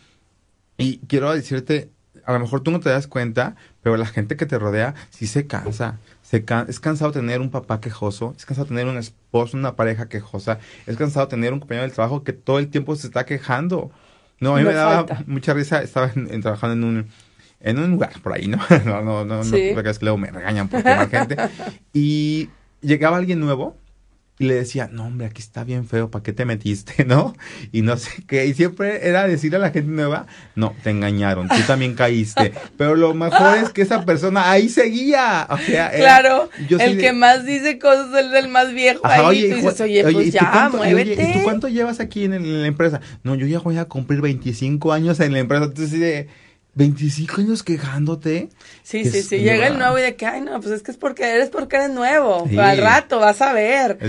y 0.78 1.00
quiero 1.08 1.34
decirte, 1.34 1.90
a 2.26 2.34
lo 2.34 2.40
mejor 2.40 2.62
tú 2.62 2.72
no 2.72 2.80
te 2.80 2.90
das 2.90 3.08
cuenta, 3.08 3.56
pero 3.82 3.98
la 3.98 4.06
gente 4.06 4.36
que 4.36 4.46
te 4.46 4.58
rodea 4.58 4.96
sí 5.10 5.28
se 5.28 5.48
cansa. 5.48 6.00
Se 6.22 6.44
es 6.68 6.80
cansado 6.80 7.12
tener 7.12 7.42
un 7.42 7.52
papá 7.52 7.80
quejoso, 7.80 8.34
es 8.38 8.46
cansado 8.46 8.68
tener 8.68 8.88
un 8.88 8.98
esposo, 8.98 9.56
una 9.56 9.76
pareja 9.76 10.08
quejosa, 10.10 10.58
es 10.88 10.98
cansado 10.98 11.28
tener 11.28 11.54
un 11.54 11.60
compañero 11.60 11.84
del 11.84 11.94
trabajo 11.94 12.24
que 12.24 12.34
todo 12.34 12.60
el 12.60 12.70
tiempo 12.70 12.96
se 12.96 13.08
está 13.08 13.26
quejando. 13.26 13.92
No, 14.40 14.56
a 14.56 14.60
mí 14.60 14.66
me 14.66 14.74
daba 14.74 15.06
mucha 15.28 15.54
risa, 15.54 15.82
estaba 15.84 16.12
trabajando 16.42 16.74
en 16.74 16.84
un, 16.84 17.08
en 17.60 17.80
un 17.80 17.92
lugar 17.92 18.14
por 18.24 18.34
ahí, 18.34 18.48
¿no? 18.48 18.58
no, 18.86 19.02
no, 19.02 19.26
no, 19.26 19.44
¿Sí? 19.44 19.70
no, 19.70 19.76
porque 19.76 19.90
es 19.92 20.00
que 20.00 20.06
luego 20.06 20.18
me 20.18 20.32
regañan 20.32 20.70
por 20.70 20.82
quemar 20.82 21.10
gente. 21.10 21.38
Y 21.94 22.50
llegaba 22.82 23.18
alguien 23.18 23.40
nuevo 23.40 23.78
y 24.44 24.48
le 24.48 24.56
decía, 24.56 24.90
no, 24.92 25.06
hombre, 25.06 25.28
aquí 25.28 25.42
está 25.42 25.64
bien 25.64 25.88
feo, 25.88 26.12
¿para 26.12 26.22
qué 26.22 26.34
te 26.34 26.44
metiste, 26.44 27.06
no? 27.06 27.34
Y 27.72 27.82
no 27.82 27.96
sé 27.96 28.12
qué. 28.28 28.46
Y 28.46 28.54
siempre 28.54 29.08
era 29.08 29.26
decirle 29.26 29.58
a 29.58 29.60
la 29.62 29.72
gente 29.72 29.90
nueva, 29.90 30.28
no, 30.56 30.76
te 30.84 30.90
engañaron, 30.90 31.48
tú 31.48 31.56
también 31.66 31.96
caíste. 31.96 32.54
Pero 32.78 32.96
lo 32.96 33.14
mejor 33.14 33.58
es 33.58 33.70
que 33.70 33.82
esa 33.82 34.04
persona 34.04 34.52
ahí 34.52 34.68
seguía. 34.68 35.48
O 35.50 35.58
sea, 35.58 35.92
claro, 35.92 36.50
el 36.70 36.98
que 36.98 37.14
más 37.14 37.46
dice 37.46 37.80
cosas 37.80 38.08
es 38.26 38.34
el 38.44 38.50
más 38.50 38.74
viejo 38.74 39.02
ahí. 39.08 39.22
Oye, 39.26 39.50
tú 39.50 39.56
dices, 39.56 39.82
oye, 39.82 40.04
pues 40.04 40.32
ya, 40.32 40.70
muévete. 40.72 41.24
¿y 41.24 41.34
tú 41.34 41.40
cuánto 41.44 41.70
llevas 41.70 42.00
aquí 42.00 42.26
en, 42.26 42.34
en, 42.34 42.62
la 42.62 42.68
empresa? 42.68 43.00
No, 43.24 43.36
yo 43.36 43.48
ya 43.48 43.60
voy 43.60 43.78
a 43.78 43.86
cumplir 43.86 44.20
25 44.22 44.92
años 44.92 45.20
en 45.22 45.32
la 45.32 45.40
empresa. 45.40 45.66
Entonces, 45.66 46.00
de 46.00 46.28
25 46.76 47.42
años 47.42 47.62
quejándote. 47.62 48.50
Sí, 48.82 49.06
sí, 49.06 49.22
sí. 49.22 49.38
Llega 49.38 49.68
el 49.68 49.78
nuevo 49.78 50.00
y 50.00 50.02
de 50.02 50.16
que, 50.16 50.26
ay, 50.26 50.42
no, 50.42 50.60
pues 50.60 50.74
es 50.74 50.82
que 50.82 50.90
es 50.90 50.98
porque 50.98 51.24
eres 51.24 51.50
porque 51.50 51.76
eres 51.76 51.92
nuevo. 51.92 52.48
Al 52.58 52.78
rato 52.78 53.20
vas 53.20 53.42
a 53.42 53.54
ver. 53.54 54.00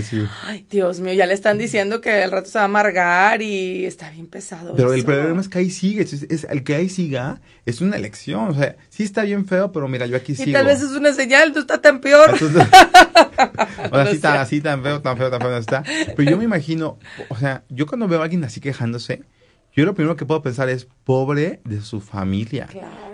Ay, 0.43 0.65
Dios 0.69 0.99
mío, 0.99 1.13
ya 1.13 1.27
le 1.27 1.35
están 1.35 1.59
diciendo 1.59 2.01
que 2.01 2.23
el 2.23 2.31
rato 2.31 2.49
se 2.49 2.57
va 2.57 2.63
a 2.63 2.65
amargar 2.65 3.43
y 3.43 3.85
está 3.85 4.09
bien 4.09 4.25
pesado. 4.25 4.75
Pero 4.75 4.93
el 4.93 5.05
problema 5.05 5.41
es 5.41 5.47
que 5.47 5.59
ahí 5.59 5.69
sigue. 5.69 6.01
Es, 6.01 6.47
el 6.49 6.63
que 6.63 6.75
ahí 6.75 6.89
siga 6.89 7.39
es 7.67 7.81
una 7.81 7.97
elección. 7.97 8.49
O 8.49 8.55
sea, 8.55 8.75
sí 8.89 9.03
está 9.03 9.23
bien 9.23 9.45
feo, 9.45 9.71
pero 9.71 9.87
mira, 9.87 10.07
yo 10.07 10.17
aquí 10.17 10.35
sigo. 10.35 10.49
Y 10.49 10.53
tal 10.53 10.65
vez 10.65 10.81
es 10.81 10.91
una 10.91 11.13
señal, 11.13 11.53
tú 11.53 11.59
estás 11.59 11.81
tan 11.81 12.01
peor. 12.01 12.33
o 13.91 13.95
sea, 13.95 14.07
sí 14.07 14.19
tan, 14.19 14.37
así 14.37 14.61
tan 14.61 14.81
feo, 14.81 15.01
tan 15.01 15.17
feo, 15.17 15.29
tan 15.29 15.39
feo 15.39 15.51
no 15.51 15.57
está. 15.57 15.83
Pero 16.15 16.31
yo 16.31 16.37
me 16.37 16.45
imagino, 16.45 16.97
o 17.29 17.37
sea, 17.37 17.63
yo 17.69 17.85
cuando 17.85 18.07
veo 18.07 18.21
a 18.21 18.23
alguien 18.23 18.43
así 18.43 18.59
quejándose, 18.59 19.21
yo 19.75 19.85
lo 19.85 19.93
primero 19.93 20.15
que 20.15 20.25
puedo 20.25 20.41
pensar 20.41 20.69
es 20.69 20.87
pobre 21.03 21.59
de 21.65 21.81
su 21.81 21.99
familia. 21.99 22.67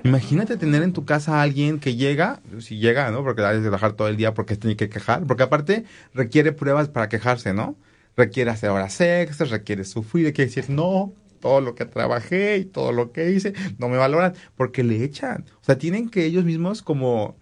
Imagínate 0.04 0.58
tener 0.58 0.84
en 0.84 0.94
tu 0.94 1.06
casa 1.06 1.40
a 1.40 1.42
alguien 1.42 1.80
que 1.80 1.96
llega, 1.96 2.42
si 2.60 2.78
llega, 2.78 3.10
¿no? 3.12 3.24
Porque 3.24 3.42
hay 3.42 3.58
que 3.58 3.64
trabajar 3.64 3.94
todo 3.94 4.08
el 4.08 4.18
día 4.18 4.34
porque 4.34 4.56
tiene 4.56 4.76
que 4.76 4.90
quejar, 4.90 5.26
porque 5.26 5.44
aparte 5.44 5.86
requiere 6.14 6.52
pruebas 6.52 6.88
para 6.88 7.10
quejarse, 7.10 7.54
¿no? 7.54 7.76
Requiere 8.16 8.52
hacer 8.52 8.70
horas 8.70 9.00
extras, 9.02 9.50
requiere 9.50 9.84
sufrir, 9.86 10.28
requiere 10.28 10.50
decir, 10.50 10.70
no, 10.70 11.14
todo 11.40 11.62
lo 11.62 11.74
que 11.74 11.86
trabajé 11.86 12.58
y 12.58 12.66
todo 12.66 12.92
lo 12.92 13.12
que 13.12 13.32
hice, 13.32 13.54
no 13.80 13.90
me 13.90 13.98
valoran, 13.98 14.34
porque 14.56 14.84
le 14.84 15.04
echan. 15.04 15.46
O 15.62 15.66
sea, 15.66 15.78
tienen 15.78 16.10
que 16.10 16.26
ellos 16.26 16.46
mismos 16.46 16.84
como 16.84 17.36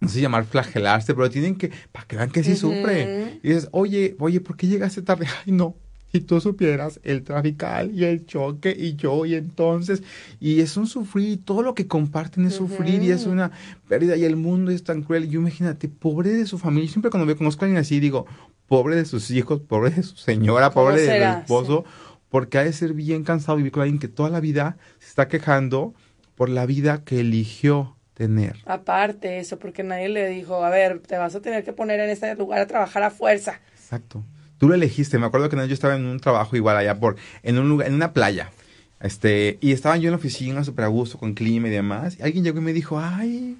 no 0.00 0.08
sé 0.08 0.20
llamar 0.20 0.44
flagelarse, 0.44 1.14
pero 1.14 1.28
tienen 1.28 1.56
que, 1.56 1.70
para 1.92 2.06
que 2.06 2.16
vean 2.16 2.30
que 2.30 2.44
sí 2.44 2.56
sufre. 2.56 3.40
Y 3.42 3.48
dices, 3.48 3.68
oye, 3.72 4.16
oye, 4.20 4.40
¿por 4.40 4.56
qué 4.56 4.68
llegaste 4.68 5.02
tarde? 5.02 5.26
Ay, 5.46 5.52
no, 5.52 5.76
si 6.10 6.20
tú 6.20 6.40
supieras 6.40 7.00
el 7.02 7.22
trafical 7.22 7.90
y 7.94 8.04
el 8.04 8.24
choque 8.26 8.74
y 8.76 8.96
yo 8.96 9.26
y 9.26 9.34
entonces, 9.34 10.02
y 10.40 10.60
es 10.60 10.76
un 10.76 10.86
sufrir, 10.86 11.44
todo 11.44 11.62
lo 11.62 11.74
que 11.74 11.86
comparten 11.86 12.46
es 12.46 12.54
sufrir 12.54 13.02
y 13.02 13.10
es 13.10 13.26
una 13.26 13.50
pérdida 13.88 14.16
y 14.16 14.24
el 14.24 14.36
mundo 14.36 14.70
es 14.70 14.84
tan 14.84 15.02
cruel. 15.02 15.28
Yo 15.28 15.40
imagínate, 15.40 15.88
pobre 15.88 16.30
de 16.30 16.46
su 16.46 16.58
familia, 16.58 16.90
siempre 16.90 17.10
cuando 17.10 17.26
me 17.26 17.36
conozco 17.36 17.64
a 17.64 17.66
alguien 17.66 17.80
así 17.80 18.00
digo, 18.00 18.26
pobre 18.66 18.96
de 18.96 19.04
sus 19.04 19.30
hijos, 19.30 19.60
pobre 19.60 19.90
de 19.90 20.02
su 20.02 20.16
señora, 20.16 20.70
pobre 20.70 21.00
de 21.00 21.06
su 21.06 21.38
esposo, 21.40 21.84
porque 22.28 22.58
ha 22.58 22.64
de 22.64 22.72
ser 22.72 22.94
bien 22.94 23.24
cansado 23.24 23.56
vivir 23.56 23.72
con 23.72 23.82
alguien 23.82 23.98
que 23.98 24.08
toda 24.08 24.30
la 24.30 24.40
vida 24.40 24.76
se 24.98 25.08
está 25.08 25.28
quejando 25.28 25.94
por 26.34 26.48
la 26.48 26.66
vida 26.66 27.04
que 27.04 27.20
eligió 27.20 27.96
tener. 28.14 28.56
Aparte 28.66 29.38
eso, 29.38 29.58
porque 29.58 29.82
nadie 29.82 30.08
le 30.08 30.28
dijo, 30.28 30.64
a 30.64 30.70
ver, 30.70 31.00
te 31.00 31.16
vas 31.16 31.34
a 31.34 31.40
tener 31.40 31.64
que 31.64 31.72
poner 31.72 32.00
en 32.00 32.10
este 32.10 32.34
lugar 32.34 32.60
a 32.60 32.66
trabajar 32.66 33.02
a 33.02 33.10
fuerza. 33.10 33.60
Exacto. 33.74 34.24
Tú 34.58 34.68
lo 34.68 34.74
elegiste. 34.74 35.18
Me 35.18 35.26
acuerdo 35.26 35.48
que 35.48 35.56
yo 35.56 35.74
estaba 35.74 35.96
en 35.96 36.06
un 36.06 36.20
trabajo 36.20 36.56
igual 36.56 36.76
allá 36.76 36.98
por, 36.98 37.16
en 37.42 37.58
un 37.58 37.68
lugar, 37.68 37.88
en 37.88 37.94
una 37.94 38.12
playa. 38.12 38.50
Este, 39.00 39.58
y 39.60 39.72
estaba 39.72 39.96
yo 39.96 40.08
en 40.08 40.12
la 40.12 40.18
oficina 40.18 40.64
súper 40.64 40.84
a 40.84 40.88
gusto 40.88 41.18
con 41.18 41.34
clima 41.34 41.68
y 41.68 41.70
demás. 41.70 42.16
Y 42.18 42.22
alguien 42.22 42.44
llegó 42.44 42.58
y 42.58 42.62
me 42.62 42.72
dijo, 42.72 42.98
ay, 42.98 43.56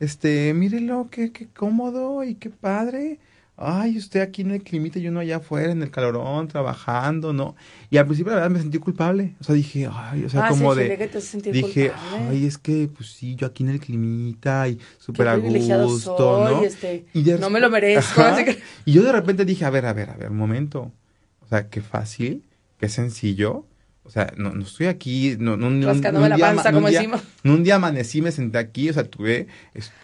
este, 0.00 0.54
mírelo, 0.54 1.08
qué, 1.10 1.32
qué 1.32 1.46
cómodo 1.48 2.24
y 2.24 2.34
qué 2.34 2.50
padre 2.50 3.18
ay, 3.58 3.98
usted 3.98 4.20
aquí 4.20 4.42
en 4.42 4.52
el 4.52 4.62
climita 4.62 4.98
y 4.98 5.08
uno 5.08 5.20
allá 5.20 5.38
afuera 5.38 5.72
en 5.72 5.82
el 5.82 5.90
calorón 5.90 6.46
trabajando, 6.48 7.32
¿no? 7.32 7.56
Y 7.90 7.96
al 7.96 8.06
principio 8.06 8.30
la 8.30 8.36
verdad 8.36 8.50
me 8.50 8.60
sentí 8.60 8.78
culpable, 8.78 9.34
o 9.40 9.44
sea, 9.44 9.54
dije, 9.54 9.88
ay, 9.92 10.24
o 10.24 10.28
sea, 10.28 10.46
ah, 10.46 10.48
como 10.48 10.74
de, 10.74 11.10
dije, 11.52 11.92
ay, 12.12 12.46
es 12.46 12.56
que, 12.58 12.88
pues 12.88 13.10
sí, 13.10 13.34
yo 13.34 13.46
aquí 13.46 13.64
en 13.64 13.70
el 13.70 13.80
climita 13.80 14.68
y 14.68 14.78
súper 14.98 15.28
a 15.28 15.36
gusto, 15.36 16.44
¿no? 16.48 16.62
Este, 16.62 17.06
y 17.12 17.22
no 17.22 17.50
me 17.50 17.60
lo 17.60 17.68
merezco. 17.68 18.22
Y 18.84 18.92
yo 18.92 19.02
de 19.02 19.12
repente 19.12 19.44
dije, 19.44 19.64
a 19.64 19.70
ver, 19.70 19.86
a 19.86 19.92
ver, 19.92 20.10
a 20.10 20.16
ver, 20.16 20.30
un 20.30 20.36
momento, 20.36 20.92
o 21.40 21.48
sea, 21.48 21.68
qué 21.68 21.80
fácil, 21.80 22.44
qué 22.78 22.88
sencillo, 22.88 23.66
o 24.08 24.10
sea, 24.10 24.32
no, 24.38 24.54
no 24.54 24.62
estoy 24.62 24.86
aquí, 24.86 25.36
no, 25.38 25.58
no, 25.58 25.68
no, 25.68 25.92
un, 25.92 26.00
la 26.00 26.38
panza, 26.38 26.72
como 26.72 26.88
decimos. 26.88 27.20
un 27.44 27.62
día 27.62 27.74
amanecí, 27.74 28.22
me 28.22 28.32
senté 28.32 28.56
aquí, 28.56 28.88
o 28.88 28.94
sea, 28.94 29.04
tuve, 29.04 29.48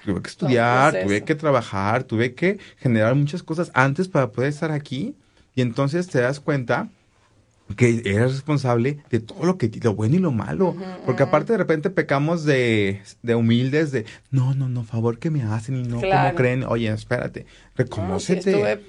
tuve 0.04 0.20
que 0.20 0.28
estudiar, 0.28 1.04
tuve 1.04 1.24
que 1.24 1.34
trabajar, 1.34 2.04
tuve 2.04 2.34
que 2.34 2.58
generar 2.76 3.14
muchas 3.14 3.42
cosas 3.42 3.70
antes 3.72 4.08
para 4.08 4.30
poder 4.30 4.50
estar 4.50 4.72
aquí. 4.72 5.14
Y 5.54 5.62
entonces 5.62 6.06
te 6.08 6.20
das 6.20 6.38
cuenta 6.38 6.90
que 7.78 8.02
eres 8.04 8.32
responsable 8.32 8.98
de 9.08 9.20
todo 9.20 9.46
lo 9.46 9.56
que 9.56 9.70
lo 9.82 9.94
bueno 9.94 10.16
y 10.16 10.18
lo 10.18 10.32
malo, 10.32 10.76
porque 11.06 11.22
aparte 11.22 11.52
de 11.52 11.58
repente 11.58 11.88
pecamos 11.88 12.44
de, 12.44 13.00
de 13.22 13.34
humildes 13.34 13.90
de 13.90 14.04
no, 14.30 14.54
no, 14.54 14.68
no, 14.68 14.84
favor 14.84 15.18
que 15.18 15.30
me 15.30 15.42
hacen 15.42 15.76
y 15.76 15.88
no 15.88 16.02
como 16.02 16.34
creen, 16.34 16.64
oye, 16.64 16.92
espérate, 16.92 17.46
reconócete. 17.74 18.80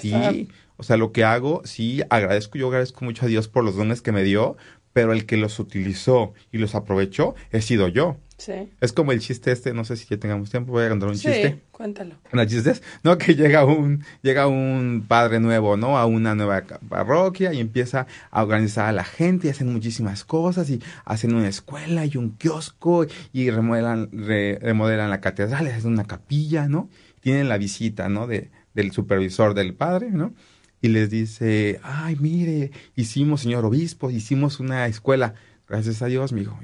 sí, 0.00 0.48
o 0.76 0.82
sea, 0.82 0.96
lo 0.96 1.12
que 1.12 1.24
hago, 1.24 1.62
sí, 1.64 2.02
agradezco, 2.10 2.58
yo 2.58 2.68
agradezco 2.68 3.04
mucho 3.04 3.26
a 3.26 3.28
Dios 3.28 3.48
por 3.48 3.64
los 3.64 3.76
dones 3.76 4.02
que 4.02 4.12
me 4.12 4.22
dio, 4.22 4.56
pero 4.92 5.12
el 5.12 5.26
que 5.26 5.36
los 5.36 5.58
utilizó 5.58 6.34
y 6.50 6.58
los 6.58 6.74
aprovechó 6.74 7.34
he 7.50 7.62
sido 7.62 7.88
yo. 7.88 8.16
Sí. 8.36 8.70
Es 8.80 8.92
como 8.92 9.12
el 9.12 9.20
chiste 9.20 9.52
este, 9.52 9.72
no 9.72 9.84
sé 9.84 9.96
si 9.96 10.06
ya 10.08 10.16
tengamos 10.16 10.50
tiempo, 10.50 10.72
voy 10.72 10.84
a 10.84 10.88
contar 10.88 11.08
un 11.08 11.16
sí, 11.16 11.28
chiste. 11.28 11.62
cuéntalo. 11.70 12.16
Una 12.32 12.44
chiste 12.44 12.72
no, 13.04 13.16
que 13.16 13.36
llega 13.36 13.64
un, 13.64 14.04
llega 14.20 14.48
un 14.48 15.04
padre 15.06 15.38
nuevo, 15.38 15.76
¿no? 15.76 15.96
A 15.96 16.06
una 16.06 16.34
nueva 16.34 16.64
parroquia 16.88 17.52
y 17.52 17.60
empieza 17.60 18.08
a 18.32 18.42
organizar 18.42 18.86
a 18.86 18.92
la 18.92 19.04
gente 19.04 19.46
y 19.46 19.50
hacen 19.50 19.72
muchísimas 19.72 20.24
cosas 20.24 20.68
y 20.70 20.82
hacen 21.04 21.34
una 21.34 21.48
escuela 21.48 22.04
y 22.04 22.16
un 22.16 22.30
kiosco 22.36 23.06
y 23.32 23.50
remodelan, 23.50 24.10
remodelan 24.12 25.10
la 25.10 25.20
catedral, 25.20 25.68
hacen 25.68 25.92
una 25.92 26.04
capilla, 26.04 26.66
¿no? 26.66 26.90
Tienen 27.20 27.48
la 27.48 27.58
visita, 27.58 28.08
¿no? 28.08 28.26
De, 28.26 28.50
del 28.74 28.90
supervisor 28.90 29.54
del 29.54 29.74
padre, 29.74 30.10
¿no? 30.10 30.34
Y 30.82 30.88
les 30.88 31.08
dice, 31.08 31.80
ay, 31.82 32.16
mire, 32.20 32.72
hicimos, 32.96 33.40
señor 33.40 33.64
obispo, 33.64 34.10
hicimos 34.10 34.60
una 34.60 34.86
escuela. 34.86 35.34
Gracias 35.68 36.02
a 36.02 36.06
Dios, 36.06 36.32
mi 36.32 36.42
hijo. 36.42 36.58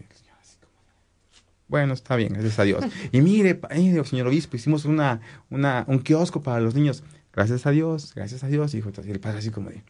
Bueno, 1.68 1.92
está 1.92 2.16
bien, 2.16 2.32
gracias 2.32 2.58
a 2.58 2.64
Dios. 2.64 2.84
Y 3.12 3.20
mire, 3.20 3.60
señor 4.04 4.26
obispo, 4.26 4.56
hicimos 4.56 4.84
una, 4.84 5.20
una, 5.50 5.84
un 5.86 6.00
kiosco 6.00 6.42
para 6.42 6.60
los 6.60 6.74
niños. 6.74 7.04
Gracias 7.32 7.66
a 7.66 7.70
Dios, 7.70 8.12
gracias 8.14 8.42
a 8.42 8.48
Dios, 8.48 8.74
hijo. 8.74 8.90
Y 9.06 9.10
el 9.10 9.20
padre 9.20 9.38
así 9.38 9.50
como 9.50 9.70
de, 9.70 9.82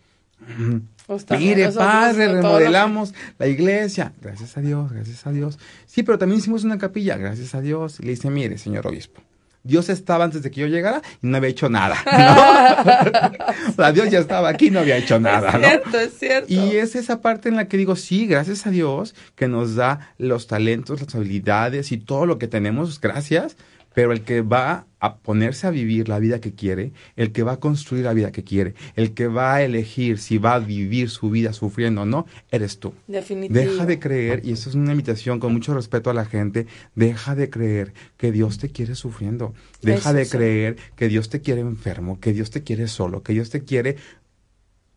pues 1.06 1.26
mire, 1.30 1.70
padre, 1.72 2.32
remodelamos 2.32 3.14
la 3.38 3.46
iglesia. 3.46 4.12
Gracias 4.20 4.56
a 4.56 4.60
Dios, 4.60 4.92
gracias 4.92 5.26
a 5.26 5.32
Dios. 5.32 5.58
Sí, 5.86 6.02
pero 6.02 6.18
también 6.18 6.40
hicimos 6.40 6.64
una 6.64 6.78
capilla. 6.78 7.16
Gracias 7.16 7.54
a 7.54 7.60
Dios. 7.60 8.00
Y 8.00 8.04
le 8.04 8.10
dice, 8.10 8.30
mire, 8.30 8.58
señor 8.58 8.86
obispo, 8.86 9.22
Dios 9.68 9.90
estaba 9.90 10.24
antes 10.24 10.42
de 10.42 10.50
que 10.50 10.62
yo 10.62 10.66
llegara 10.66 11.02
y 11.22 11.26
no 11.26 11.36
había 11.36 11.50
hecho 11.50 11.68
nada. 11.68 11.94
o 13.68 13.72
sea, 13.72 13.92
Dios 13.92 14.10
ya 14.10 14.18
estaba 14.18 14.48
aquí 14.48 14.68
y 14.68 14.70
no 14.70 14.80
había 14.80 14.96
hecho 14.96 15.20
nada. 15.20 15.50
Es 15.50 15.60
cierto, 15.60 16.00
es 16.00 16.18
cierto. 16.18 16.46
Y 16.48 16.76
es 16.78 16.96
esa 16.96 17.20
parte 17.20 17.50
en 17.50 17.56
la 17.56 17.68
que 17.68 17.76
digo, 17.76 17.94
sí, 17.94 18.26
gracias 18.26 18.66
a 18.66 18.70
Dios 18.70 19.14
que 19.36 19.46
nos 19.46 19.74
da 19.74 20.14
los 20.16 20.46
talentos, 20.46 21.02
las 21.02 21.14
habilidades 21.14 21.92
y 21.92 21.98
todo 21.98 22.24
lo 22.24 22.38
que 22.38 22.48
tenemos, 22.48 22.98
gracias, 22.98 23.58
pero 23.92 24.12
el 24.12 24.22
que 24.22 24.40
va 24.40 24.86
a 25.00 25.16
ponerse 25.16 25.66
a 25.66 25.70
vivir 25.70 26.08
la 26.08 26.18
vida 26.18 26.40
que 26.40 26.52
quiere, 26.52 26.92
el 27.16 27.32
que 27.32 27.42
va 27.42 27.52
a 27.52 27.60
construir 27.60 28.04
la 28.04 28.12
vida 28.12 28.32
que 28.32 28.44
quiere, 28.44 28.74
el 28.96 29.14
que 29.14 29.28
va 29.28 29.54
a 29.54 29.62
elegir 29.62 30.18
si 30.18 30.38
va 30.38 30.54
a 30.54 30.58
vivir 30.58 31.10
su 31.10 31.30
vida 31.30 31.52
sufriendo 31.52 32.02
o 32.02 32.06
no, 32.06 32.26
eres 32.50 32.78
tú. 32.78 32.94
Definitivamente. 33.06 33.70
Deja 33.70 33.86
de 33.86 33.98
creer, 33.98 34.40
y 34.44 34.52
eso 34.52 34.68
es 34.68 34.74
una 34.74 34.92
invitación 34.92 35.38
con 35.40 35.52
mucho 35.52 35.74
respeto 35.74 36.10
a 36.10 36.14
la 36.14 36.24
gente, 36.24 36.66
deja 36.94 37.34
de 37.34 37.50
creer 37.50 37.92
que 38.16 38.32
Dios 38.32 38.58
te 38.58 38.70
quiere 38.70 38.94
sufriendo, 38.94 39.54
deja 39.82 40.12
de 40.12 40.28
creer 40.28 40.76
que 40.96 41.08
Dios 41.08 41.28
te 41.28 41.40
quiere 41.40 41.60
enfermo, 41.60 42.18
que 42.20 42.32
Dios 42.32 42.50
te 42.50 42.62
quiere 42.62 42.88
solo, 42.88 43.22
que 43.22 43.32
Dios 43.32 43.50
te 43.50 43.64
quiere 43.64 43.96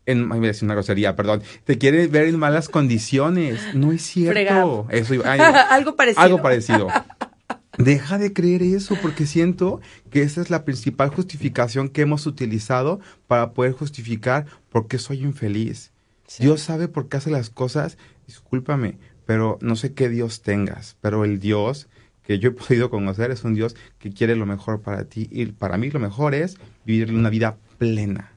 en, 0.08 0.28
voy 0.28 0.40
a 0.40 0.48
decir 0.48 0.66
una 0.66 0.74
grosería, 0.74 1.16
perdón, 1.16 1.44
te 1.64 1.78
quiere 1.78 2.08
ver 2.08 2.28
en 2.28 2.40
malas 2.40 2.70
condiciones. 2.70 3.62
No 3.76 3.92
es 3.92 4.02
cierto. 4.02 4.88
Eso, 4.90 5.14
algo 5.70 5.96
parecido. 5.96 6.22
Algo 6.22 6.42
parecido. 6.42 6.88
Deja 7.78 8.18
de 8.18 8.34
creer 8.34 8.64
eso 8.64 8.98
porque 9.02 9.26
siento 9.26 9.80
que 10.10 10.24
esa 10.24 10.42
es 10.42 10.50
la 10.50 10.66
principal 10.66 11.10
justificación 11.10 11.90
que 11.90 12.02
hemos 12.02 12.28
utilizado 12.28 13.00
para 13.28 13.54
poder 13.54 13.72
justificar 13.72 14.46
por 14.70 14.88
qué 14.88 14.98
soy 14.98 15.24
infeliz. 15.24 15.92
Dios 16.40 16.62
sabe 16.62 16.88
por 16.88 17.08
qué 17.08 17.18
hace 17.18 17.32
las 17.32 17.50
cosas, 17.50 17.98
discúlpame, 18.28 18.98
pero 19.26 19.58
no 19.62 19.76
sé 19.76 19.94
qué 19.94 20.10
Dios 20.10 20.42
tengas, 20.42 20.98
pero 21.02 21.24
el 21.24 21.40
Dios 21.40 21.88
que 22.24 22.40
yo 22.40 22.50
he 22.50 22.52
podido 22.54 22.90
conocer 22.90 23.32
es 23.32 23.44
un 23.44 23.54
Dios 23.54 23.76
que 24.00 24.12
quiere 24.12 24.36
lo 24.36 24.46
mejor 24.46 24.82
para 24.82 25.06
ti 25.06 25.28
y 25.32 25.46
para 25.48 25.78
mí 25.78 25.90
lo 25.90 26.00
mejor 26.00 26.36
es 26.36 26.58
vivir 26.86 27.14
una 27.14 27.30
vida 27.30 27.58
plena. 27.78 28.34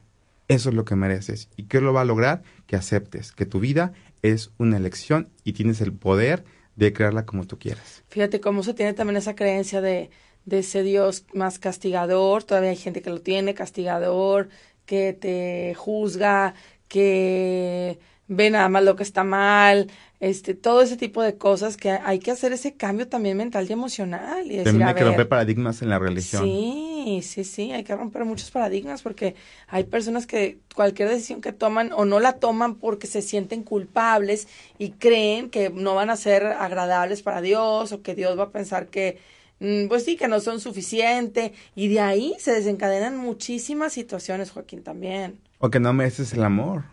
Eso 0.47 0.69
es 0.69 0.75
lo 0.75 0.85
que 0.85 0.95
mereces. 0.95 1.49
¿Y 1.57 1.63
qué 1.63 1.81
lo 1.81 1.91
va 1.93 2.01
a 2.01 2.05
lograr? 2.05 2.43
Que 2.67 2.75
aceptes 2.75 3.31
que 3.31 3.45
tu 3.45 3.59
vida 3.59 3.93
es 4.21 4.51
una 4.57 4.77
elección 4.77 5.29
y 5.43 5.53
tienes 5.53 5.81
el 5.81 5.93
poder 5.93 6.45
de 6.75 6.93
crearla 6.93 7.25
como 7.25 7.45
tú 7.45 7.57
quieras. 7.57 8.03
Fíjate 8.09 8.39
cómo 8.39 8.63
se 8.63 8.73
tiene 8.73 8.93
también 8.93 9.17
esa 9.17 9.35
creencia 9.35 9.81
de, 9.81 10.09
de 10.45 10.59
ese 10.59 10.83
Dios 10.83 11.25
más 11.33 11.59
castigador, 11.59 12.43
todavía 12.43 12.69
hay 12.71 12.75
gente 12.75 13.01
que 13.01 13.09
lo 13.09 13.21
tiene, 13.21 13.53
castigador, 13.53 14.49
que 14.85 15.13
te 15.13 15.73
juzga, 15.75 16.53
que 16.87 17.99
ve 18.27 18.49
nada 18.49 18.69
más 18.69 18.83
lo 18.83 18.95
que 18.95 19.03
está 19.03 19.23
mal, 19.23 19.87
este, 20.19 20.55
todo 20.55 20.81
ese 20.81 20.97
tipo 20.97 21.21
de 21.21 21.37
cosas 21.37 21.77
que 21.77 21.91
hay 21.91 22.19
que 22.19 22.31
hacer 22.31 22.53
ese 22.53 22.73
cambio 22.73 23.07
también 23.07 23.37
mental 23.37 23.67
y 23.69 23.73
emocional. 23.73 24.51
Y 24.51 24.63
también 24.63 24.87
hay 24.87 24.95
que 24.95 25.03
romper 25.03 25.27
paradigmas 25.27 25.81
en 25.81 25.89
la 25.89 25.99
religión. 25.99 26.43
Sí, 26.43 27.19
sí, 27.21 27.43
sí, 27.43 27.71
hay 27.71 27.83
que 27.83 27.95
romper 27.95 28.25
muchos 28.25 28.49
paradigmas 28.49 29.01
porque 29.01 29.35
hay 29.67 29.83
personas 29.83 30.25
que 30.25 30.57
cualquier 30.73 31.09
decisión 31.09 31.41
que 31.41 31.53
toman 31.53 31.91
o 31.93 32.05
no 32.05 32.19
la 32.19 32.33
toman 32.39 32.75
porque 32.75 33.07
se 33.07 33.21
sienten 33.21 33.63
culpables 33.63 34.47
y 34.79 34.91
creen 34.91 35.49
que 35.49 35.69
no 35.69 35.95
van 35.95 36.09
a 36.09 36.15
ser 36.15 36.45
agradables 36.45 37.21
para 37.21 37.41
Dios 37.41 37.91
o 37.91 38.01
que 38.01 38.15
Dios 38.15 38.39
va 38.39 38.45
a 38.45 38.49
pensar 38.49 38.87
que, 38.87 39.19
mm, 39.59 39.87
pues 39.87 40.05
sí, 40.05 40.15
que 40.15 40.27
no 40.27 40.39
son 40.39 40.59
suficiente 40.59 41.53
y 41.75 41.89
de 41.89 41.99
ahí 41.99 42.35
se 42.39 42.51
desencadenan 42.51 43.17
muchísimas 43.17 43.93
situaciones, 43.93 44.49
Joaquín, 44.49 44.81
también. 44.81 45.37
O 45.59 45.69
que 45.69 45.79
no 45.79 45.93
mereces 45.93 46.33
el 46.33 46.43
amor, 46.43 46.85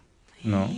¿no? 0.44 0.68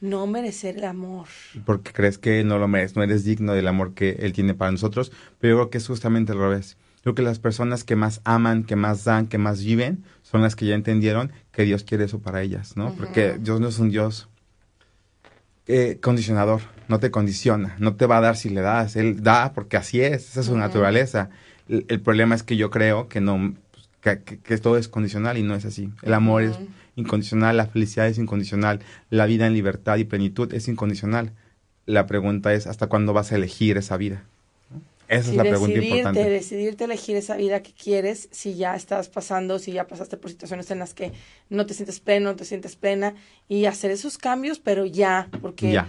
No 0.00 0.26
merecer 0.26 0.78
el 0.78 0.84
amor. 0.84 1.26
Porque 1.64 1.92
crees 1.92 2.18
que 2.18 2.44
no 2.44 2.58
lo 2.58 2.68
mereces, 2.68 2.96
no 2.96 3.02
eres 3.02 3.24
digno 3.24 3.52
del 3.52 3.68
amor 3.68 3.94
que 3.94 4.10
Él 4.20 4.32
tiene 4.32 4.54
para 4.54 4.70
nosotros, 4.70 5.12
pero 5.40 5.54
yo 5.54 5.58
creo 5.58 5.70
que 5.70 5.78
es 5.78 5.86
justamente 5.86 6.32
al 6.32 6.38
revés. 6.38 6.76
Creo 7.02 7.14
que 7.14 7.22
las 7.22 7.38
personas 7.38 7.84
que 7.84 7.94
más 7.94 8.20
aman, 8.24 8.64
que 8.64 8.74
más 8.74 9.04
dan, 9.04 9.28
que 9.28 9.38
más 9.38 9.62
viven, 9.62 10.04
son 10.22 10.42
las 10.42 10.56
que 10.56 10.66
ya 10.66 10.74
entendieron 10.74 11.30
que 11.52 11.62
Dios 11.62 11.84
quiere 11.84 12.04
eso 12.04 12.18
para 12.18 12.42
ellas, 12.42 12.76
¿no? 12.76 12.94
Porque 12.94 13.38
Dios 13.38 13.60
no 13.60 13.68
es 13.68 13.78
un 13.78 13.90
Dios 13.90 14.28
eh, 15.68 15.98
condicionador, 16.02 16.62
no 16.88 16.98
te 16.98 17.10
condiciona, 17.10 17.76
no 17.78 17.94
te 17.94 18.06
va 18.06 18.18
a 18.18 18.20
dar 18.20 18.36
si 18.36 18.50
le 18.50 18.60
das, 18.60 18.96
Él 18.96 19.22
da 19.22 19.52
porque 19.52 19.76
así 19.76 20.00
es, 20.00 20.30
esa 20.30 20.40
es 20.40 20.46
su 20.46 20.56
naturaleza. 20.56 21.30
El, 21.68 22.00
problema 22.00 22.34
es 22.34 22.42
que 22.42 22.56
yo 22.56 22.70
creo 22.70 23.08
que 23.08 23.20
no, 23.20 23.54
pues, 24.02 24.18
que, 24.18 24.58
todo 24.58 24.76
es 24.76 24.88
condicional 24.88 25.38
y 25.38 25.42
no 25.42 25.54
es 25.54 25.64
así. 25.64 25.92
El 26.02 26.14
amor 26.14 26.42
es 26.42 26.56
incondicional, 26.96 27.56
la 27.56 27.66
felicidad 27.66 28.08
es 28.08 28.18
incondicional, 28.18 28.80
la 29.10 29.26
vida 29.26 29.46
en 29.46 29.52
libertad 29.52 29.96
y 29.98 30.04
plenitud 30.04 30.52
es 30.52 30.66
incondicional. 30.68 31.32
La 31.86 32.06
pregunta 32.06 32.52
es, 32.52 32.66
¿hasta 32.66 32.88
cuándo 32.88 33.12
vas 33.12 33.30
a 33.30 33.36
elegir 33.36 33.76
esa 33.76 33.96
vida? 33.96 34.24
Esa 35.08 35.30
es 35.30 35.36
la 35.36 35.44
pregunta 35.44 35.78
importante. 35.78 36.28
Decidirte 36.28 36.84
elegir 36.84 37.16
esa 37.16 37.36
vida 37.36 37.62
que 37.62 37.72
quieres, 37.72 38.28
si 38.32 38.56
ya 38.56 38.74
estás 38.74 39.08
pasando, 39.08 39.58
si 39.58 39.72
ya 39.72 39.86
pasaste 39.86 40.16
por 40.16 40.30
situaciones 40.30 40.70
en 40.72 40.80
las 40.80 40.94
que 40.94 41.12
no 41.48 41.64
te 41.64 41.74
sientes 41.74 42.00
pleno, 42.00 42.30
no 42.30 42.36
te 42.36 42.44
sientes 42.44 42.74
plena, 42.74 43.14
y 43.48 43.66
hacer 43.66 43.92
esos 43.92 44.18
cambios, 44.18 44.58
pero 44.58 44.84
ya, 44.84 45.28
porque 45.40 45.70
ya. 45.70 45.88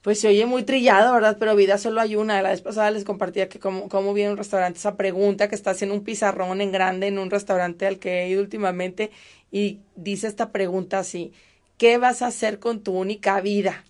pues 0.00 0.20
se 0.20 0.28
oye 0.28 0.46
muy 0.46 0.62
trillado, 0.62 1.12
¿verdad? 1.12 1.36
Pero 1.38 1.54
vida 1.54 1.76
solo 1.76 2.00
hay 2.00 2.16
una. 2.16 2.40
La 2.40 2.48
vez 2.48 2.62
pasada 2.62 2.90
les 2.90 3.04
compartía 3.04 3.50
que 3.50 3.58
como, 3.58 3.90
cómo 3.90 4.14
viene 4.14 4.30
un 4.30 4.38
restaurante, 4.38 4.78
esa 4.78 4.96
pregunta 4.96 5.48
que 5.48 5.54
está 5.54 5.72
haciendo 5.72 5.94
un 5.94 6.02
pizarrón 6.02 6.62
en 6.62 6.72
grande 6.72 7.08
en 7.08 7.18
un 7.18 7.30
restaurante 7.30 7.86
al 7.86 7.98
que 7.98 8.22
he 8.22 8.30
ido 8.30 8.40
últimamente, 8.40 9.10
y 9.50 9.80
dice 9.94 10.26
esta 10.26 10.52
pregunta 10.52 10.98
así, 10.98 11.32
¿qué 11.78 11.98
vas 11.98 12.22
a 12.22 12.28
hacer 12.28 12.58
con 12.58 12.82
tu 12.82 12.92
única 12.92 13.40
vida? 13.40 13.84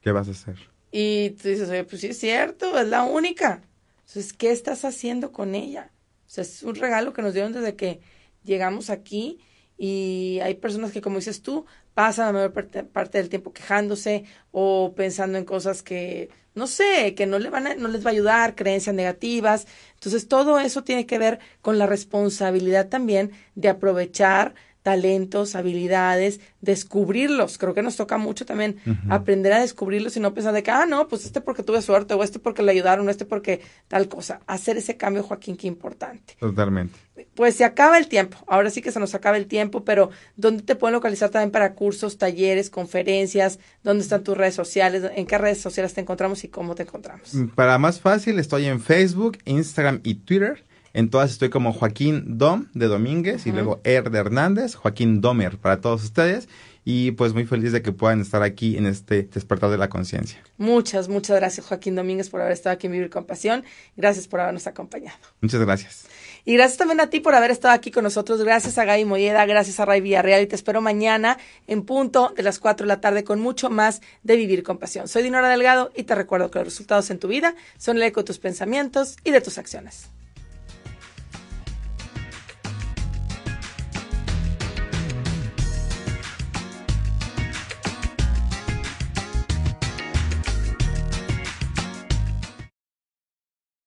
¿Qué 0.00 0.12
vas 0.12 0.28
a 0.28 0.32
hacer? 0.32 0.56
Y 0.90 1.30
tú 1.30 1.48
dices, 1.48 1.68
oye, 1.70 1.84
pues 1.84 2.00
sí 2.00 2.08
es 2.08 2.18
cierto, 2.18 2.78
es 2.78 2.88
la 2.88 3.04
única. 3.04 3.62
Entonces, 4.00 4.32
¿qué 4.32 4.50
estás 4.50 4.84
haciendo 4.84 5.32
con 5.32 5.54
ella? 5.54 5.90
O 6.26 6.30
sea, 6.30 6.42
es 6.42 6.62
un 6.62 6.74
regalo 6.74 7.12
que 7.12 7.22
nos 7.22 7.34
dieron 7.34 7.52
desde 7.52 7.76
que 7.76 8.00
llegamos 8.44 8.90
aquí 8.90 9.40
y 9.78 10.38
hay 10.42 10.54
personas 10.54 10.92
que, 10.92 11.00
como 11.00 11.16
dices 11.16 11.42
tú, 11.42 11.64
pasan 11.94 12.26
la 12.26 12.32
mayor 12.32 12.52
parte, 12.52 12.84
parte, 12.84 13.18
del 13.18 13.28
tiempo 13.28 13.52
quejándose 13.52 14.24
o 14.50 14.92
pensando 14.94 15.38
en 15.38 15.44
cosas 15.44 15.82
que, 15.82 16.30
no 16.54 16.66
sé, 16.66 17.14
que 17.14 17.26
no, 17.26 17.38
le 17.38 17.50
van 17.50 17.66
a, 17.66 17.74
no 17.74 17.88
les 17.88 18.04
va 18.04 18.10
a 18.10 18.12
ayudar, 18.12 18.54
creencias 18.54 18.94
negativas. 18.94 19.66
Entonces, 19.94 20.28
todo 20.28 20.60
eso 20.60 20.84
tiene 20.84 21.06
que 21.06 21.18
ver 21.18 21.38
con 21.62 21.78
la 21.78 21.86
responsabilidad 21.86 22.88
también 22.88 23.32
de 23.54 23.70
aprovechar 23.70 24.54
talentos, 24.82 25.54
habilidades, 25.54 26.40
descubrirlos. 26.60 27.56
Creo 27.58 27.74
que 27.74 27.82
nos 27.82 27.96
toca 27.96 28.18
mucho 28.18 28.44
también 28.44 28.76
aprender 29.08 29.52
a 29.52 29.60
descubrirlos 29.60 30.16
y 30.16 30.20
no 30.20 30.34
pensar 30.34 30.52
de 30.52 30.62
que, 30.62 30.70
ah, 30.70 30.86
no, 30.86 31.08
pues 31.08 31.24
este 31.24 31.40
porque 31.40 31.62
tuve 31.62 31.80
suerte, 31.82 32.14
o 32.14 32.22
este 32.22 32.38
porque 32.38 32.62
le 32.62 32.72
ayudaron, 32.72 33.06
o 33.06 33.10
este 33.10 33.24
porque 33.24 33.60
tal 33.88 34.08
cosa. 34.08 34.40
Hacer 34.46 34.76
ese 34.76 34.96
cambio, 34.96 35.22
Joaquín, 35.22 35.56
qué 35.56 35.68
importante. 35.68 36.34
Totalmente. 36.38 36.98
Pues 37.34 37.54
se 37.54 37.64
acaba 37.64 37.98
el 37.98 38.08
tiempo. 38.08 38.38
Ahora 38.46 38.70
sí 38.70 38.82
que 38.82 38.90
se 38.90 38.98
nos 38.98 39.14
acaba 39.14 39.36
el 39.36 39.46
tiempo, 39.46 39.84
pero 39.84 40.10
¿dónde 40.36 40.62
te 40.62 40.74
pueden 40.74 40.94
localizar 40.94 41.30
también 41.30 41.50
para 41.50 41.74
cursos, 41.74 42.18
talleres, 42.18 42.68
conferencias? 42.68 43.58
¿Dónde 43.82 44.02
están 44.02 44.24
tus 44.24 44.36
redes 44.36 44.54
sociales? 44.54 45.10
¿En 45.14 45.26
qué 45.26 45.38
redes 45.38 45.60
sociales 45.60 45.94
te 45.94 46.00
encontramos 46.00 46.42
y 46.44 46.48
cómo 46.48 46.74
te 46.74 46.82
encontramos? 46.82 47.32
Para 47.54 47.78
más 47.78 48.00
fácil, 48.00 48.38
estoy 48.38 48.66
en 48.66 48.80
Facebook, 48.80 49.38
Instagram 49.44 50.00
y 50.02 50.16
Twitter. 50.16 50.64
En 50.94 51.08
todas 51.08 51.30
estoy 51.30 51.48
como 51.48 51.72
Joaquín 51.72 52.38
Dom 52.38 52.66
de 52.74 52.86
Domínguez 52.86 53.46
y 53.46 53.52
luego 53.52 53.80
Er 53.84 54.10
de 54.10 54.18
Hernández, 54.18 54.74
Joaquín 54.74 55.20
Domer 55.20 55.56
para 55.58 55.80
todos 55.80 56.04
ustedes. 56.04 56.48
Y 56.84 57.12
pues 57.12 57.32
muy 57.32 57.46
feliz 57.46 57.70
de 57.70 57.80
que 57.80 57.92
puedan 57.92 58.20
estar 58.20 58.42
aquí 58.42 58.76
en 58.76 58.86
este 58.86 59.22
despertar 59.22 59.70
de 59.70 59.78
la 59.78 59.88
conciencia. 59.88 60.42
Muchas, 60.58 61.08
muchas 61.08 61.36
gracias 61.36 61.64
Joaquín 61.66 61.94
Domínguez 61.94 62.28
por 62.28 62.40
haber 62.40 62.52
estado 62.52 62.74
aquí 62.74 62.88
en 62.88 62.92
Vivir 62.94 63.08
con 63.08 63.24
Pasión. 63.24 63.64
Gracias 63.96 64.26
por 64.26 64.40
habernos 64.40 64.66
acompañado. 64.66 65.16
Muchas 65.40 65.60
gracias. 65.60 66.06
Y 66.44 66.54
gracias 66.54 66.78
también 66.78 67.00
a 67.00 67.08
ti 67.08 67.20
por 67.20 67.36
haber 67.36 67.52
estado 67.52 67.72
aquí 67.72 67.92
con 67.92 68.02
nosotros. 68.02 68.42
Gracias 68.42 68.78
a 68.78 68.84
Gaby 68.84 69.04
Molleda, 69.04 69.46
gracias 69.46 69.78
a 69.78 69.84
Ray 69.84 70.00
Villarreal 70.00 70.42
y 70.42 70.46
te 70.48 70.56
espero 70.56 70.80
mañana 70.80 71.38
en 71.68 71.82
punto 71.84 72.34
de 72.36 72.42
las 72.42 72.58
4 72.58 72.84
de 72.84 72.88
la 72.88 73.00
tarde 73.00 73.22
con 73.22 73.38
mucho 73.38 73.70
más 73.70 74.02
de 74.24 74.34
Vivir 74.34 74.64
con 74.64 74.78
Pasión. 74.78 75.06
Soy 75.06 75.22
Dinora 75.22 75.48
Delgado 75.48 75.92
y 75.94 76.02
te 76.02 76.16
recuerdo 76.16 76.50
que 76.50 76.58
los 76.58 76.66
resultados 76.66 77.10
en 77.10 77.20
tu 77.20 77.28
vida 77.28 77.54
son 77.78 77.96
el 77.96 78.02
eco 78.02 78.22
de 78.22 78.24
tus 78.24 78.40
pensamientos 78.40 79.16
y 79.22 79.30
de 79.30 79.40
tus 79.40 79.56
acciones. 79.56 80.10